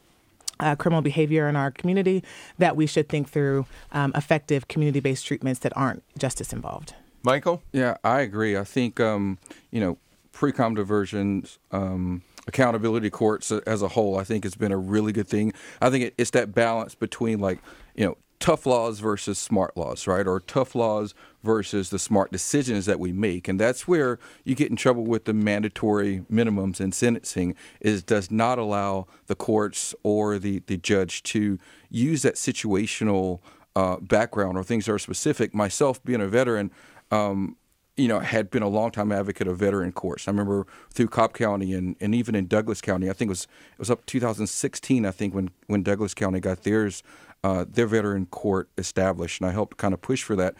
uh, 0.60 0.76
criminal 0.76 1.02
behavior 1.02 1.48
in 1.48 1.56
our 1.56 1.72
community, 1.72 2.22
that 2.58 2.76
we 2.76 2.86
should 2.86 3.08
think 3.08 3.28
through 3.28 3.66
um, 3.90 4.12
effective 4.14 4.68
community 4.68 5.00
based 5.00 5.26
treatments 5.26 5.58
that 5.58 5.76
aren't 5.76 6.04
justice 6.16 6.52
involved. 6.52 6.94
Michael? 7.24 7.62
Yeah, 7.72 7.96
I 8.04 8.20
agree. 8.20 8.56
I 8.56 8.62
think, 8.62 9.00
um, 9.00 9.38
you 9.72 9.80
know, 9.80 9.98
pre 10.30 10.52
com 10.52 10.76
diversions, 10.76 11.58
um, 11.72 12.22
accountability 12.46 13.10
courts 13.10 13.50
as 13.50 13.82
a 13.82 13.88
whole, 13.88 14.16
I 14.16 14.22
think 14.22 14.44
has 14.44 14.54
been 14.54 14.70
a 14.70 14.76
really 14.76 15.10
good 15.10 15.26
thing. 15.26 15.52
I 15.80 15.90
think 15.90 16.14
it's 16.16 16.30
that 16.30 16.54
balance 16.54 16.94
between, 16.94 17.40
like, 17.40 17.58
you 17.96 18.04
know, 18.04 18.16
tough 18.42 18.66
laws 18.66 18.98
versus 18.98 19.38
smart 19.38 19.76
laws, 19.76 20.08
right? 20.08 20.26
Or 20.26 20.40
tough 20.40 20.74
laws 20.74 21.14
versus 21.44 21.90
the 21.90 21.98
smart 21.98 22.32
decisions 22.32 22.86
that 22.86 22.98
we 22.98 23.12
make. 23.12 23.46
And 23.46 23.58
that's 23.58 23.86
where 23.86 24.18
you 24.44 24.56
get 24.56 24.68
in 24.68 24.74
trouble 24.74 25.04
with 25.04 25.26
the 25.26 25.32
mandatory 25.32 26.24
minimums 26.30 26.80
in 26.80 26.90
sentencing 26.90 27.54
is 27.80 28.02
does 28.02 28.32
not 28.32 28.58
allow 28.58 29.06
the 29.28 29.36
courts 29.36 29.94
or 30.02 30.40
the, 30.40 30.60
the 30.66 30.76
judge 30.76 31.22
to 31.22 31.60
use 31.88 32.22
that 32.22 32.34
situational 32.34 33.38
uh, 33.76 33.98
background 34.00 34.58
or 34.58 34.64
things 34.64 34.86
that 34.86 34.92
are 34.92 34.98
specific. 34.98 35.54
Myself 35.54 36.02
being 36.02 36.20
a 36.20 36.26
veteran, 36.26 36.72
um, 37.12 37.56
you 37.96 38.08
know, 38.08 38.18
had 38.18 38.50
been 38.50 38.64
a 38.64 38.68
longtime 38.68 39.12
advocate 39.12 39.46
of 39.46 39.58
veteran 39.58 39.92
courts. 39.92 40.26
I 40.26 40.32
remember 40.32 40.66
through 40.90 41.08
Cobb 41.08 41.32
County 41.32 41.74
and, 41.74 41.94
and 42.00 42.12
even 42.12 42.34
in 42.34 42.48
Douglas 42.48 42.80
County, 42.80 43.08
I 43.08 43.12
think 43.12 43.28
it 43.28 43.30
was 43.30 43.44
it 43.44 43.78
was 43.78 43.90
up 43.90 44.04
2016, 44.06 45.06
I 45.06 45.12
think, 45.12 45.32
when, 45.32 45.50
when 45.68 45.84
Douglas 45.84 46.12
County 46.12 46.40
got 46.40 46.64
theirs 46.64 47.04
uh, 47.44 47.64
their 47.68 47.86
veteran 47.86 48.26
court 48.26 48.68
established, 48.78 49.40
and 49.40 49.48
I 49.48 49.52
helped 49.52 49.76
kind 49.76 49.94
of 49.94 50.00
push 50.00 50.22
for 50.22 50.36
that 50.36 50.54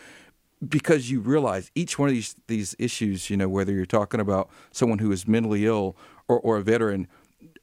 because 0.67 1.11
you 1.11 1.21
realize 1.21 1.71
each 1.75 1.99
one 1.99 2.09
of 2.09 2.15
these 2.15 2.37
these 2.47 2.75
issues, 2.79 3.31
you 3.31 3.37
know, 3.37 3.49
whether 3.49 3.73
you're 3.73 3.87
talking 3.87 4.21
about 4.21 4.51
someone 4.71 4.99
who 4.99 5.11
is 5.13 5.27
mentally 5.27 5.67
ill 5.67 5.97
or, 6.29 6.39
or 6.41 6.57
a 6.59 6.63
veteran, 6.63 7.09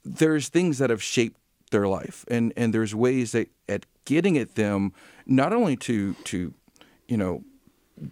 there's 0.03 0.49
things 0.49 0.77
that 0.79 0.89
have 0.89 1.03
shaped 1.03 1.39
their 1.71 1.87
life, 1.87 2.25
and 2.29 2.53
and 2.57 2.73
there's 2.73 2.95
ways 2.95 3.31
that 3.31 3.49
at 3.67 3.85
getting 4.05 4.37
at 4.37 4.55
them, 4.55 4.93
not 5.25 5.53
only 5.53 5.75
to 5.77 6.13
to 6.25 6.53
you 7.07 7.17
know 7.17 7.43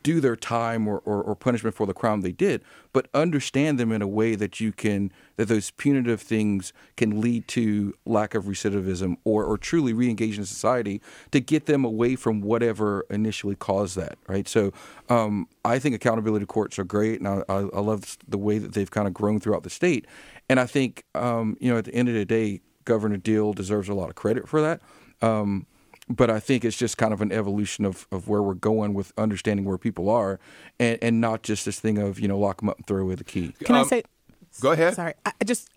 do 0.04 0.20
their 0.20 0.36
time 0.36 0.86
or, 0.88 1.00
or, 1.06 1.24
or, 1.24 1.34
punishment 1.34 1.74
for 1.74 1.86
the 1.86 1.94
crime 1.94 2.20
they 2.20 2.34
did, 2.34 2.62
but 2.92 3.08
understand 3.14 3.80
them 3.80 3.90
in 3.92 4.02
a 4.02 4.08
way 4.08 4.36
that 4.36 4.60
you 4.60 4.74
can 4.74 5.10
that 5.38 5.48
those 5.48 5.72
punitive 5.72 6.22
things 6.22 6.74
can 6.98 7.22
lead 7.22 7.48
to 7.48 7.94
lack 8.06 8.36
of 8.36 8.46
recidivism 8.46 9.18
or, 9.24 9.46
or 9.46 9.58
truly 9.58 9.94
re-engage 9.94 10.38
in 10.38 10.46
society 10.46 11.02
to 11.32 11.40
get 11.40 11.66
them 11.68 11.86
away 11.86 12.16
from 12.16 12.42
whatever 12.42 13.06
initially 13.10 13.56
caused 13.56 13.96
that. 13.96 14.18
Right. 14.28 14.48
So 14.48 14.74
um, 15.10 15.48
I 15.64 15.80
think 15.80 15.96
accountability 15.96 16.46
courts 16.46 16.78
are 16.78 16.84
great, 16.84 17.20
and 17.20 17.28
I, 17.28 17.44
I, 17.48 17.58
I, 17.60 17.80
love 17.80 18.18
the 18.28 18.38
way 18.38 18.58
that 18.58 18.74
they've 18.74 18.90
kind 18.92 19.08
of 19.08 19.14
grown 19.14 19.40
throughout 19.40 19.64
the 19.64 19.70
state. 19.70 20.06
And 20.50 20.60
I 20.60 20.66
think 20.66 21.04
um, 21.16 21.56
you 21.60 21.72
know 21.72 21.78
at 21.78 21.86
the 21.86 21.96
end 21.96 22.10
of 22.10 22.16
the 22.16 22.26
day, 22.26 22.62
Governor 22.86 23.18
Deal 23.18 23.54
deserves 23.54 23.90
a 23.90 23.94
lot 23.94 24.10
of 24.10 24.16
credit 24.16 24.48
for 24.48 24.62
that. 24.62 24.82
Um, 25.22 25.68
but 26.10 26.30
I 26.30 26.40
think 26.40 26.64
it's 26.64 26.78
just 26.78 26.98
kind 26.98 27.14
of 27.14 27.22
an 27.22 27.32
evolution 27.32 27.84
of, 27.84 28.08
of 28.12 28.28
where 28.30 28.42
we're 28.42 28.54
going 28.54 28.94
with 28.94 29.12
understanding 29.18 29.66
where 29.66 29.78
people 29.78 30.10
are, 30.10 30.40
and, 30.80 30.98
and 31.02 31.22
not 31.22 31.44
just 31.44 31.66
this 31.66 31.80
thing 31.80 31.98
of 31.98 32.20
you 32.20 32.28
know 32.28 32.40
lock 32.40 32.60
them 32.60 32.70
up 32.70 32.78
and 32.78 32.88
throw 32.88 33.02
away 33.02 33.16
the 33.16 33.24
key. 33.24 33.54
Can 33.64 33.76
um, 33.76 33.86
I 33.86 33.88
say? 33.88 34.04
Go 34.62 34.72
ahead. 34.72 34.96
Sorry, 34.96 35.14
I 35.26 35.32
just 35.46 35.70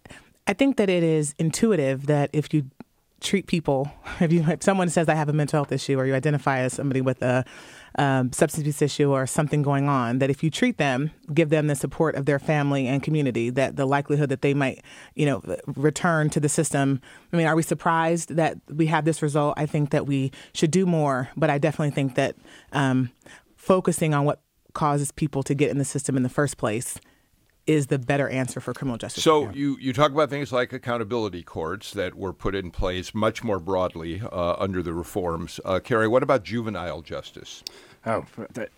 I 0.46 0.52
think 0.52 0.76
that 0.76 0.88
it 0.88 1.02
is 1.02 1.34
intuitive 1.38 2.06
that 2.06 2.30
if 2.32 2.52
you 2.52 2.70
treat 3.20 3.46
people, 3.46 3.92
if 4.20 4.32
you 4.32 4.44
if 4.48 4.62
someone 4.62 4.88
says 4.88 5.08
I 5.08 5.14
have 5.14 5.28
a 5.28 5.32
mental 5.32 5.58
health 5.58 5.72
issue, 5.72 5.98
or 5.98 6.06
you 6.06 6.14
identify 6.14 6.60
as 6.60 6.72
somebody 6.72 7.00
with 7.00 7.22
a 7.22 7.44
um, 7.98 8.32
substance 8.32 8.62
abuse 8.62 8.82
issue 8.82 9.10
or 9.10 9.26
something 9.26 9.62
going 9.62 9.88
on, 9.88 10.18
that 10.20 10.30
if 10.30 10.42
you 10.42 10.50
treat 10.50 10.78
them, 10.78 11.10
give 11.32 11.50
them 11.50 11.66
the 11.66 11.74
support 11.74 12.14
of 12.14 12.24
their 12.24 12.38
family 12.38 12.86
and 12.86 13.02
community, 13.02 13.50
that 13.50 13.76
the 13.76 13.86
likelihood 13.86 14.28
that 14.28 14.42
they 14.42 14.54
might, 14.54 14.82
you 15.14 15.26
know, 15.26 15.42
return 15.66 16.30
to 16.30 16.40
the 16.40 16.48
system. 16.48 17.00
I 17.32 17.36
mean, 17.36 17.46
are 17.46 17.56
we 17.56 17.62
surprised 17.62 18.36
that 18.36 18.58
we 18.68 18.86
have 18.86 19.04
this 19.04 19.22
result? 19.22 19.54
I 19.56 19.66
think 19.66 19.90
that 19.90 20.06
we 20.06 20.32
should 20.52 20.70
do 20.70 20.86
more, 20.86 21.28
but 21.36 21.50
I 21.50 21.58
definitely 21.58 21.90
think 21.90 22.14
that 22.14 22.36
um, 22.72 23.10
focusing 23.56 24.14
on 24.14 24.24
what 24.24 24.40
causes 24.72 25.10
people 25.10 25.42
to 25.42 25.54
get 25.54 25.70
in 25.70 25.78
the 25.78 25.84
system 25.84 26.16
in 26.16 26.22
the 26.22 26.28
first 26.28 26.56
place 26.56 26.98
is 27.66 27.88
the 27.88 27.98
better 27.98 28.28
answer 28.28 28.60
for 28.60 28.72
criminal 28.74 28.98
justice. 28.98 29.22
So 29.22 29.50
you, 29.50 29.76
you 29.80 29.92
talk 29.92 30.10
about 30.10 30.30
things 30.30 30.52
like 30.52 30.72
accountability 30.72 31.42
courts 31.42 31.92
that 31.92 32.14
were 32.14 32.32
put 32.32 32.54
in 32.54 32.70
place 32.70 33.14
much 33.14 33.44
more 33.44 33.60
broadly 33.60 34.20
uh, 34.20 34.56
under 34.58 34.82
the 34.82 34.92
reforms. 34.92 35.60
Uh, 35.64 35.78
Kerry, 35.78 36.08
what 36.08 36.22
about 36.22 36.42
juvenile 36.42 37.02
justice? 37.02 37.62
Oh, 38.06 38.24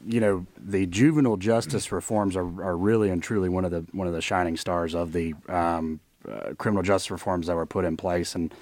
you 0.05 0.21
know, 0.21 0.47
the 0.59 0.87
juvenile 0.87 1.37
justice 1.37 1.93
reforms 1.93 2.37
are, 2.37 2.63
are 2.63 2.77
really 2.77 3.09
and 3.09 3.23
truly 3.23 3.49
one 3.49 3.65
of 3.65 3.71
the 3.71 3.87
one 3.93 4.09
of 4.09 4.13
the 4.13 4.21
shining 4.21 4.57
stars 4.57 4.97
of 4.97 5.13
the 5.13 5.35
um, 5.49 6.01
uh, 6.29 6.55
criminal 6.59 6.83
justice 6.83 7.11
reforms 7.11 7.47
that 7.47 7.55
were 7.55 7.67
put 7.67 7.85
in 7.85 7.97
place. 7.97 8.35
And 8.35 8.53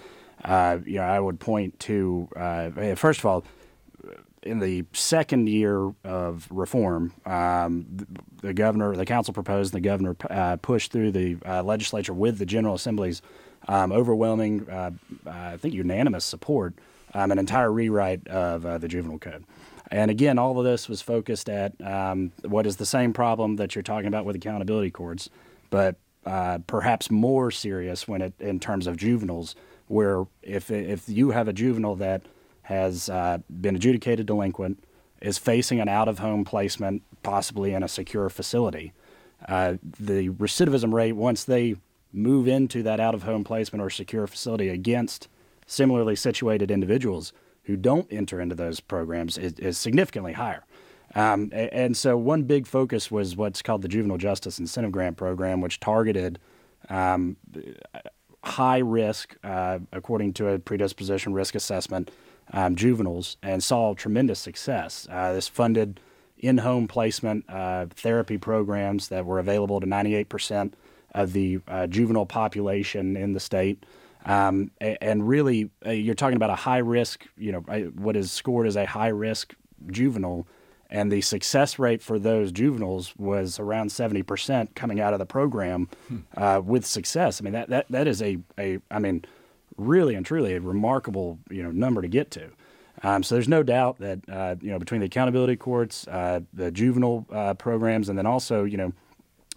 uh, 0.45 0.79
you 0.85 0.97
know, 0.97 1.05
I 1.05 1.19
would 1.19 1.41
point 1.41 1.81
to 1.81 2.29
uh, 2.37 2.95
first 2.95 3.21
of 3.21 3.27
all 3.27 3.45
in 4.43 4.59
the 4.59 4.85
second 4.93 5.49
year 5.49 5.93
of 6.05 6.47
reform, 6.51 7.13
um, 7.27 7.87
the, 8.41 8.55
governor, 8.55 8.97
the 8.97 9.05
council 9.05 9.35
proposed, 9.35 9.73
the 9.73 9.81
governor 9.81 10.17
uh, 10.31 10.57
pushed 10.57 10.93
through 10.93 11.13
the 11.13 11.37
uh, 11.47 11.63
legislature 11.63 12.15
with 12.15 12.39
the 12.39 12.47
General 12.47 12.75
Assembly's 12.75 13.21
um, 13.69 13.93
overwhelming, 13.93 14.69
uh, 14.71 14.91
I 15.27 15.57
think, 15.59 15.75
unanimous 15.75 16.25
support, 16.25 16.75
um, 17.13 17.31
an 17.31 17.39
entire 17.39 17.71
rewrite 17.71 18.27
of 18.29 18.65
uh, 18.65 18.79
the 18.79 18.89
juvenile 18.89 19.19
code. 19.19 19.45
And 19.91 20.11
again, 20.11 20.39
all 20.39 20.59
of 20.59 20.65
this 20.65 20.89
was 20.89 21.03
focused 21.03 21.49
at 21.49 21.79
um, 21.83 22.33
what 22.45 22.67
is 22.67 22.77
the 22.77 22.87
same 22.87 23.13
problem 23.13 23.57
that 23.57 23.75
you're 23.75 23.83
talking 23.83 24.07
about 24.07 24.25
with 24.25 24.37
accountability 24.37 24.91
courts, 24.91 25.29
but 25.69 25.97
uh, 26.25 26.59
perhaps 26.67 27.11
more 27.11 27.51
serious 27.51 28.07
when 28.07 28.23
it 28.23 28.35
in 28.39 28.61
terms 28.61 28.87
of 28.87 28.97
juveniles, 28.97 29.57
where 29.89 30.27
if 30.43 30.71
if 30.71 31.09
you 31.09 31.31
have 31.31 31.49
a 31.49 31.53
juvenile 31.53 31.97
that 31.97 32.23
has 32.71 33.11
uh, 33.11 33.39
been 33.61 33.75
adjudicated 33.75 34.27
delinquent, 34.27 34.83
is 35.21 35.39
facing 35.39 35.81
an 35.81 35.89
out 35.89 36.07
of 36.07 36.21
home 36.21 36.45
placement, 36.45 37.03
possibly 37.25 37.75
in 37.75 37.83
a 37.83 37.89
secure 37.89 38.31
facility. 38.31 38.93
Uh, 39.49 39.75
the 39.83 40.29
recidivism 40.31 40.93
rate, 40.93 41.13
once 41.13 41.43
they 41.43 41.75
move 42.13 42.47
into 42.47 42.83
that 42.85 43.01
out 43.01 43.13
of 43.13 43.25
home 43.25 43.43
placement 43.43 43.83
or 43.83 43.91
secure 43.91 44.27
facility 44.29 44.69
against 44.69 45.29
similarly 45.67 46.15
situated 46.15 46.71
individuals 46.71 47.33
who 47.65 47.77
don't 47.77 48.07
enter 48.13 48.41
into 48.41 48.55
those 48.55 48.79
programs, 48.79 49.37
is, 49.37 49.55
is 49.55 49.77
significantly 49.77 50.35
higher. 50.35 50.65
Um, 51.17 51.51
and 51.53 51.97
so, 51.97 52.17
one 52.17 52.45
big 52.45 52.69
focus 52.69 53.11
was 53.11 53.37
what's 53.37 53.63
called 53.63 53.83
the 53.83 53.89
Juvenile 53.89 54.17
Justice 54.17 54.61
Incentive 54.61 54.93
Grant 54.93 55.17
Program, 55.17 55.61
which 55.61 55.81
targeted 55.81 56.39
um, 56.89 57.37
high 58.45 58.79
risk, 58.79 59.37
uh, 59.43 59.81
according 59.93 60.35
to 60.35 60.51
a 60.51 60.59
predisposition 60.61 61.33
risk 61.33 61.57
assessment, 61.57 62.13
um, 62.53 62.77
juveniles 62.77 63.37
and 63.43 63.63
saw 63.63 63.95
tremendous 63.95 64.39
success. 64.39 65.07
Uh, 65.11 65.33
this 65.33 65.49
funded 65.49 66.01
in 66.39 66.59
home 66.59 66.89
placement 66.89 67.45
uh, 67.49 67.87
therapy 67.91 68.39
programs 68.39 69.09
that 69.09 69.27
were 69.27 69.39
available 69.39 69.81
to 69.81 69.87
98% 69.87 70.73
of 71.15 71.33
the 71.33 71.61
uh, 71.69 71.87
juvenile 71.87 72.27
population 72.27 73.17
in 73.17 73.33
the 73.33 73.41
state. 73.41 73.85
Um, 74.25 74.71
and 74.81 75.27
really, 75.27 75.71
uh, 75.85 75.91
you're 75.91 76.15
talking 76.15 76.37
about 76.37 76.51
a 76.51 76.57
high 76.57 76.79
risk, 76.79 77.27
you 77.39 77.53
know, 77.53 77.61
what 77.61 78.17
is 78.17 78.31
scored 78.31 78.67
as 78.67 78.77
a 78.77 78.87
high 78.87 79.09
risk 79.09 79.55
juvenile. 79.91 80.47
And 80.91 81.11
the 81.11 81.21
success 81.21 81.79
rate 81.79 82.03
for 82.03 82.19
those 82.19 82.51
juveniles 82.51 83.15
was 83.17 83.59
around 83.59 83.91
70% 83.91 84.75
coming 84.75 85.01
out 85.01 85.13
of 85.13 85.21
the 85.21 85.27
program 85.27 85.89
hmm. 86.09 86.19
uh, 86.37 86.61
with 86.65 86.85
success. 86.85 87.41
I 87.41 87.45
mean, 87.45 87.53
that, 87.53 87.69
that, 87.69 87.87
that 87.91 88.09
is 88.09 88.21
a, 88.21 88.39
a, 88.59 88.79
I 88.91 88.99
mean, 88.99 89.25
really 89.81 90.15
and 90.15 90.25
truly 90.25 90.55
a 90.55 90.61
remarkable, 90.61 91.39
you 91.51 91.63
know, 91.63 91.71
number 91.71 92.03
to 92.03 92.09
get 92.09 92.31
to. 92.33 92.51
Um, 93.03 93.23
so 93.23 93.35
there's 93.35 93.49
no 93.49 93.63
doubt 93.63 93.99
that, 93.99 94.21
uh, 94.29 94.57
you 94.61 94.71
know, 94.71 94.79
between 94.79 95.01
the 95.01 95.07
accountability 95.07 95.57
courts, 95.57 96.07
uh, 96.09 96.41
the 96.53 96.71
juvenile 96.71 97.27
uh, 97.33 97.55
programs, 97.55 98.09
and 98.09 98.19
then 98.19 98.27
also, 98.27 98.65
you 98.65 98.77
know, 98.77 98.93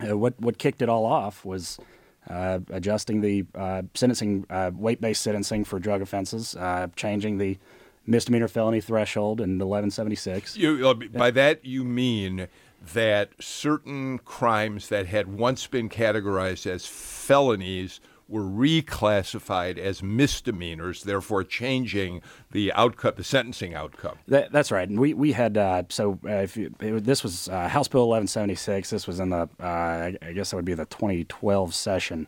uh, 0.08 0.18
what, 0.18 0.40
what 0.40 0.58
kicked 0.58 0.82
it 0.82 0.90
all 0.90 1.06
off 1.06 1.44
was– 1.44 1.78
uh, 2.30 2.60
adjusting 2.70 3.22
the 3.22 3.46
uh, 3.56 3.82
sentencing 3.94 4.46
uh, 4.50 4.72
weight-based 4.74 5.22
sentencing 5.22 5.66
for 5.66 5.80
drug 5.80 6.02
offenses, 6.02 6.56
changing 6.96 7.38
the 7.38 7.58
misdemeanor 8.06 8.48
felony 8.48 8.82
threshold 8.82 9.42
in 9.42 9.52
1176. 9.60 10.58
You, 10.58 10.94
by 11.14 11.32
that 11.32 11.66
you 11.66 11.84
mean 11.84 12.48
that 12.94 13.32
certain 13.40 14.20
crimes 14.20 14.90
that 14.90 15.08
had 15.08 15.28
once 15.28 15.68
been 15.68 15.90
categorized 15.90 16.66
as 16.66 16.86
felonies 16.86 18.00
were 18.28 18.44
reclassified 18.44 19.78
as 19.78 20.02
misdemeanors, 20.02 21.04
therefore 21.04 21.44
changing 21.44 22.22
the 22.52 22.72
outcome, 22.74 23.14
the 23.16 23.24
sentencing 23.24 23.76
outcome. 23.76 24.18
That, 24.28 24.52
that's 24.52 24.72
right. 24.72 24.88
And 24.88 25.00
we, 25.00 25.14
we 25.14 25.34
had, 25.34 25.58
uh, 25.58 25.84
so 25.90 26.20
uh, 26.26 26.38
if 26.38 26.58
you, 26.58 26.74
it, 26.80 27.04
this 27.04 27.24
was 27.24 27.50
uh, 27.50 27.68
House 27.68 27.88
Bill 27.88 28.08
1176. 28.08 28.90
This 28.90 29.08
was 29.08 29.20
in 29.20 29.30
the, 29.30 29.50
uh, 29.60 30.12
I 30.22 30.34
guess 30.34 30.52
that 30.52 30.56
would 30.56 30.66
be 30.66 30.74
the 30.74 30.86
2012 30.86 31.74
session, 31.74 32.28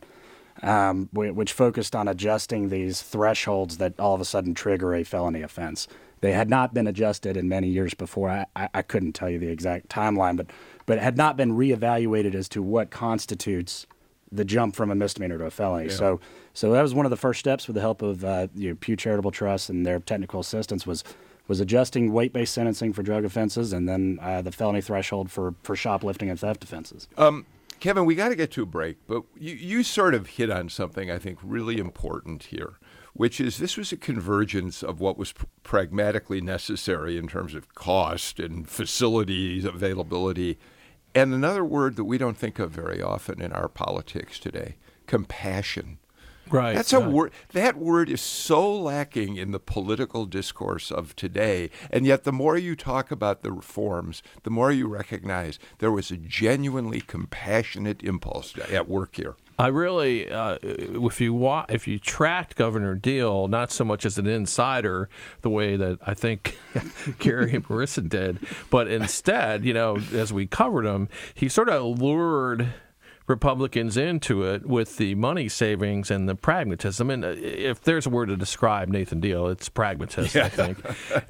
um, 0.62 1.08
which 1.12 1.52
focused 1.52 1.96
on 1.96 2.08
adjusting 2.08 2.68
these 2.68 3.02
thresholds 3.02 3.78
that 3.78 3.98
all 3.98 4.14
of 4.14 4.20
a 4.20 4.24
sudden 4.24 4.54
trigger 4.54 4.94
a 4.94 5.02
felony 5.02 5.42
offense. 5.42 5.88
They 6.20 6.32
had 6.32 6.48
not 6.48 6.72
been 6.72 6.86
adjusted 6.86 7.36
in 7.36 7.48
many 7.48 7.68
years 7.68 7.94
before. 7.94 8.30
I, 8.30 8.46
I, 8.54 8.68
I 8.74 8.82
couldn't 8.82 9.12
tell 9.12 9.28
you 9.28 9.38
the 9.38 9.48
exact 9.48 9.88
timeline, 9.88 10.36
but, 10.36 10.46
but 10.86 10.98
had 10.98 11.16
not 11.16 11.36
been 11.36 11.52
reevaluated 11.52 12.34
as 12.34 12.48
to 12.50 12.62
what 12.62 12.90
constitutes 12.90 13.86
the 14.32 14.44
jump 14.44 14.74
from 14.74 14.90
a 14.90 14.94
misdemeanor 14.94 15.38
to 15.38 15.46
a 15.46 15.50
felony. 15.50 15.86
Yeah. 15.86 15.94
So, 15.94 16.20
so 16.52 16.72
that 16.72 16.82
was 16.82 16.94
one 16.94 17.06
of 17.06 17.10
the 17.10 17.16
first 17.16 17.40
steps 17.40 17.66
with 17.66 17.74
the 17.74 17.80
help 17.80 18.02
of 18.02 18.24
uh, 18.24 18.48
you 18.54 18.70
know, 18.70 18.76
Pew 18.76 18.96
Charitable 18.96 19.30
Trust 19.30 19.70
and 19.70 19.86
their 19.86 20.00
technical 20.00 20.40
assistance 20.40 20.86
was 20.86 21.04
was 21.48 21.60
adjusting 21.60 22.12
weight-based 22.12 22.52
sentencing 22.52 22.92
for 22.92 23.02
drug 23.02 23.24
offenses 23.24 23.72
and 23.72 23.88
then 23.88 24.18
uh, 24.20 24.42
the 24.42 24.50
felony 24.50 24.80
threshold 24.80 25.30
for, 25.30 25.54
for 25.62 25.76
shoplifting 25.76 26.28
and 26.28 26.40
theft 26.40 26.64
offenses. 26.64 27.06
Um, 27.16 27.46
Kevin, 27.78 28.04
we 28.04 28.14
got 28.14 28.30
to 28.30 28.34
get 28.34 28.50
to 28.52 28.62
a 28.62 28.66
break, 28.66 28.96
but 29.06 29.22
you, 29.38 29.54
you 29.54 29.82
sort 29.82 30.14
of 30.14 30.26
hit 30.26 30.50
on 30.50 30.68
something 30.68 31.10
I 31.10 31.18
think 31.18 31.38
really 31.42 31.78
important 31.78 32.44
here, 32.44 32.78
which 33.12 33.40
is 33.40 33.58
this 33.58 33.76
was 33.76 33.92
a 33.92 33.96
convergence 33.96 34.82
of 34.82 35.00
what 35.00 35.18
was 35.18 35.32
pr- 35.32 35.44
pragmatically 35.62 36.40
necessary 36.40 37.16
in 37.16 37.28
terms 37.28 37.54
of 37.54 37.74
cost 37.74 38.40
and 38.40 38.68
facilities 38.68 39.64
availability 39.64 40.58
and 41.16 41.32
another 41.32 41.64
word 41.64 41.96
that 41.96 42.04
we 42.04 42.18
don't 42.18 42.36
think 42.36 42.58
of 42.58 42.70
very 42.70 43.02
often 43.02 43.40
in 43.40 43.52
our 43.52 43.68
politics 43.68 44.38
today 44.38 44.76
compassion. 45.06 45.98
Right. 46.48 46.76
That's 46.76 46.92
a 46.92 47.00
word. 47.00 47.32
That 47.52 47.76
word 47.76 48.08
is 48.08 48.20
so 48.20 48.72
lacking 48.72 49.36
in 49.36 49.50
the 49.50 49.58
political 49.58 50.26
discourse 50.26 50.92
of 50.92 51.16
today. 51.16 51.70
And 51.90 52.06
yet, 52.06 52.24
the 52.24 52.32
more 52.32 52.56
you 52.56 52.76
talk 52.76 53.10
about 53.10 53.42
the 53.42 53.50
reforms, 53.50 54.22
the 54.44 54.50
more 54.50 54.70
you 54.70 54.86
recognize 54.86 55.58
there 55.78 55.90
was 55.90 56.10
a 56.10 56.16
genuinely 56.16 57.00
compassionate 57.00 58.02
impulse 58.04 58.54
at 58.70 58.88
work 58.88 59.16
here. 59.16 59.34
I 59.58 59.68
really, 59.68 60.30
uh, 60.30 60.58
if 60.62 61.20
you 61.20 61.32
wa- 61.32 61.64
if 61.68 61.88
you 61.88 61.98
tracked 61.98 62.56
Governor 62.56 62.94
Deal, 62.94 63.48
not 63.48 63.70
so 63.70 63.84
much 63.84 64.04
as 64.04 64.18
an 64.18 64.26
insider, 64.26 65.08
the 65.40 65.48
way 65.50 65.76
that 65.76 65.98
I 66.06 66.12
think 66.12 66.58
Kerry 67.18 67.54
and 67.54 67.66
Marissa 67.66 68.06
did, 68.06 68.38
but 68.70 68.86
instead, 68.88 69.64
you 69.64 69.72
know, 69.72 69.96
as 70.12 70.30
we 70.32 70.46
covered 70.46 70.84
him, 70.84 71.08
he 71.34 71.48
sort 71.48 71.70
of 71.70 71.98
lured 71.98 72.68
Republicans 73.26 73.96
into 73.96 74.44
it 74.44 74.66
with 74.66 74.98
the 74.98 75.14
money 75.16 75.48
savings 75.48 76.10
and 76.10 76.28
the 76.28 76.34
pragmatism. 76.34 77.10
And 77.10 77.24
uh, 77.24 77.34
if 77.36 77.80
there's 77.82 78.06
a 78.06 78.10
word 78.10 78.26
to 78.26 78.36
describe 78.36 78.88
Nathan 78.88 79.20
Deal, 79.20 79.48
it's 79.48 79.68
pragmatism, 79.68 80.38
yeah. 80.38 80.46
I 80.46 80.48
think. 80.48 80.78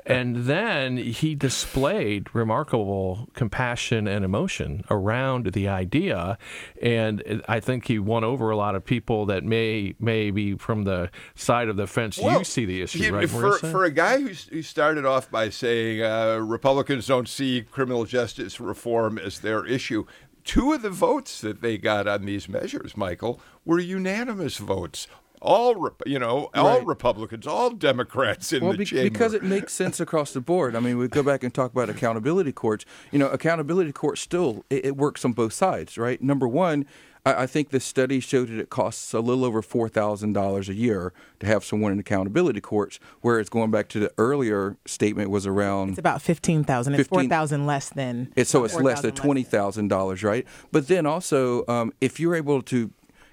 and 0.06 0.36
then 0.44 0.98
he 0.98 1.34
displayed 1.34 2.34
remarkable 2.34 3.28
compassion 3.34 4.06
and 4.06 4.24
emotion 4.24 4.84
around 4.90 5.52
the 5.52 5.68
idea. 5.68 6.36
And 6.82 7.42
I 7.48 7.60
think 7.60 7.86
he 7.86 7.98
won 7.98 8.24
over 8.24 8.50
a 8.50 8.56
lot 8.56 8.74
of 8.74 8.84
people 8.84 9.24
that 9.26 9.42
may, 9.44 9.94
may 9.98 10.30
be 10.30 10.54
from 10.54 10.84
the 10.84 11.10
side 11.34 11.68
of 11.68 11.76
the 11.76 11.86
fence 11.86 12.18
well, 12.18 12.38
you 12.38 12.44
see 12.44 12.66
the 12.66 12.82
issue, 12.82 12.98
he, 12.98 13.10
right? 13.10 13.28
For, 13.28 13.58
for 13.58 13.84
a 13.84 13.90
guy 13.90 14.20
who, 14.20 14.28
who 14.50 14.62
started 14.62 15.06
off 15.06 15.30
by 15.30 15.48
saying 15.48 16.02
uh, 16.02 16.38
Republicans 16.38 17.06
don't 17.06 17.28
see 17.28 17.62
criminal 17.62 18.04
justice 18.04 18.60
reform 18.60 19.18
as 19.18 19.40
their 19.40 19.64
issue, 19.64 20.06
two 20.46 20.72
of 20.72 20.80
the 20.80 20.90
votes 20.90 21.40
that 21.42 21.60
they 21.60 21.76
got 21.76 22.08
on 22.08 22.24
these 22.24 22.48
measures, 22.48 22.96
Michael, 22.96 23.40
were 23.66 23.78
unanimous 23.78 24.56
votes. 24.56 25.06
All 25.42 25.90
you 26.06 26.18
know, 26.18 26.48
all 26.54 26.78
right. 26.78 26.86
Republicans, 26.86 27.46
all 27.46 27.70
Democrats 27.70 28.54
in 28.54 28.62
well, 28.62 28.72
the 28.72 28.78
be- 28.78 28.84
chamber. 28.86 29.10
because 29.10 29.34
it 29.34 29.42
makes 29.42 29.74
sense 29.74 30.00
across 30.00 30.32
the 30.32 30.40
board. 30.40 30.74
I 30.74 30.80
mean, 30.80 30.96
we 30.96 31.08
go 31.08 31.22
back 31.22 31.44
and 31.44 31.52
talk 31.52 31.72
about 31.72 31.90
accountability 31.90 32.52
courts. 32.52 32.86
You 33.12 33.18
know, 33.18 33.28
accountability 33.28 33.92
courts 33.92 34.22
still 34.22 34.64
it, 34.70 34.86
it 34.86 34.96
works 34.96 35.26
on 35.26 35.32
both 35.32 35.52
sides, 35.52 35.98
right? 35.98 36.22
Number 36.22 36.48
one, 36.48 36.86
I, 37.26 37.42
I 37.42 37.46
think 37.46 37.70
the 37.70 37.80
study 37.80 38.20
showed 38.20 38.48
that 38.48 38.58
it 38.58 38.70
costs 38.70 39.12
a 39.12 39.20
little 39.20 39.44
over 39.44 39.60
four 39.60 39.88
thousand 39.88 40.32
dollars 40.32 40.68
a 40.68 40.74
year 40.74 41.12
to 41.40 41.46
have 41.46 41.64
someone 41.64 41.92
in 41.92 41.98
accountability 41.98 42.60
courts. 42.60 42.98
Whereas 43.20 43.48
going 43.50 43.70
back 43.70 43.88
to 43.88 43.98
the 43.98 44.12
earlier 44.16 44.76
statement 44.86 45.28
was 45.28 45.46
around 45.46 45.90
it's 45.90 45.98
about 45.98 46.22
fifteen 46.22 46.64
thousand. 46.64 46.94
It's 46.94 47.08
four 47.08 47.24
thousand 47.24 47.66
less 47.66 47.90
than. 47.90 48.32
It's, 48.36 48.48
so 48.48 48.64
it's 48.64 48.76
less 48.76 49.02
than 49.02 49.12
twenty 49.12 49.42
thousand 49.42 49.88
dollars, 49.88 50.22
right? 50.22 50.46
But 50.72 50.88
then 50.88 51.04
also, 51.04 51.66
um, 51.66 51.92
if 52.00 52.18
you're 52.20 52.36
able 52.36 52.62
to 52.62 52.90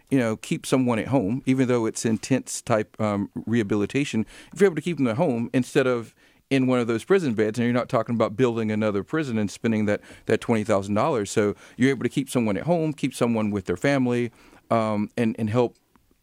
you 0.09 0.19
know, 0.19 0.35
keep 0.35 0.63
someone 0.63 0.99
at 0.99 1.07
home, 1.07 1.41
even 1.47 1.67
though 1.67 1.87
it's 1.87 2.05
intense 2.05 2.61
type 2.61 2.95
um, 3.01 3.31
rehabilitation. 3.47 4.27
If 4.53 4.61
you're 4.61 4.67
able 4.67 4.75
to 4.75 4.81
keep 4.81 4.97
them 4.97 5.07
at 5.07 5.15
home 5.15 5.49
instead 5.53 5.87
of 5.87 6.13
in 6.49 6.67
one 6.67 6.79
of 6.79 6.87
those 6.87 7.03
prison 7.03 7.33
beds, 7.33 7.57
and 7.57 7.65
you're 7.65 7.73
not 7.73 7.89
talking 7.89 8.15
about 8.15 8.35
building 8.35 8.71
another 8.71 9.03
prison 9.03 9.37
and 9.37 9.49
spending 9.49 9.85
that 9.85 10.01
that 10.25 10.41
twenty 10.41 10.63
thousand 10.63 10.95
dollars. 10.95 11.31
So 11.31 11.55
you're 11.77 11.89
able 11.89 12.03
to 12.03 12.09
keep 12.09 12.29
someone 12.29 12.57
at 12.57 12.63
home, 12.63 12.93
keep 12.93 13.13
someone 13.13 13.51
with 13.51 13.65
their 13.65 13.77
family, 13.77 14.31
um, 14.69 15.09
and 15.17 15.35
and 15.39 15.49
help 15.49 15.77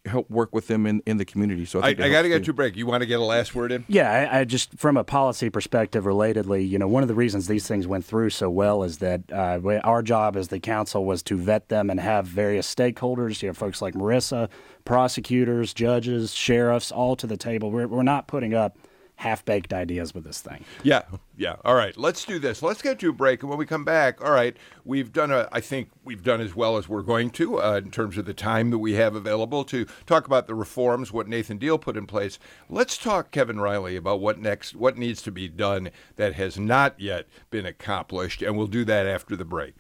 help 0.07 0.31
work 0.31 0.55
with 0.55 0.67
them 0.67 0.87
in, 0.87 1.03
in 1.05 1.19
the 1.19 1.25
community. 1.25 1.65
So 1.65 1.81
I, 1.81 1.89
I, 1.89 1.91
I 1.91 2.09
got 2.09 2.23
to 2.23 2.29
get 2.29 2.45
to 2.45 2.53
break. 2.53 2.77
You 2.77 2.87
want 2.87 3.03
to 3.03 3.07
get 3.07 3.21
a 3.21 3.25
last 3.25 3.55
word 3.55 3.71
in? 3.71 3.85
Yeah, 3.87 4.11
I, 4.11 4.41
I, 4.41 4.45
just 4.45 4.79
from 4.79 4.97
a 4.97 5.05
policy 5.05 5.51
perspective, 5.51 6.05
relatedly, 6.05 6.67
you 6.67 6.79
know, 6.79 6.89
one 6.89 7.03
of 7.03 7.09
the 7.09 7.15
reasons 7.15 7.49
these 7.49 7.69
things 7.69 7.87
went 7.87 8.05
through 8.05 8.31
so 8.31 8.49
well 8.49 8.83
is 8.83 8.99
that 8.99 9.21
uh, 9.31 9.61
our 9.85 10.03
job 10.03 10.37
as 10.37 10.49
the 10.49 10.59
council 10.59 11.05
was 11.05 11.23
to 11.25 11.37
vet 11.37 11.69
them 11.69 11.91
and 11.91 12.01
have 12.01 12.27
various 12.27 12.73
stakeholders, 12.73 13.43
you 13.43 13.49
know, 13.49 13.55
folks 13.55 13.83
like 13.83 13.95
Marissa, 13.95 14.49
prosecutors, 14.85 15.75
judges, 15.75 16.33
sheriffs, 16.33 16.91
all 16.91 17.15
to 17.17 17.27
the 17.27 17.37
table. 17.37 17.71
We're, 17.71 17.87
we're 17.87 18.03
not 18.03 18.27
putting 18.27 18.55
up 18.55 18.79
half 19.21 19.45
baked 19.45 19.75
ideas 19.75 20.15
with 20.15 20.25
this 20.25 20.41
thing. 20.41 20.65
Yeah, 20.83 21.03
yeah. 21.37 21.57
All 21.63 21.75
right, 21.75 21.95
let's 21.99 22.25
do 22.25 22.39
this. 22.39 22.63
Let's 22.63 22.81
get 22.81 22.99
to 23.01 23.11
a 23.11 23.13
break, 23.13 23.43
and 23.43 23.51
when 23.51 23.59
we 23.59 23.67
come 23.67 23.85
back, 23.85 24.25
all 24.25 24.33
right, 24.33 24.57
we've 24.83 25.13
done 25.13 25.31
a. 25.31 25.47
I 25.53 25.61
think 25.61 25.91
we've 26.03 26.23
done 26.23 26.41
as 26.41 26.57
well 26.57 26.79
as 26.79 26.89
we're 26.89 27.03
going 27.03 27.29
to 27.33 27.61
uh, 27.61 27.77
in 27.85 27.91
terms 27.91 28.17
of 28.17 28.25
the 28.25 28.33
time 28.33 28.71
that 28.71 28.79
we 28.79 28.95
have 28.95 29.15
available 29.15 29.63
to 29.65 29.87
talk 30.07 30.27
about 30.27 30.47
the 30.47 30.55
reforms, 30.55 31.13
what 31.13 31.29
Nathan 31.29 31.59
Deal 31.59 31.77
put 31.77 31.99
in 31.99 32.07
place. 32.07 32.39
Let's 32.71 32.97
talk, 32.97 33.31
Kevin 33.31 33.61
Riley, 33.61 33.95
about 33.95 34.21
what 34.21 34.39
next, 34.39 34.75
what 34.75 34.97
needs 34.97 35.21
to 35.23 35.31
be 35.31 35.49
done 35.49 35.91
that 36.17 36.35
has 36.37 36.59
not 36.59 36.99
yet 36.99 37.27
been 37.51 37.67
accomplished, 37.67 38.41
and 38.41 38.57
we'll 38.57 38.69
do 38.69 38.87
that 38.87 39.07
after 39.07 39.37
the 39.37 39.45
break. 39.45 39.75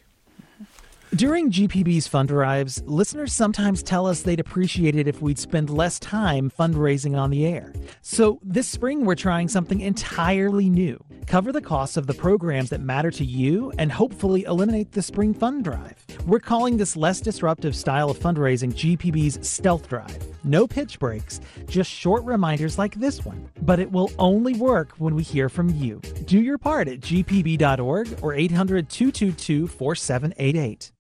During 1.17 1.51
GPB's 1.51 2.07
fund 2.07 2.29
drives, 2.29 2.81
listeners 2.87 3.33
sometimes 3.33 3.83
tell 3.83 4.07
us 4.07 4.23
they'd 4.23 4.39
appreciate 4.39 4.95
it 4.95 5.09
if 5.09 5.21
we'd 5.21 5.41
spend 5.41 5.69
less 5.69 5.99
time 5.99 6.53
fundraising 6.57 7.19
on 7.19 7.31
the 7.31 7.47
air. 7.47 7.73
So 8.01 8.39
this 8.45 8.69
spring, 8.69 9.05
we're 9.05 9.17
trying 9.17 9.49
something 9.49 9.81
entirely 9.81 10.71
new. 10.71 11.03
Cover 11.27 11.51
the 11.51 11.61
costs 11.61 11.97
of 11.97 12.07
the 12.07 12.15
programs 12.15 12.71
that 12.71 12.81
matter 12.81 13.11
to 13.11 13.25
you 13.25 13.73
and 13.77 13.91
hopefully 13.91 14.45
eliminate 14.45 14.93
the 14.93 15.03
spring 15.03 15.35
fund 15.35 15.65
drive. 15.65 15.97
We're 16.27 16.39
calling 16.39 16.77
this 16.77 16.97
less 16.97 17.21
disruptive 17.21 17.75
style 17.75 18.11
of 18.11 18.19
fundraising 18.19 18.73
GPB's 18.73 19.47
Stealth 19.47 19.89
Drive. 19.89 20.17
No 20.45 20.69
pitch 20.69 21.01
breaks, 21.01 21.41
just 21.67 21.91
short 21.91 22.25
reminders 22.25 22.79
like 22.79 22.95
this 22.95 23.25
one. 23.25 23.51
But 23.63 23.81
it 23.81 23.91
will 23.91 24.13
only 24.17 24.55
work 24.55 24.93
when 24.99 25.17
we 25.17 25.25
hear 25.25 25.49
from 25.49 25.71
you. 25.71 26.01
Do 26.27 26.41
your 26.41 26.57
part 26.57 26.87
at 26.87 27.01
gpb.org 27.01 28.19
or 28.23 28.33
800 28.33 28.89
222 28.89 29.67
4788. 29.67 30.93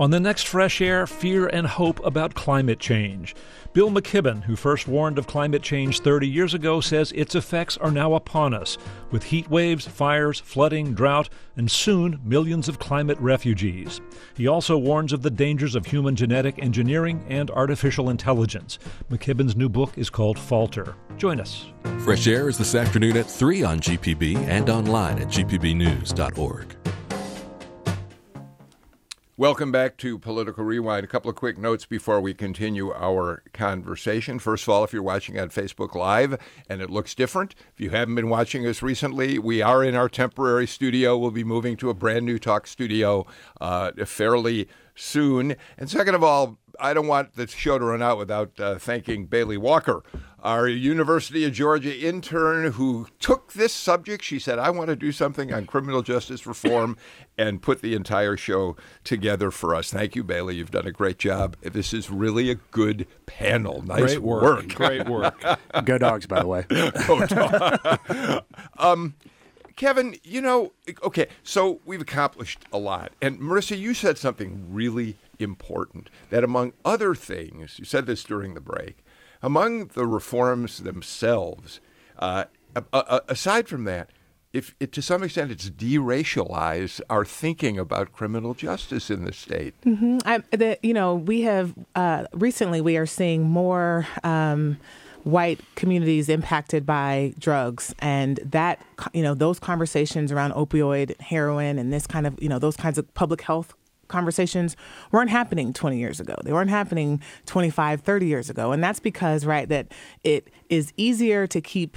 On 0.00 0.10
the 0.10 0.18
next 0.18 0.48
Fresh 0.48 0.80
Air, 0.80 1.06
fear 1.06 1.46
and 1.48 1.66
hope 1.66 2.02
about 2.06 2.32
climate 2.32 2.80
change. 2.80 3.34
Bill 3.74 3.90
McKibben, 3.90 4.42
who 4.44 4.56
first 4.56 4.88
warned 4.88 5.18
of 5.18 5.26
climate 5.26 5.62
change 5.62 6.00
30 6.00 6.26
years 6.26 6.54
ago, 6.54 6.80
says 6.80 7.12
its 7.12 7.34
effects 7.34 7.76
are 7.76 7.90
now 7.90 8.14
upon 8.14 8.54
us, 8.54 8.78
with 9.10 9.24
heat 9.24 9.50
waves, 9.50 9.86
fires, 9.86 10.40
flooding, 10.40 10.94
drought, 10.94 11.28
and 11.58 11.70
soon 11.70 12.18
millions 12.24 12.66
of 12.66 12.78
climate 12.78 13.18
refugees. 13.20 14.00
He 14.34 14.46
also 14.46 14.78
warns 14.78 15.12
of 15.12 15.20
the 15.20 15.30
dangers 15.30 15.74
of 15.74 15.84
human 15.84 16.16
genetic 16.16 16.58
engineering 16.58 17.22
and 17.28 17.50
artificial 17.50 18.08
intelligence. 18.08 18.78
McKibben's 19.10 19.54
new 19.54 19.68
book 19.68 19.98
is 19.98 20.08
called 20.08 20.38
Falter. 20.38 20.94
Join 21.18 21.38
us. 21.38 21.66
Fresh 21.98 22.26
Air 22.26 22.48
is 22.48 22.56
this 22.56 22.74
afternoon 22.74 23.18
at 23.18 23.26
3 23.26 23.64
on 23.64 23.80
GPB 23.80 24.36
and 24.48 24.70
online 24.70 25.18
at 25.18 25.28
gpbnews.org. 25.28 26.74
Welcome 29.40 29.72
back 29.72 29.96
to 29.96 30.18
Political 30.18 30.64
Rewind. 30.64 31.02
A 31.02 31.06
couple 31.06 31.30
of 31.30 31.34
quick 31.34 31.56
notes 31.56 31.86
before 31.86 32.20
we 32.20 32.34
continue 32.34 32.92
our 32.92 33.42
conversation. 33.54 34.38
First 34.38 34.64
of 34.64 34.68
all, 34.68 34.84
if 34.84 34.92
you're 34.92 35.02
watching 35.02 35.40
on 35.40 35.48
Facebook 35.48 35.94
Live 35.94 36.38
and 36.68 36.82
it 36.82 36.90
looks 36.90 37.14
different, 37.14 37.54
if 37.72 37.80
you 37.80 37.88
haven't 37.88 38.16
been 38.16 38.28
watching 38.28 38.66
us 38.66 38.82
recently, 38.82 39.38
we 39.38 39.62
are 39.62 39.82
in 39.82 39.94
our 39.94 40.10
temporary 40.10 40.66
studio. 40.66 41.16
We'll 41.16 41.30
be 41.30 41.42
moving 41.42 41.78
to 41.78 41.88
a 41.88 41.94
brand 41.94 42.26
new 42.26 42.38
talk 42.38 42.66
studio 42.66 43.26
uh, 43.62 43.92
fairly 44.04 44.68
soon. 44.94 45.56
And 45.78 45.88
second 45.88 46.16
of 46.16 46.22
all, 46.22 46.58
I 46.78 46.92
don't 46.92 47.06
want 47.06 47.34
the 47.34 47.46
show 47.46 47.78
to 47.78 47.84
run 47.86 48.02
out 48.02 48.18
without 48.18 48.60
uh, 48.60 48.78
thanking 48.78 49.24
Bailey 49.24 49.56
Walker, 49.56 50.02
our 50.42 50.66
University 50.68 51.44
of 51.44 51.52
Georgia 51.52 51.96
intern 51.96 52.72
who 52.72 53.06
took 53.18 53.52
this 53.52 53.72
subject. 53.72 54.24
She 54.24 54.38
said, 54.38 54.58
I 54.58 54.70
want 54.70 54.88
to 54.88 54.96
do 54.96 55.12
something 55.12 55.52
on 55.52 55.66
criminal 55.66 56.02
justice 56.02 56.46
reform 56.46 56.96
and 57.38 57.60
put 57.60 57.82
the 57.82 57.94
entire 57.94 58.36
show 58.36 58.76
together 59.04 59.50
for 59.50 59.74
us. 59.74 59.90
Thank 59.90 60.16
you, 60.16 60.24
Bailey. 60.24 60.56
You've 60.56 60.70
done 60.70 60.86
a 60.86 60.92
great 60.92 61.18
job. 61.18 61.56
This 61.60 61.92
is 61.92 62.10
really 62.10 62.50
a 62.50 62.54
good 62.54 63.06
panel. 63.26 63.82
Nice 63.82 64.00
great 64.00 64.18
work. 64.22 64.42
work. 64.42 64.68
Great 64.74 65.08
work. 65.08 65.42
Go 65.84 65.98
dogs, 65.98 66.26
by 66.26 66.40
the 66.40 66.46
way. 66.46 66.64
Go 68.28 68.40
um, 68.78 69.14
Kevin, 69.76 70.16
you 70.22 70.42
know, 70.42 70.72
okay, 71.02 71.26
so 71.42 71.80
we've 71.86 72.02
accomplished 72.02 72.64
a 72.72 72.78
lot. 72.78 73.12
And 73.22 73.40
Marissa, 73.40 73.78
you 73.78 73.94
said 73.94 74.18
something 74.18 74.66
really 74.70 75.16
important 75.38 76.10
that 76.28 76.44
among 76.44 76.74
other 76.84 77.14
things, 77.14 77.78
you 77.78 77.86
said 77.86 78.04
this 78.04 78.22
during 78.22 78.52
the 78.52 78.60
break, 78.60 78.98
among 79.42 79.86
the 79.88 80.06
reforms 80.06 80.78
themselves, 80.78 81.80
uh, 82.18 82.44
aside 83.28 83.68
from 83.68 83.84
that, 83.84 84.10
if 84.52 84.74
it, 84.80 84.92
to 84.92 85.02
some 85.02 85.22
extent 85.22 85.50
it's 85.50 85.70
deracialized 85.70 87.00
our 87.08 87.24
thinking 87.24 87.78
about 87.78 88.12
criminal 88.12 88.54
justice 88.54 89.10
in 89.10 89.24
the 89.24 89.32
state. 89.32 89.74
Mm-hmm. 89.82 90.18
I, 90.24 90.38
the, 90.50 90.78
you 90.82 90.92
know, 90.92 91.14
we 91.14 91.42
have 91.42 91.74
uh, 91.94 92.26
recently 92.32 92.80
we 92.80 92.96
are 92.96 93.06
seeing 93.06 93.42
more. 93.42 94.06
Um, 94.24 94.78
white 95.24 95.60
communities 95.74 96.30
impacted 96.30 96.86
by 96.86 97.34
drugs 97.38 97.94
and 97.98 98.40
that 98.42 98.80
you 99.12 99.22
know 99.22 99.34
those 99.34 99.58
conversations 99.58 100.32
around 100.32 100.50
opioid 100.52 101.18
heroin 101.20 101.78
and 101.78 101.92
this 101.92 102.06
kind 102.06 102.26
of 102.26 102.42
you 102.42 102.48
know 102.48 102.58
those 102.58 102.74
kinds 102.74 102.96
of 102.96 103.12
public 103.12 103.42
health 103.42 103.74
conversations 104.10 104.76
weren't 105.12 105.30
happening 105.30 105.72
20 105.72 105.98
years 105.98 106.20
ago. 106.20 106.34
They 106.44 106.52
weren't 106.52 106.70
happening 106.70 107.22
25, 107.46 108.02
30 108.02 108.26
years 108.26 108.50
ago. 108.50 108.72
And 108.72 108.82
that's 108.84 109.00
because, 109.00 109.46
right, 109.46 109.68
that 109.68 109.92
it 110.24 110.50
is 110.68 110.92
easier 110.96 111.46
to 111.46 111.60
keep 111.60 111.96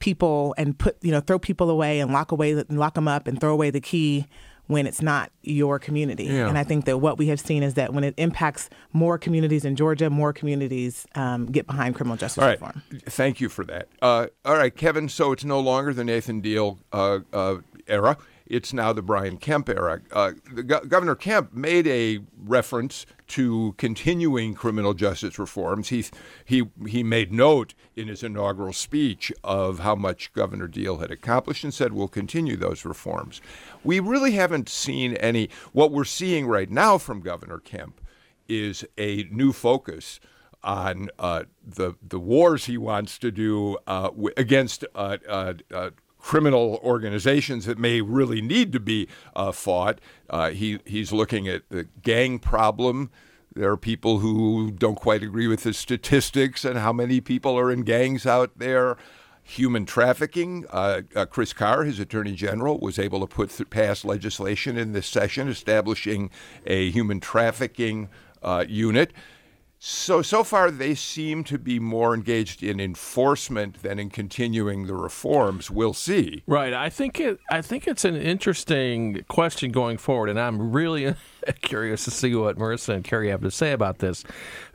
people 0.00 0.54
and 0.58 0.76
put, 0.76 0.96
you 1.02 1.12
know, 1.12 1.20
throw 1.20 1.38
people 1.38 1.70
away 1.70 2.00
and 2.00 2.12
lock 2.12 2.32
away, 2.32 2.54
lock 2.54 2.94
them 2.94 3.06
up 3.06 3.28
and 3.28 3.40
throw 3.40 3.52
away 3.52 3.70
the 3.70 3.80
key 3.80 4.26
when 4.66 4.86
it's 4.86 5.02
not 5.02 5.30
your 5.42 5.78
community. 5.78 6.24
Yeah. 6.24 6.48
And 6.48 6.56
I 6.56 6.64
think 6.64 6.84
that 6.86 6.98
what 6.98 7.18
we 7.18 7.26
have 7.28 7.40
seen 7.40 7.62
is 7.62 7.74
that 7.74 7.92
when 7.92 8.04
it 8.04 8.14
impacts 8.16 8.70
more 8.92 9.18
communities 9.18 9.64
in 9.64 9.76
Georgia, 9.76 10.08
more 10.08 10.32
communities 10.32 11.06
um, 11.14 11.46
get 11.46 11.66
behind 11.66 11.94
criminal 11.94 12.16
justice 12.16 12.42
all 12.42 12.48
right. 12.48 12.60
reform. 12.60 12.82
Thank 13.06 13.40
you 13.40 13.48
for 13.48 13.64
that. 13.64 13.88
Uh, 14.00 14.28
all 14.44 14.56
right, 14.56 14.74
Kevin. 14.74 15.08
So 15.08 15.32
it's 15.32 15.44
no 15.44 15.60
longer 15.60 15.92
the 15.92 16.04
Nathan 16.04 16.40
Deal 16.40 16.78
uh, 16.92 17.20
uh, 17.32 17.56
era. 17.86 18.16
It's 18.52 18.74
now 18.74 18.92
the 18.92 19.00
Brian 19.00 19.38
Kemp 19.38 19.70
era. 19.70 20.02
Uh, 20.12 20.32
Go- 20.66 20.80
Governor 20.80 21.14
Kemp 21.14 21.54
made 21.54 21.86
a 21.86 22.18
reference 22.36 23.06
to 23.28 23.74
continuing 23.78 24.52
criminal 24.52 24.92
justice 24.92 25.38
reforms. 25.38 25.88
He, 25.88 26.04
he, 26.44 26.68
he 26.86 27.02
made 27.02 27.32
note 27.32 27.72
in 27.96 28.08
his 28.08 28.22
inaugural 28.22 28.74
speech 28.74 29.32
of 29.42 29.78
how 29.78 29.94
much 29.94 30.34
Governor 30.34 30.68
Deal 30.68 30.98
had 30.98 31.10
accomplished 31.10 31.64
and 31.64 31.72
said 31.72 31.94
we'll 31.94 32.08
continue 32.08 32.56
those 32.58 32.84
reforms. 32.84 33.40
We 33.82 34.00
really 34.00 34.32
haven't 34.32 34.68
seen 34.68 35.14
any. 35.14 35.48
What 35.72 35.90
we're 35.90 36.04
seeing 36.04 36.46
right 36.46 36.70
now 36.70 36.98
from 36.98 37.22
Governor 37.22 37.58
Kemp 37.58 38.02
is 38.50 38.84
a 38.98 39.24
new 39.30 39.54
focus 39.54 40.20
on 40.62 41.08
uh, 41.18 41.44
the 41.66 41.94
the 42.06 42.20
wars 42.20 42.66
he 42.66 42.78
wants 42.78 43.18
to 43.18 43.30
do 43.30 43.78
uh, 43.86 44.10
w- 44.10 44.34
against 44.36 44.84
uh, 44.94 45.16
uh, 45.28 45.54
uh 45.72 45.90
criminal 46.22 46.80
organizations 46.82 47.66
that 47.66 47.78
may 47.78 48.00
really 48.00 48.40
need 48.40 48.72
to 48.72 48.80
be 48.80 49.08
uh, 49.34 49.52
fought. 49.52 50.00
Uh, 50.30 50.50
he, 50.50 50.78
he's 50.86 51.12
looking 51.12 51.48
at 51.48 51.68
the 51.68 51.86
gang 52.02 52.38
problem. 52.38 53.10
There 53.54 53.70
are 53.70 53.76
people 53.76 54.20
who 54.20 54.70
don't 54.70 54.94
quite 54.94 55.22
agree 55.22 55.48
with 55.48 55.64
the 55.64 55.74
statistics 55.74 56.64
and 56.64 56.78
how 56.78 56.92
many 56.92 57.20
people 57.20 57.58
are 57.58 57.70
in 57.70 57.82
gangs 57.82 58.24
out 58.24 58.58
there. 58.58 58.96
Human 59.42 59.84
trafficking. 59.84 60.64
Uh, 60.70 61.02
uh 61.16 61.26
Chris 61.26 61.52
Carr, 61.52 61.82
his 61.82 61.98
attorney 61.98 62.34
general, 62.34 62.78
was 62.78 62.98
able 62.98 63.20
to 63.20 63.26
put 63.26 63.50
th- 63.50 63.68
pass 63.68 64.04
legislation 64.04 64.78
in 64.78 64.92
this 64.92 65.08
session 65.08 65.48
establishing 65.48 66.30
a 66.64 66.90
human 66.92 67.18
trafficking 67.18 68.08
uh, 68.42 68.64
unit. 68.68 69.12
So 69.84 70.22
so 70.22 70.44
far, 70.44 70.70
they 70.70 70.94
seem 70.94 71.42
to 71.42 71.58
be 71.58 71.80
more 71.80 72.14
engaged 72.14 72.62
in 72.62 72.78
enforcement 72.78 73.82
than 73.82 73.98
in 73.98 74.10
continuing 74.10 74.86
the 74.86 74.94
reforms. 74.94 75.72
We'll 75.72 75.92
see. 75.92 76.44
Right. 76.46 76.72
I 76.72 76.88
think 76.88 77.18
it. 77.18 77.40
I 77.50 77.62
think 77.62 77.88
it's 77.88 78.04
an 78.04 78.14
interesting 78.14 79.24
question 79.26 79.72
going 79.72 79.98
forward, 79.98 80.28
and 80.28 80.38
I'm 80.38 80.70
really 80.70 81.16
curious 81.62 82.04
to 82.04 82.10
see 82.10 82.34
what 82.34 82.56
Marissa 82.58 82.94
and 82.94 83.04
Kerry 83.04 83.30
have 83.30 83.42
to 83.42 83.50
say 83.50 83.72
about 83.72 83.98
this. 83.98 84.24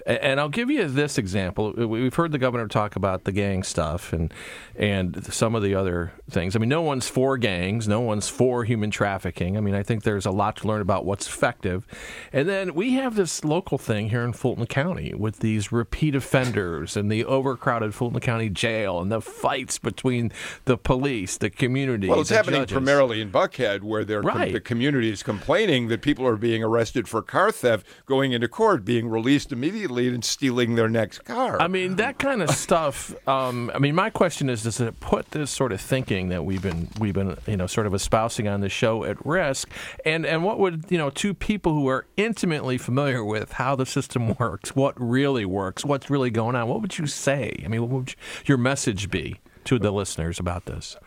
And 0.05 0.39
I'll 0.39 0.47
give 0.47 0.69
you 0.69 0.87
this 0.87 1.17
example. 1.17 1.73
We've 1.73 2.13
heard 2.13 2.31
the 2.31 2.37
governor 2.37 2.69
talk 2.69 2.95
about 2.95 3.25
the 3.25 3.33
gang 3.33 3.61
stuff 3.63 4.13
and 4.13 4.33
and 4.77 5.33
some 5.33 5.53
of 5.53 5.63
the 5.63 5.75
other 5.75 6.13
things. 6.29 6.55
I 6.55 6.59
mean, 6.59 6.69
no 6.69 6.81
one's 6.81 7.09
for 7.09 7.37
gangs, 7.37 7.89
no 7.89 7.99
one's 7.99 8.29
for 8.29 8.63
human 8.63 8.89
trafficking. 8.89 9.57
I 9.57 9.59
mean, 9.59 9.75
I 9.75 9.83
think 9.83 10.03
there's 10.03 10.25
a 10.25 10.31
lot 10.31 10.55
to 10.57 10.67
learn 10.67 10.79
about 10.81 11.03
what's 11.03 11.27
effective. 11.27 11.85
And 12.31 12.47
then 12.47 12.73
we 12.73 12.93
have 12.93 13.15
this 13.15 13.43
local 13.43 13.77
thing 13.77 14.09
here 14.09 14.23
in 14.23 14.31
Fulton 14.31 14.65
County 14.65 15.13
with 15.13 15.39
these 15.39 15.73
repeat 15.73 16.15
offenders 16.15 16.95
and 16.95 17.11
the 17.11 17.25
overcrowded 17.25 17.93
Fulton 17.93 18.21
County 18.21 18.49
jail 18.49 19.01
and 19.01 19.11
the 19.11 19.19
fights 19.19 19.77
between 19.77 20.31
the 20.63 20.77
police, 20.77 21.35
the 21.35 21.49
community. 21.49 22.07
Well, 22.07 22.21
it's 22.21 22.29
happening 22.29 22.61
judges. 22.61 22.73
primarily 22.73 23.19
in 23.19 23.29
Buckhead, 23.29 23.81
where 23.81 24.05
right. 24.21 24.53
the 24.53 24.61
community 24.61 25.11
is 25.11 25.21
complaining 25.21 25.89
that 25.89 26.01
people 26.01 26.25
are 26.25 26.37
being 26.37 26.56
arrested 26.63 27.07
for 27.07 27.21
car 27.21 27.51
theft, 27.51 27.85
going 28.05 28.31
into 28.31 28.47
court, 28.47 28.85
being 28.85 29.09
released 29.09 29.51
immediately 29.51 30.07
and 30.07 30.23
stealing 30.23 30.75
their 30.75 30.89
next 30.89 31.19
car. 31.25 31.61
I 31.61 31.67
mean, 31.67 31.95
that 31.97 32.19
kind 32.19 32.41
of 32.41 32.49
stuff. 32.51 33.15
Um, 33.27 33.71
I 33.73 33.79
mean, 33.79 33.95
my 33.95 34.09
question 34.09 34.49
is: 34.49 34.63
Does 34.63 34.79
it 34.79 34.99
put 34.99 35.31
this 35.31 35.51
sort 35.51 35.71
of 35.71 35.81
thinking 35.81 36.29
that 36.29 36.45
we've 36.45 36.61
been 36.61 36.89
we've 36.99 37.13
been 37.13 37.37
you 37.47 37.57
know 37.57 37.67
sort 37.67 37.87
of 37.87 37.93
espousing 37.93 38.47
on 38.47 38.61
the 38.61 38.69
show 38.69 39.03
at 39.03 39.23
risk? 39.25 39.69
And 40.05 40.25
and 40.25 40.43
what 40.43 40.59
would 40.59 40.85
you 40.89 40.97
know 40.97 41.09
two 41.09 41.33
people 41.33 41.73
who 41.73 41.87
are 41.87 42.05
intimately 42.17 42.77
familiar 42.77 43.23
with 43.23 43.53
how 43.53 43.75
the 43.75 43.85
system 43.85 44.35
works, 44.39 44.75
what 44.75 44.93
really 44.99 45.45
works, 45.45 45.85
what's 45.85 46.09
really 46.09 46.29
going 46.29 46.55
on? 46.55 46.67
What 46.67 46.81
would 46.81 46.97
you 46.97 47.07
say? 47.07 47.61
I 47.63 47.67
mean, 47.67 47.81
what 47.81 47.89
would 47.89 48.15
your 48.45 48.57
message 48.57 49.09
be 49.09 49.39
to 49.65 49.77
the 49.77 49.91
listeners 49.91 50.39
about 50.39 50.65
this? 50.65 50.97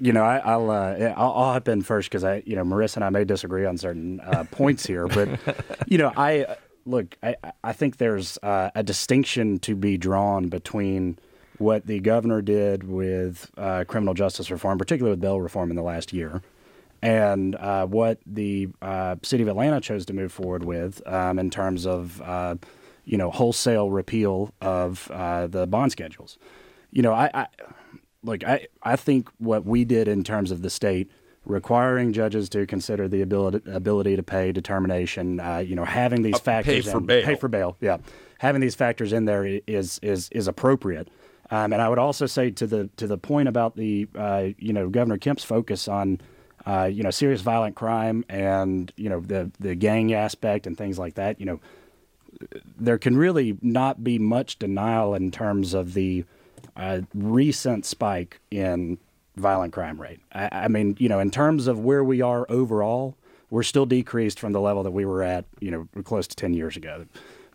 You 0.00 0.12
know, 0.12 0.22
I, 0.22 0.56
will 0.56 0.70
uh, 0.70 0.94
I'll, 1.16 1.32
I'll 1.32 1.52
hop 1.52 1.68
in 1.68 1.82
first 1.82 2.10
because 2.10 2.24
I, 2.24 2.42
you 2.46 2.56
know, 2.56 2.64
Marissa 2.64 2.96
and 2.96 3.04
I 3.04 3.10
may 3.10 3.24
disagree 3.24 3.64
on 3.64 3.78
certain 3.78 4.20
uh, 4.20 4.44
points 4.50 4.86
here, 4.86 5.06
but 5.06 5.28
you 5.86 5.98
know, 5.98 6.12
I 6.16 6.56
look, 6.86 7.16
I, 7.22 7.36
I 7.62 7.72
think 7.72 7.98
there's 7.98 8.38
uh, 8.42 8.70
a 8.74 8.82
distinction 8.82 9.58
to 9.60 9.74
be 9.74 9.98
drawn 9.98 10.48
between 10.48 11.18
what 11.58 11.86
the 11.86 12.00
governor 12.00 12.42
did 12.42 12.84
with 12.84 13.50
uh, 13.56 13.84
criminal 13.86 14.14
justice 14.14 14.50
reform, 14.50 14.78
particularly 14.78 15.12
with 15.12 15.20
bail 15.20 15.40
reform 15.40 15.70
in 15.70 15.76
the 15.76 15.82
last 15.82 16.12
year, 16.12 16.42
and 17.02 17.56
uh, 17.56 17.86
what 17.86 18.18
the 18.26 18.68
uh, 18.82 19.16
city 19.22 19.42
of 19.42 19.48
Atlanta 19.48 19.80
chose 19.80 20.06
to 20.06 20.12
move 20.12 20.32
forward 20.32 20.64
with 20.64 21.06
um, 21.06 21.38
in 21.38 21.50
terms 21.50 21.86
of 21.86 22.20
uh, 22.22 22.56
you 23.04 23.16
know 23.16 23.30
wholesale 23.30 23.90
repeal 23.90 24.52
of 24.60 25.10
uh, 25.10 25.46
the 25.46 25.66
bond 25.66 25.92
schedules. 25.92 26.38
You 26.90 27.02
know, 27.02 27.12
I, 27.12 27.30
I 27.34 27.46
look, 28.26 28.44
I 28.44 28.66
I 28.82 28.96
think 28.96 29.30
what 29.38 29.64
we 29.64 29.84
did 29.84 30.08
in 30.08 30.24
terms 30.24 30.50
of 30.50 30.62
the 30.62 30.70
state 30.70 31.10
requiring 31.44 32.12
judges 32.12 32.48
to 32.50 32.66
consider 32.66 33.08
the 33.08 33.22
ability 33.22 33.70
ability 33.70 34.16
to 34.16 34.22
pay 34.22 34.52
determination. 34.52 35.40
Uh, 35.40 35.58
you 35.58 35.74
know, 35.74 35.84
having 35.84 36.22
these 36.22 36.34
uh, 36.34 36.38
factors 36.38 36.84
pay 36.84 36.90
for 36.90 36.98
in, 36.98 37.06
bail. 37.06 37.24
Pay 37.24 37.34
for 37.36 37.48
bail. 37.48 37.76
Yeah, 37.80 37.98
having 38.38 38.60
these 38.60 38.74
factors 38.74 39.12
in 39.12 39.24
there 39.24 39.44
is 39.66 39.98
is 40.02 40.28
is 40.30 40.48
appropriate. 40.48 41.08
Um, 41.48 41.72
and 41.72 41.80
I 41.80 41.88
would 41.88 42.00
also 42.00 42.26
say 42.26 42.50
to 42.50 42.66
the 42.66 42.90
to 42.96 43.06
the 43.06 43.18
point 43.18 43.48
about 43.48 43.76
the 43.76 44.08
uh, 44.14 44.48
you 44.58 44.72
know 44.72 44.88
Governor 44.88 45.18
Kemp's 45.18 45.44
focus 45.44 45.88
on 45.88 46.20
uh, 46.66 46.90
you 46.92 47.02
know, 47.02 47.10
serious 47.10 47.42
violent 47.42 47.76
crime 47.76 48.24
and 48.28 48.92
you 48.96 49.08
know 49.08 49.20
the 49.20 49.50
the 49.60 49.74
gang 49.74 50.12
aspect 50.12 50.66
and 50.66 50.76
things 50.76 50.98
like 50.98 51.14
that, 51.14 51.38
you 51.38 51.46
know, 51.46 51.60
there 52.76 52.98
can 52.98 53.16
really 53.16 53.56
not 53.62 54.02
be 54.02 54.18
much 54.18 54.58
denial 54.58 55.14
in 55.14 55.30
terms 55.30 55.74
of 55.74 55.94
the 55.94 56.24
uh, 56.76 57.00
recent 57.14 57.84
spike 57.84 58.40
in 58.50 58.98
violent 59.36 59.72
crime 59.72 60.00
rate. 60.00 60.20
I, 60.32 60.48
I, 60.52 60.68
mean, 60.68 60.96
you 60.98 61.08
know, 61.08 61.20
in 61.20 61.30
terms 61.30 61.66
of 61.66 61.80
where 61.80 62.02
we 62.04 62.20
are 62.20 62.46
overall, 62.48 63.16
we're 63.50 63.62
still 63.62 63.86
decreased 63.86 64.40
from 64.40 64.52
the 64.52 64.60
level 64.60 64.82
that 64.82 64.90
we 64.90 65.04
were 65.04 65.22
at, 65.22 65.44
you 65.60 65.70
know, 65.70 66.02
close 66.02 66.26
to 66.26 66.36
ten 66.36 66.54
years 66.54 66.76
ago. 66.76 67.06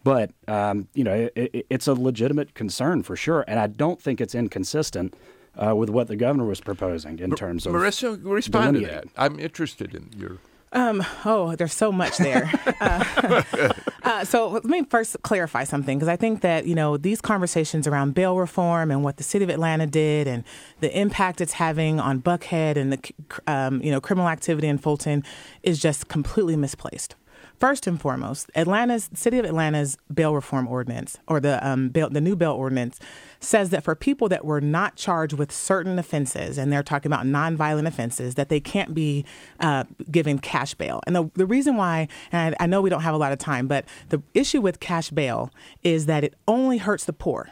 But 0.03 0.31
um, 0.47 0.87
you 0.93 1.03
know, 1.03 1.13
it, 1.13 1.33
it, 1.35 1.65
it's 1.69 1.87
a 1.87 1.93
legitimate 1.93 2.53
concern 2.53 3.03
for 3.03 3.15
sure, 3.15 3.45
and 3.47 3.59
I 3.59 3.67
don't 3.67 4.01
think 4.01 4.19
it's 4.19 4.33
inconsistent 4.33 5.15
uh, 5.55 5.75
with 5.75 5.89
what 5.89 6.07
the 6.07 6.15
governor 6.15 6.45
was 6.45 6.61
proposing 6.61 7.19
in 7.19 7.31
terms 7.31 7.65
of 7.65 7.73
Marissa. 7.73 8.19
Respond 8.23 8.77
to 8.77 8.85
that. 8.87 9.05
I'm 9.15 9.39
interested 9.39 9.93
in 9.93 10.09
your. 10.17 10.37
Um, 10.73 11.03
oh, 11.25 11.55
there's 11.57 11.73
so 11.73 11.91
much 11.91 12.17
there. 12.17 12.49
uh, 12.79 13.43
uh, 14.03 14.23
so 14.23 14.47
let 14.47 14.63
me 14.63 14.83
first 14.83 15.21
clarify 15.21 15.65
something 15.65 15.97
because 15.97 16.07
I 16.07 16.15
think 16.15 16.41
that 16.41 16.65
you 16.65 16.75
know 16.75 16.97
these 16.97 17.19
conversations 17.19 17.87
around 17.87 18.13
bail 18.13 18.37
reform 18.37 18.89
and 18.89 19.03
what 19.03 19.17
the 19.17 19.23
city 19.23 19.43
of 19.43 19.49
Atlanta 19.49 19.85
did 19.85 20.27
and 20.27 20.43
the 20.79 20.97
impact 20.97 21.41
it's 21.41 21.53
having 21.53 21.99
on 21.99 22.21
Buckhead 22.21 22.77
and 22.77 22.93
the 22.93 23.13
um, 23.47 23.81
you 23.81 23.91
know 23.91 23.99
criminal 23.99 24.29
activity 24.29 24.67
in 24.67 24.77
Fulton 24.77 25.23
is 25.61 25.79
just 25.79 26.07
completely 26.07 26.55
misplaced. 26.55 27.15
First 27.61 27.85
and 27.85 28.01
foremost, 28.01 28.49
Atlanta's 28.55 29.07
city 29.13 29.37
of 29.37 29.45
Atlanta's 29.45 29.95
bail 30.11 30.33
reform 30.33 30.67
ordinance 30.67 31.19
or 31.27 31.39
the 31.39 31.63
um, 31.65 31.89
bail, 31.89 32.09
the 32.09 32.19
new 32.19 32.35
bail 32.35 32.53
ordinance 32.53 32.99
says 33.39 33.69
that 33.69 33.83
for 33.83 33.93
people 33.93 34.27
that 34.29 34.43
were 34.43 34.59
not 34.59 34.95
charged 34.95 35.33
with 35.33 35.51
certain 35.51 35.99
offenses, 35.99 36.57
and 36.57 36.73
they're 36.73 36.81
talking 36.81 37.11
about 37.11 37.23
nonviolent 37.23 37.85
offenses, 37.85 38.33
that 38.33 38.49
they 38.49 38.59
can't 38.59 38.95
be 38.95 39.23
uh, 39.59 39.83
given 40.09 40.39
cash 40.39 40.73
bail. 40.73 41.01
And 41.05 41.15
the, 41.15 41.29
the 41.35 41.45
reason 41.45 41.77
why, 41.77 42.07
and 42.31 42.55
I, 42.59 42.63
I 42.63 42.65
know 42.65 42.81
we 42.81 42.89
don't 42.89 43.03
have 43.03 43.13
a 43.13 43.19
lot 43.19 43.31
of 43.31 43.37
time, 43.37 43.67
but 43.67 43.85
the 44.09 44.23
issue 44.33 44.59
with 44.59 44.79
cash 44.79 45.11
bail 45.11 45.51
is 45.83 46.07
that 46.07 46.23
it 46.23 46.33
only 46.47 46.79
hurts 46.79 47.05
the 47.05 47.13
poor 47.13 47.51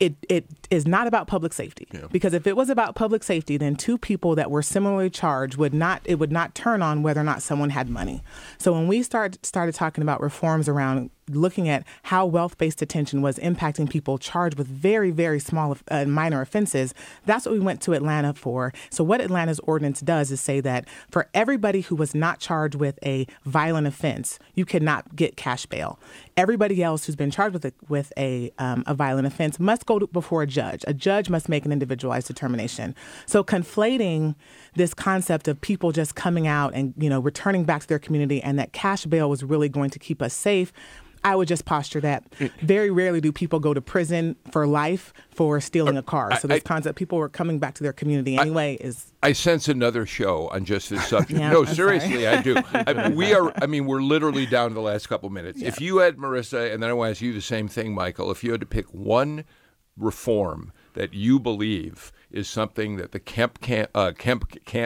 it 0.00 0.14
it 0.28 0.46
is 0.72 0.86
not 0.86 1.06
about 1.06 1.26
public 1.26 1.52
safety. 1.52 1.86
Yeah. 1.92 2.06
because 2.10 2.32
if 2.32 2.46
it 2.46 2.56
was 2.56 2.70
about 2.70 2.94
public 2.94 3.22
safety 3.22 3.58
then 3.58 3.76
two 3.76 3.98
people 3.98 4.34
that 4.34 4.50
were 4.50 4.62
similarly 4.62 5.10
charged 5.10 5.56
would 5.58 5.74
not 5.74 6.00
it 6.04 6.14
would 6.14 6.32
not 6.32 6.54
turn 6.54 6.80
on 6.80 7.02
whether 7.02 7.20
or 7.20 7.24
not 7.24 7.42
someone 7.42 7.70
had 7.70 7.90
money. 7.90 8.22
So 8.56 8.72
when 8.72 8.88
we 8.88 9.02
start 9.02 9.44
started 9.44 9.74
talking 9.74 10.02
about 10.02 10.20
reforms 10.22 10.68
around 10.68 11.10
looking 11.30 11.68
at 11.68 11.86
how 12.04 12.26
wealth-based 12.26 12.78
detention 12.78 13.22
was 13.22 13.38
impacting 13.38 13.88
people 13.88 14.18
charged 14.18 14.56
with 14.58 14.66
very 14.66 15.10
very 15.10 15.38
small 15.38 15.76
uh, 15.90 16.04
minor 16.06 16.40
offenses 16.40 16.94
that's 17.26 17.44
what 17.46 17.52
we 17.52 17.60
went 17.60 17.80
to 17.82 17.92
atlanta 17.92 18.32
for. 18.32 18.72
So 18.90 19.04
what 19.04 19.20
atlanta's 19.20 19.60
ordinance 19.60 20.00
does 20.00 20.30
is 20.30 20.40
say 20.40 20.60
that 20.60 20.88
for 21.10 21.28
everybody 21.34 21.82
who 21.82 21.96
was 21.96 22.14
not 22.14 22.40
charged 22.40 22.76
with 22.76 22.98
a 23.04 23.26
violent 23.44 23.86
offense 23.86 24.38
you 24.54 24.64
cannot 24.64 25.14
get 25.14 25.36
cash 25.36 25.66
bail. 25.66 25.98
Everybody 26.36 26.82
else 26.82 27.04
who's 27.04 27.16
been 27.16 27.30
charged 27.30 27.52
with 27.52 27.66
a, 27.66 27.72
with 27.88 28.12
a, 28.16 28.50
um, 28.58 28.82
a 28.86 28.94
violent 28.94 29.26
offense 29.26 29.60
must 29.60 29.84
go 29.84 29.98
to, 29.98 30.06
before 30.06 30.42
a 30.42 30.46
judge 30.46 30.61
a 30.86 30.94
judge 30.94 31.28
must 31.28 31.48
make 31.48 31.64
an 31.64 31.72
individualized 31.72 32.26
determination 32.26 32.94
so 33.26 33.42
conflating 33.42 34.34
this 34.74 34.94
concept 34.94 35.48
of 35.48 35.60
people 35.60 35.92
just 35.92 36.14
coming 36.14 36.46
out 36.46 36.72
and 36.74 36.94
you 36.96 37.10
know 37.10 37.20
returning 37.20 37.64
back 37.64 37.82
to 37.82 37.88
their 37.88 37.98
community 37.98 38.42
and 38.42 38.58
that 38.58 38.72
cash 38.72 39.04
bail 39.04 39.28
was 39.28 39.42
really 39.42 39.68
going 39.68 39.90
to 39.90 39.98
keep 39.98 40.22
us 40.22 40.34
safe 40.34 40.72
I 41.24 41.36
would 41.36 41.48
just 41.48 41.64
posture 41.64 42.00
that. 42.00 42.24
Very 42.60 42.90
rarely 42.90 43.20
do 43.20 43.32
people 43.32 43.60
go 43.60 43.72
to 43.72 43.80
prison 43.80 44.36
for 44.50 44.66
life 44.66 45.12
for 45.30 45.60
stealing 45.60 45.96
a 45.96 46.02
car. 46.02 46.36
So 46.38 46.48
this 46.48 46.56
I, 46.56 46.60
concept, 46.60 46.98
people 46.98 47.18
were 47.18 47.28
coming 47.28 47.58
back 47.58 47.74
to 47.74 47.82
their 47.82 47.92
community 47.92 48.36
anyway, 48.36 48.76
I, 48.80 48.84
is. 48.84 49.12
I 49.22 49.32
sense 49.32 49.68
another 49.68 50.04
show 50.04 50.48
on 50.48 50.64
just 50.64 50.90
this 50.90 51.06
subject. 51.06 51.38
yeah, 51.38 51.52
no, 51.52 51.64
I'm 51.64 51.74
seriously, 51.74 52.26
I 52.26 52.42
do. 52.42 52.56
I, 52.74 53.08
we 53.10 53.32
are. 53.34 53.52
I 53.62 53.66
mean, 53.66 53.86
we're 53.86 54.02
literally 54.02 54.46
down 54.46 54.70
to 54.70 54.74
the 54.74 54.80
last 54.80 55.08
couple 55.08 55.30
minutes. 55.30 55.60
Yeah. 55.60 55.68
If 55.68 55.80
you 55.80 55.98
had 55.98 56.16
Marissa, 56.16 56.72
and 56.72 56.82
then 56.82 56.90
I 56.90 56.92
want 56.92 57.08
to 57.08 57.10
ask 57.12 57.22
you 57.22 57.32
the 57.32 57.40
same 57.40 57.68
thing, 57.68 57.94
Michael. 57.94 58.30
If 58.30 58.42
you 58.42 58.50
had 58.50 58.60
to 58.60 58.66
pick 58.66 58.86
one 58.86 59.44
reform 59.96 60.72
that 60.94 61.14
you 61.14 61.38
believe 61.38 62.12
is 62.30 62.48
something 62.48 62.96
that 62.96 63.12
the 63.12 63.20
Kemp, 63.20 63.58
uh, 63.94 64.12
Kemp 64.16 64.44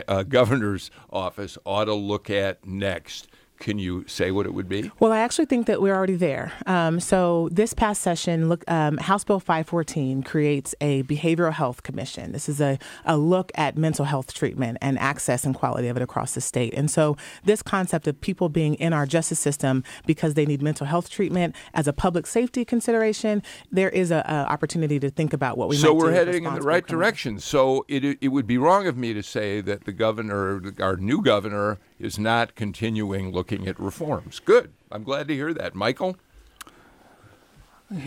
uh, 0.09 0.23
governor's 0.23 0.91
office 1.11 1.59
ought 1.65 1.87
to 1.87 1.95
look 1.95 2.31
at 2.31 2.67
next 2.67 3.29
can 3.59 3.79
you 3.79 4.07
say 4.07 4.31
what 4.31 4.47
it 4.47 4.55
would 4.55 4.69
be? 4.69 4.91
Well, 5.01 5.13
I 5.13 5.19
actually 5.19 5.47
think 5.47 5.67
that 5.67 5.81
we're 5.81 5.95
already 5.95 6.17
there. 6.17 6.53
Um, 6.67 7.01
so 7.01 7.49
this 7.53 7.75
past 7.75 8.03
session, 8.03 8.49
look, 8.49 8.65
um, 8.71 8.99
House 8.99 9.25
Bill 9.25 9.41
514 9.41 10.23
creates 10.23 10.75
a 10.81 11.03
behavioral 11.05 11.53
health 11.53 11.83
commission. 11.83 12.33
This 12.33 12.49
is 12.49 12.61
a, 12.61 12.79
a 13.05 13.17
look 13.17 13.51
at 13.55 13.77
mental 13.77 14.05
health 14.05 14.35
treatment 14.35 14.79
and 14.81 14.99
access 14.99 15.45
and 15.45 15.55
quality 15.55 15.89
of 15.89 15.97
it 15.97 16.03
across 16.03 16.35
the 16.35 16.41
state. 16.41 16.75
And 16.75 16.91
so 16.91 17.17
this 17.45 17.63
concept 17.63 18.07
of 18.07 18.21
people 18.21 18.49
being 18.49 18.75
in 18.75 18.93
our 18.93 19.07
justice 19.07 19.41
system 19.41 19.85
because 20.07 20.35
they 20.35 20.47
need 20.47 20.63
mental 20.63 20.87
health 20.87 21.09
treatment 21.11 21.55
as 21.75 21.89
a 21.89 21.93
public 21.93 22.27
safety 22.27 22.65
consideration, 22.65 23.43
there 23.71 23.91
is 23.91 24.11
an 24.11 24.23
opportunity 24.27 24.99
to 25.01 25.11
think 25.11 25.33
about 25.33 25.57
what 25.57 25.69
we 25.69 25.77
so 25.77 25.95
we're 25.95 26.13
heading 26.13 26.45
in 26.45 26.55
the 26.55 26.61
right 26.61 26.87
direction. 26.87 27.39
So 27.39 27.85
it, 27.89 28.05
it 28.21 28.29
would 28.29 28.47
be 28.47 28.59
wrong 28.59 28.87
of 28.87 28.97
me 28.97 29.15
to 29.15 29.23
say 29.23 29.61
that 29.63 29.85
the 29.85 29.93
governor, 29.93 30.63
our 30.81 30.97
new 30.97 31.23
governor, 31.23 31.79
is 31.99 32.19
not 32.19 32.55
continuing 32.55 33.33
looking 33.33 33.67
at 33.67 33.79
reforms. 33.79 34.41
Good. 34.41 34.73
I'm 34.91 35.03
glad 35.03 35.29
to 35.29 35.35
hear 35.35 35.53
that. 35.55 35.75
Michael? 35.75 36.17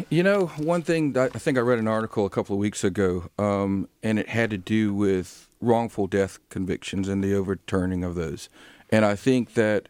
You 0.09 0.23
know, 0.23 0.47
one 0.57 0.81
thing 0.81 1.17
I 1.17 1.29
think 1.29 1.57
I 1.57 1.61
read 1.61 1.79
an 1.79 1.87
article 1.87 2.25
a 2.25 2.29
couple 2.29 2.53
of 2.53 2.59
weeks 2.59 2.83
ago, 2.83 3.29
um, 3.37 3.87
and 4.03 4.19
it 4.19 4.27
had 4.27 4.49
to 4.49 4.57
do 4.57 4.93
with 4.93 5.47
wrongful 5.61 6.07
death 6.07 6.37
convictions 6.49 7.07
and 7.07 7.23
the 7.23 7.33
overturning 7.33 8.03
of 8.03 8.15
those. 8.15 8.49
And 8.89 9.05
I 9.05 9.15
think 9.15 9.53
that 9.53 9.87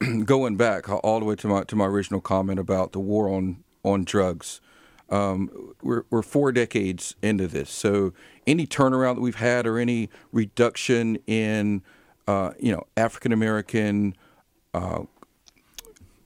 going 0.24 0.56
back 0.56 0.88
all 0.88 1.20
the 1.20 1.26
way 1.26 1.36
to 1.36 1.46
my 1.46 1.62
to 1.64 1.76
my 1.76 1.86
original 1.86 2.20
comment 2.20 2.58
about 2.58 2.90
the 2.90 2.98
war 2.98 3.28
on 3.28 3.62
on 3.84 4.04
drugs, 4.04 4.60
um, 5.10 5.74
we're, 5.82 6.04
we're 6.10 6.22
four 6.22 6.50
decades 6.50 7.14
into 7.22 7.46
this. 7.46 7.70
So 7.70 8.12
any 8.46 8.66
turnaround 8.66 9.16
that 9.16 9.20
we've 9.20 9.36
had 9.36 9.66
or 9.66 9.78
any 9.78 10.10
reduction 10.32 11.16
in 11.26 11.82
uh, 12.30 12.52
you 12.60 12.70
know, 12.70 12.86
African 12.96 13.32
American 13.32 14.14
uh, 14.72 15.02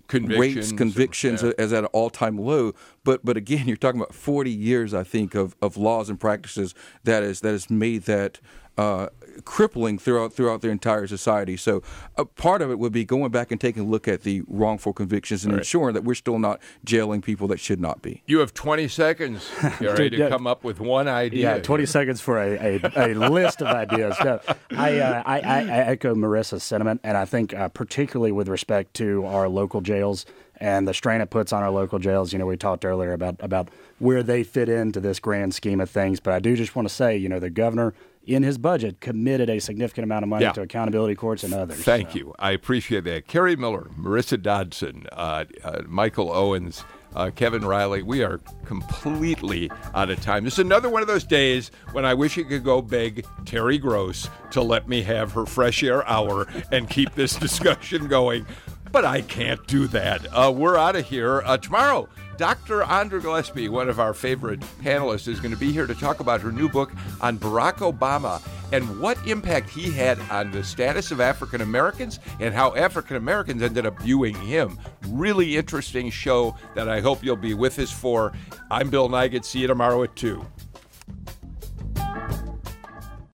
convictions, 0.06 0.56
rates, 0.56 0.72
convictions 0.72 1.42
yeah. 1.42 1.52
as 1.56 1.72
at 1.72 1.84
an 1.84 1.86
all 1.86 2.10
time 2.10 2.36
low. 2.36 2.74
But 3.04 3.24
but 3.24 3.38
again, 3.38 3.66
you're 3.66 3.78
talking 3.78 4.00
about 4.00 4.14
40 4.14 4.50
years, 4.50 4.92
I 4.92 5.02
think, 5.02 5.34
of, 5.34 5.56
of 5.62 5.78
laws 5.78 6.10
and 6.10 6.20
practices 6.20 6.74
that 7.04 7.22
is 7.22 7.40
that 7.40 7.52
has 7.52 7.70
made 7.70 8.02
that 8.02 8.38
uh, 8.76 9.08
crippling 9.44 9.98
throughout 9.98 10.32
throughout 10.32 10.60
their 10.60 10.70
entire 10.70 11.06
society. 11.06 11.56
So 11.56 11.82
a 12.16 12.24
part 12.24 12.62
of 12.62 12.70
it 12.70 12.78
would 12.78 12.92
be 12.92 13.04
going 13.04 13.30
back 13.30 13.50
and 13.50 13.60
taking 13.60 13.84
a 13.84 13.86
look 13.86 14.08
at 14.08 14.22
the 14.22 14.42
wrongful 14.46 14.92
convictions 14.92 15.44
and 15.44 15.52
right. 15.52 15.60
ensuring 15.60 15.94
that 15.94 16.04
we're 16.04 16.14
still 16.14 16.38
not 16.38 16.60
jailing 16.84 17.22
people 17.22 17.48
that 17.48 17.60
should 17.60 17.80
not 17.80 18.02
be. 18.02 18.22
You 18.26 18.38
have 18.38 18.54
20 18.54 18.88
seconds, 18.88 19.50
Kerry, 19.78 20.10
to 20.10 20.28
come 20.28 20.46
up 20.46 20.64
with 20.64 20.80
one 20.80 21.08
idea. 21.08 21.56
Yeah, 21.56 21.62
20 21.62 21.86
seconds 21.86 22.20
for 22.20 22.38
a, 22.38 22.80
a, 22.80 23.12
a 23.12 23.14
list 23.30 23.60
of 23.60 23.68
ideas. 23.68 24.16
No, 24.24 24.40
I, 24.70 24.98
uh, 24.98 25.22
I, 25.24 25.40
I, 25.40 25.58
I, 25.60 25.78
echo 25.84 26.14
Marissa's 26.14 26.62
sentiment, 26.62 27.00
and 27.04 27.16
I 27.16 27.24
think 27.24 27.54
uh, 27.54 27.68
particularly 27.68 28.32
with 28.32 28.48
respect 28.48 28.94
to 28.94 29.24
our 29.26 29.48
local 29.48 29.80
jails 29.80 30.26
and 30.58 30.86
the 30.86 30.94
strain 30.94 31.20
it 31.20 31.30
puts 31.30 31.52
on 31.52 31.62
our 31.62 31.70
local 31.70 31.98
jails. 31.98 32.32
You 32.32 32.38
know, 32.38 32.46
we 32.46 32.56
talked 32.56 32.84
earlier 32.84 33.12
about 33.12 33.36
about 33.40 33.68
where 33.98 34.22
they 34.22 34.44
fit 34.44 34.68
into 34.68 35.00
this 35.00 35.18
grand 35.18 35.54
scheme 35.54 35.80
of 35.80 35.90
things. 35.90 36.20
But 36.20 36.32
I 36.34 36.38
do 36.38 36.56
just 36.56 36.76
want 36.76 36.88
to 36.88 36.94
say, 36.94 37.16
you 37.16 37.28
know, 37.28 37.40
the 37.40 37.50
governor 37.50 37.94
in 38.26 38.42
his 38.42 38.58
budget 38.58 39.00
committed 39.00 39.50
a 39.50 39.58
significant 39.58 40.04
amount 40.04 40.22
of 40.22 40.28
money 40.28 40.44
yeah. 40.44 40.52
to 40.52 40.62
accountability 40.62 41.14
courts 41.14 41.44
and 41.44 41.52
others. 41.52 41.82
Thank 41.82 42.12
so. 42.12 42.18
you. 42.18 42.34
I 42.38 42.52
appreciate 42.52 43.04
that. 43.04 43.26
Kerry 43.26 43.56
Miller, 43.56 43.90
Marissa 43.98 44.40
Dodson, 44.40 45.06
uh, 45.12 45.44
uh, 45.62 45.82
Michael 45.86 46.32
Owens. 46.32 46.84
Uh, 47.14 47.30
Kevin 47.30 47.64
Riley, 47.64 48.02
we 48.02 48.24
are 48.24 48.40
completely 48.64 49.70
out 49.94 50.10
of 50.10 50.20
time. 50.20 50.42
This 50.42 50.54
is 50.54 50.58
another 50.58 50.88
one 50.88 51.00
of 51.00 51.06
those 51.06 51.22
days 51.22 51.70
when 51.92 52.04
I 52.04 52.12
wish 52.12 52.36
you 52.36 52.44
could 52.44 52.64
go 52.64 52.82
beg 52.82 53.24
Terry 53.44 53.78
Gross 53.78 54.28
to 54.50 54.60
let 54.60 54.88
me 54.88 55.00
have 55.02 55.30
her 55.30 55.46
fresh 55.46 55.84
air 55.84 56.04
hour 56.08 56.48
and 56.72 56.90
keep 56.90 57.14
this 57.14 57.36
discussion 57.38 58.08
going. 58.08 58.46
But 58.90 59.04
I 59.04 59.20
can't 59.20 59.64
do 59.68 59.86
that. 59.88 60.26
Uh, 60.32 60.52
we're 60.52 60.76
out 60.76 60.96
of 60.96 61.06
here. 61.06 61.42
Uh, 61.44 61.56
tomorrow, 61.56 62.08
Dr. 62.36 62.82
Andra 62.82 63.20
Gillespie, 63.20 63.68
one 63.68 63.88
of 63.88 64.00
our 64.00 64.12
favorite 64.12 64.60
panelists, 64.82 65.28
is 65.28 65.40
going 65.40 65.52
to 65.52 65.58
be 65.58 65.72
here 65.72 65.86
to 65.86 65.94
talk 65.94 66.20
about 66.20 66.40
her 66.40 66.50
new 66.50 66.68
book 66.68 66.92
on 67.20 67.38
Barack 67.38 67.76
Obama 67.76 68.42
and 68.72 69.00
what 69.00 69.18
impact 69.26 69.70
he 69.70 69.90
had 69.90 70.18
on 70.30 70.50
the 70.50 70.64
status 70.64 71.10
of 71.10 71.20
African 71.20 71.60
Americans 71.60 72.18
and 72.40 72.52
how 72.52 72.74
African 72.74 73.16
Americans 73.16 73.62
ended 73.62 73.86
up 73.86 74.00
viewing 74.00 74.34
him. 74.34 74.78
Really 75.08 75.56
interesting 75.56 76.10
show 76.10 76.56
that 76.74 76.88
I 76.88 77.00
hope 77.00 77.22
you'll 77.22 77.36
be 77.36 77.54
with 77.54 77.78
us 77.78 77.92
for. 77.92 78.32
I'm 78.70 78.90
Bill 78.90 79.08
Nigut. 79.08 79.44
See 79.44 79.60
you 79.60 79.66
tomorrow 79.66 80.02
at 80.02 80.16
2. 80.16 80.44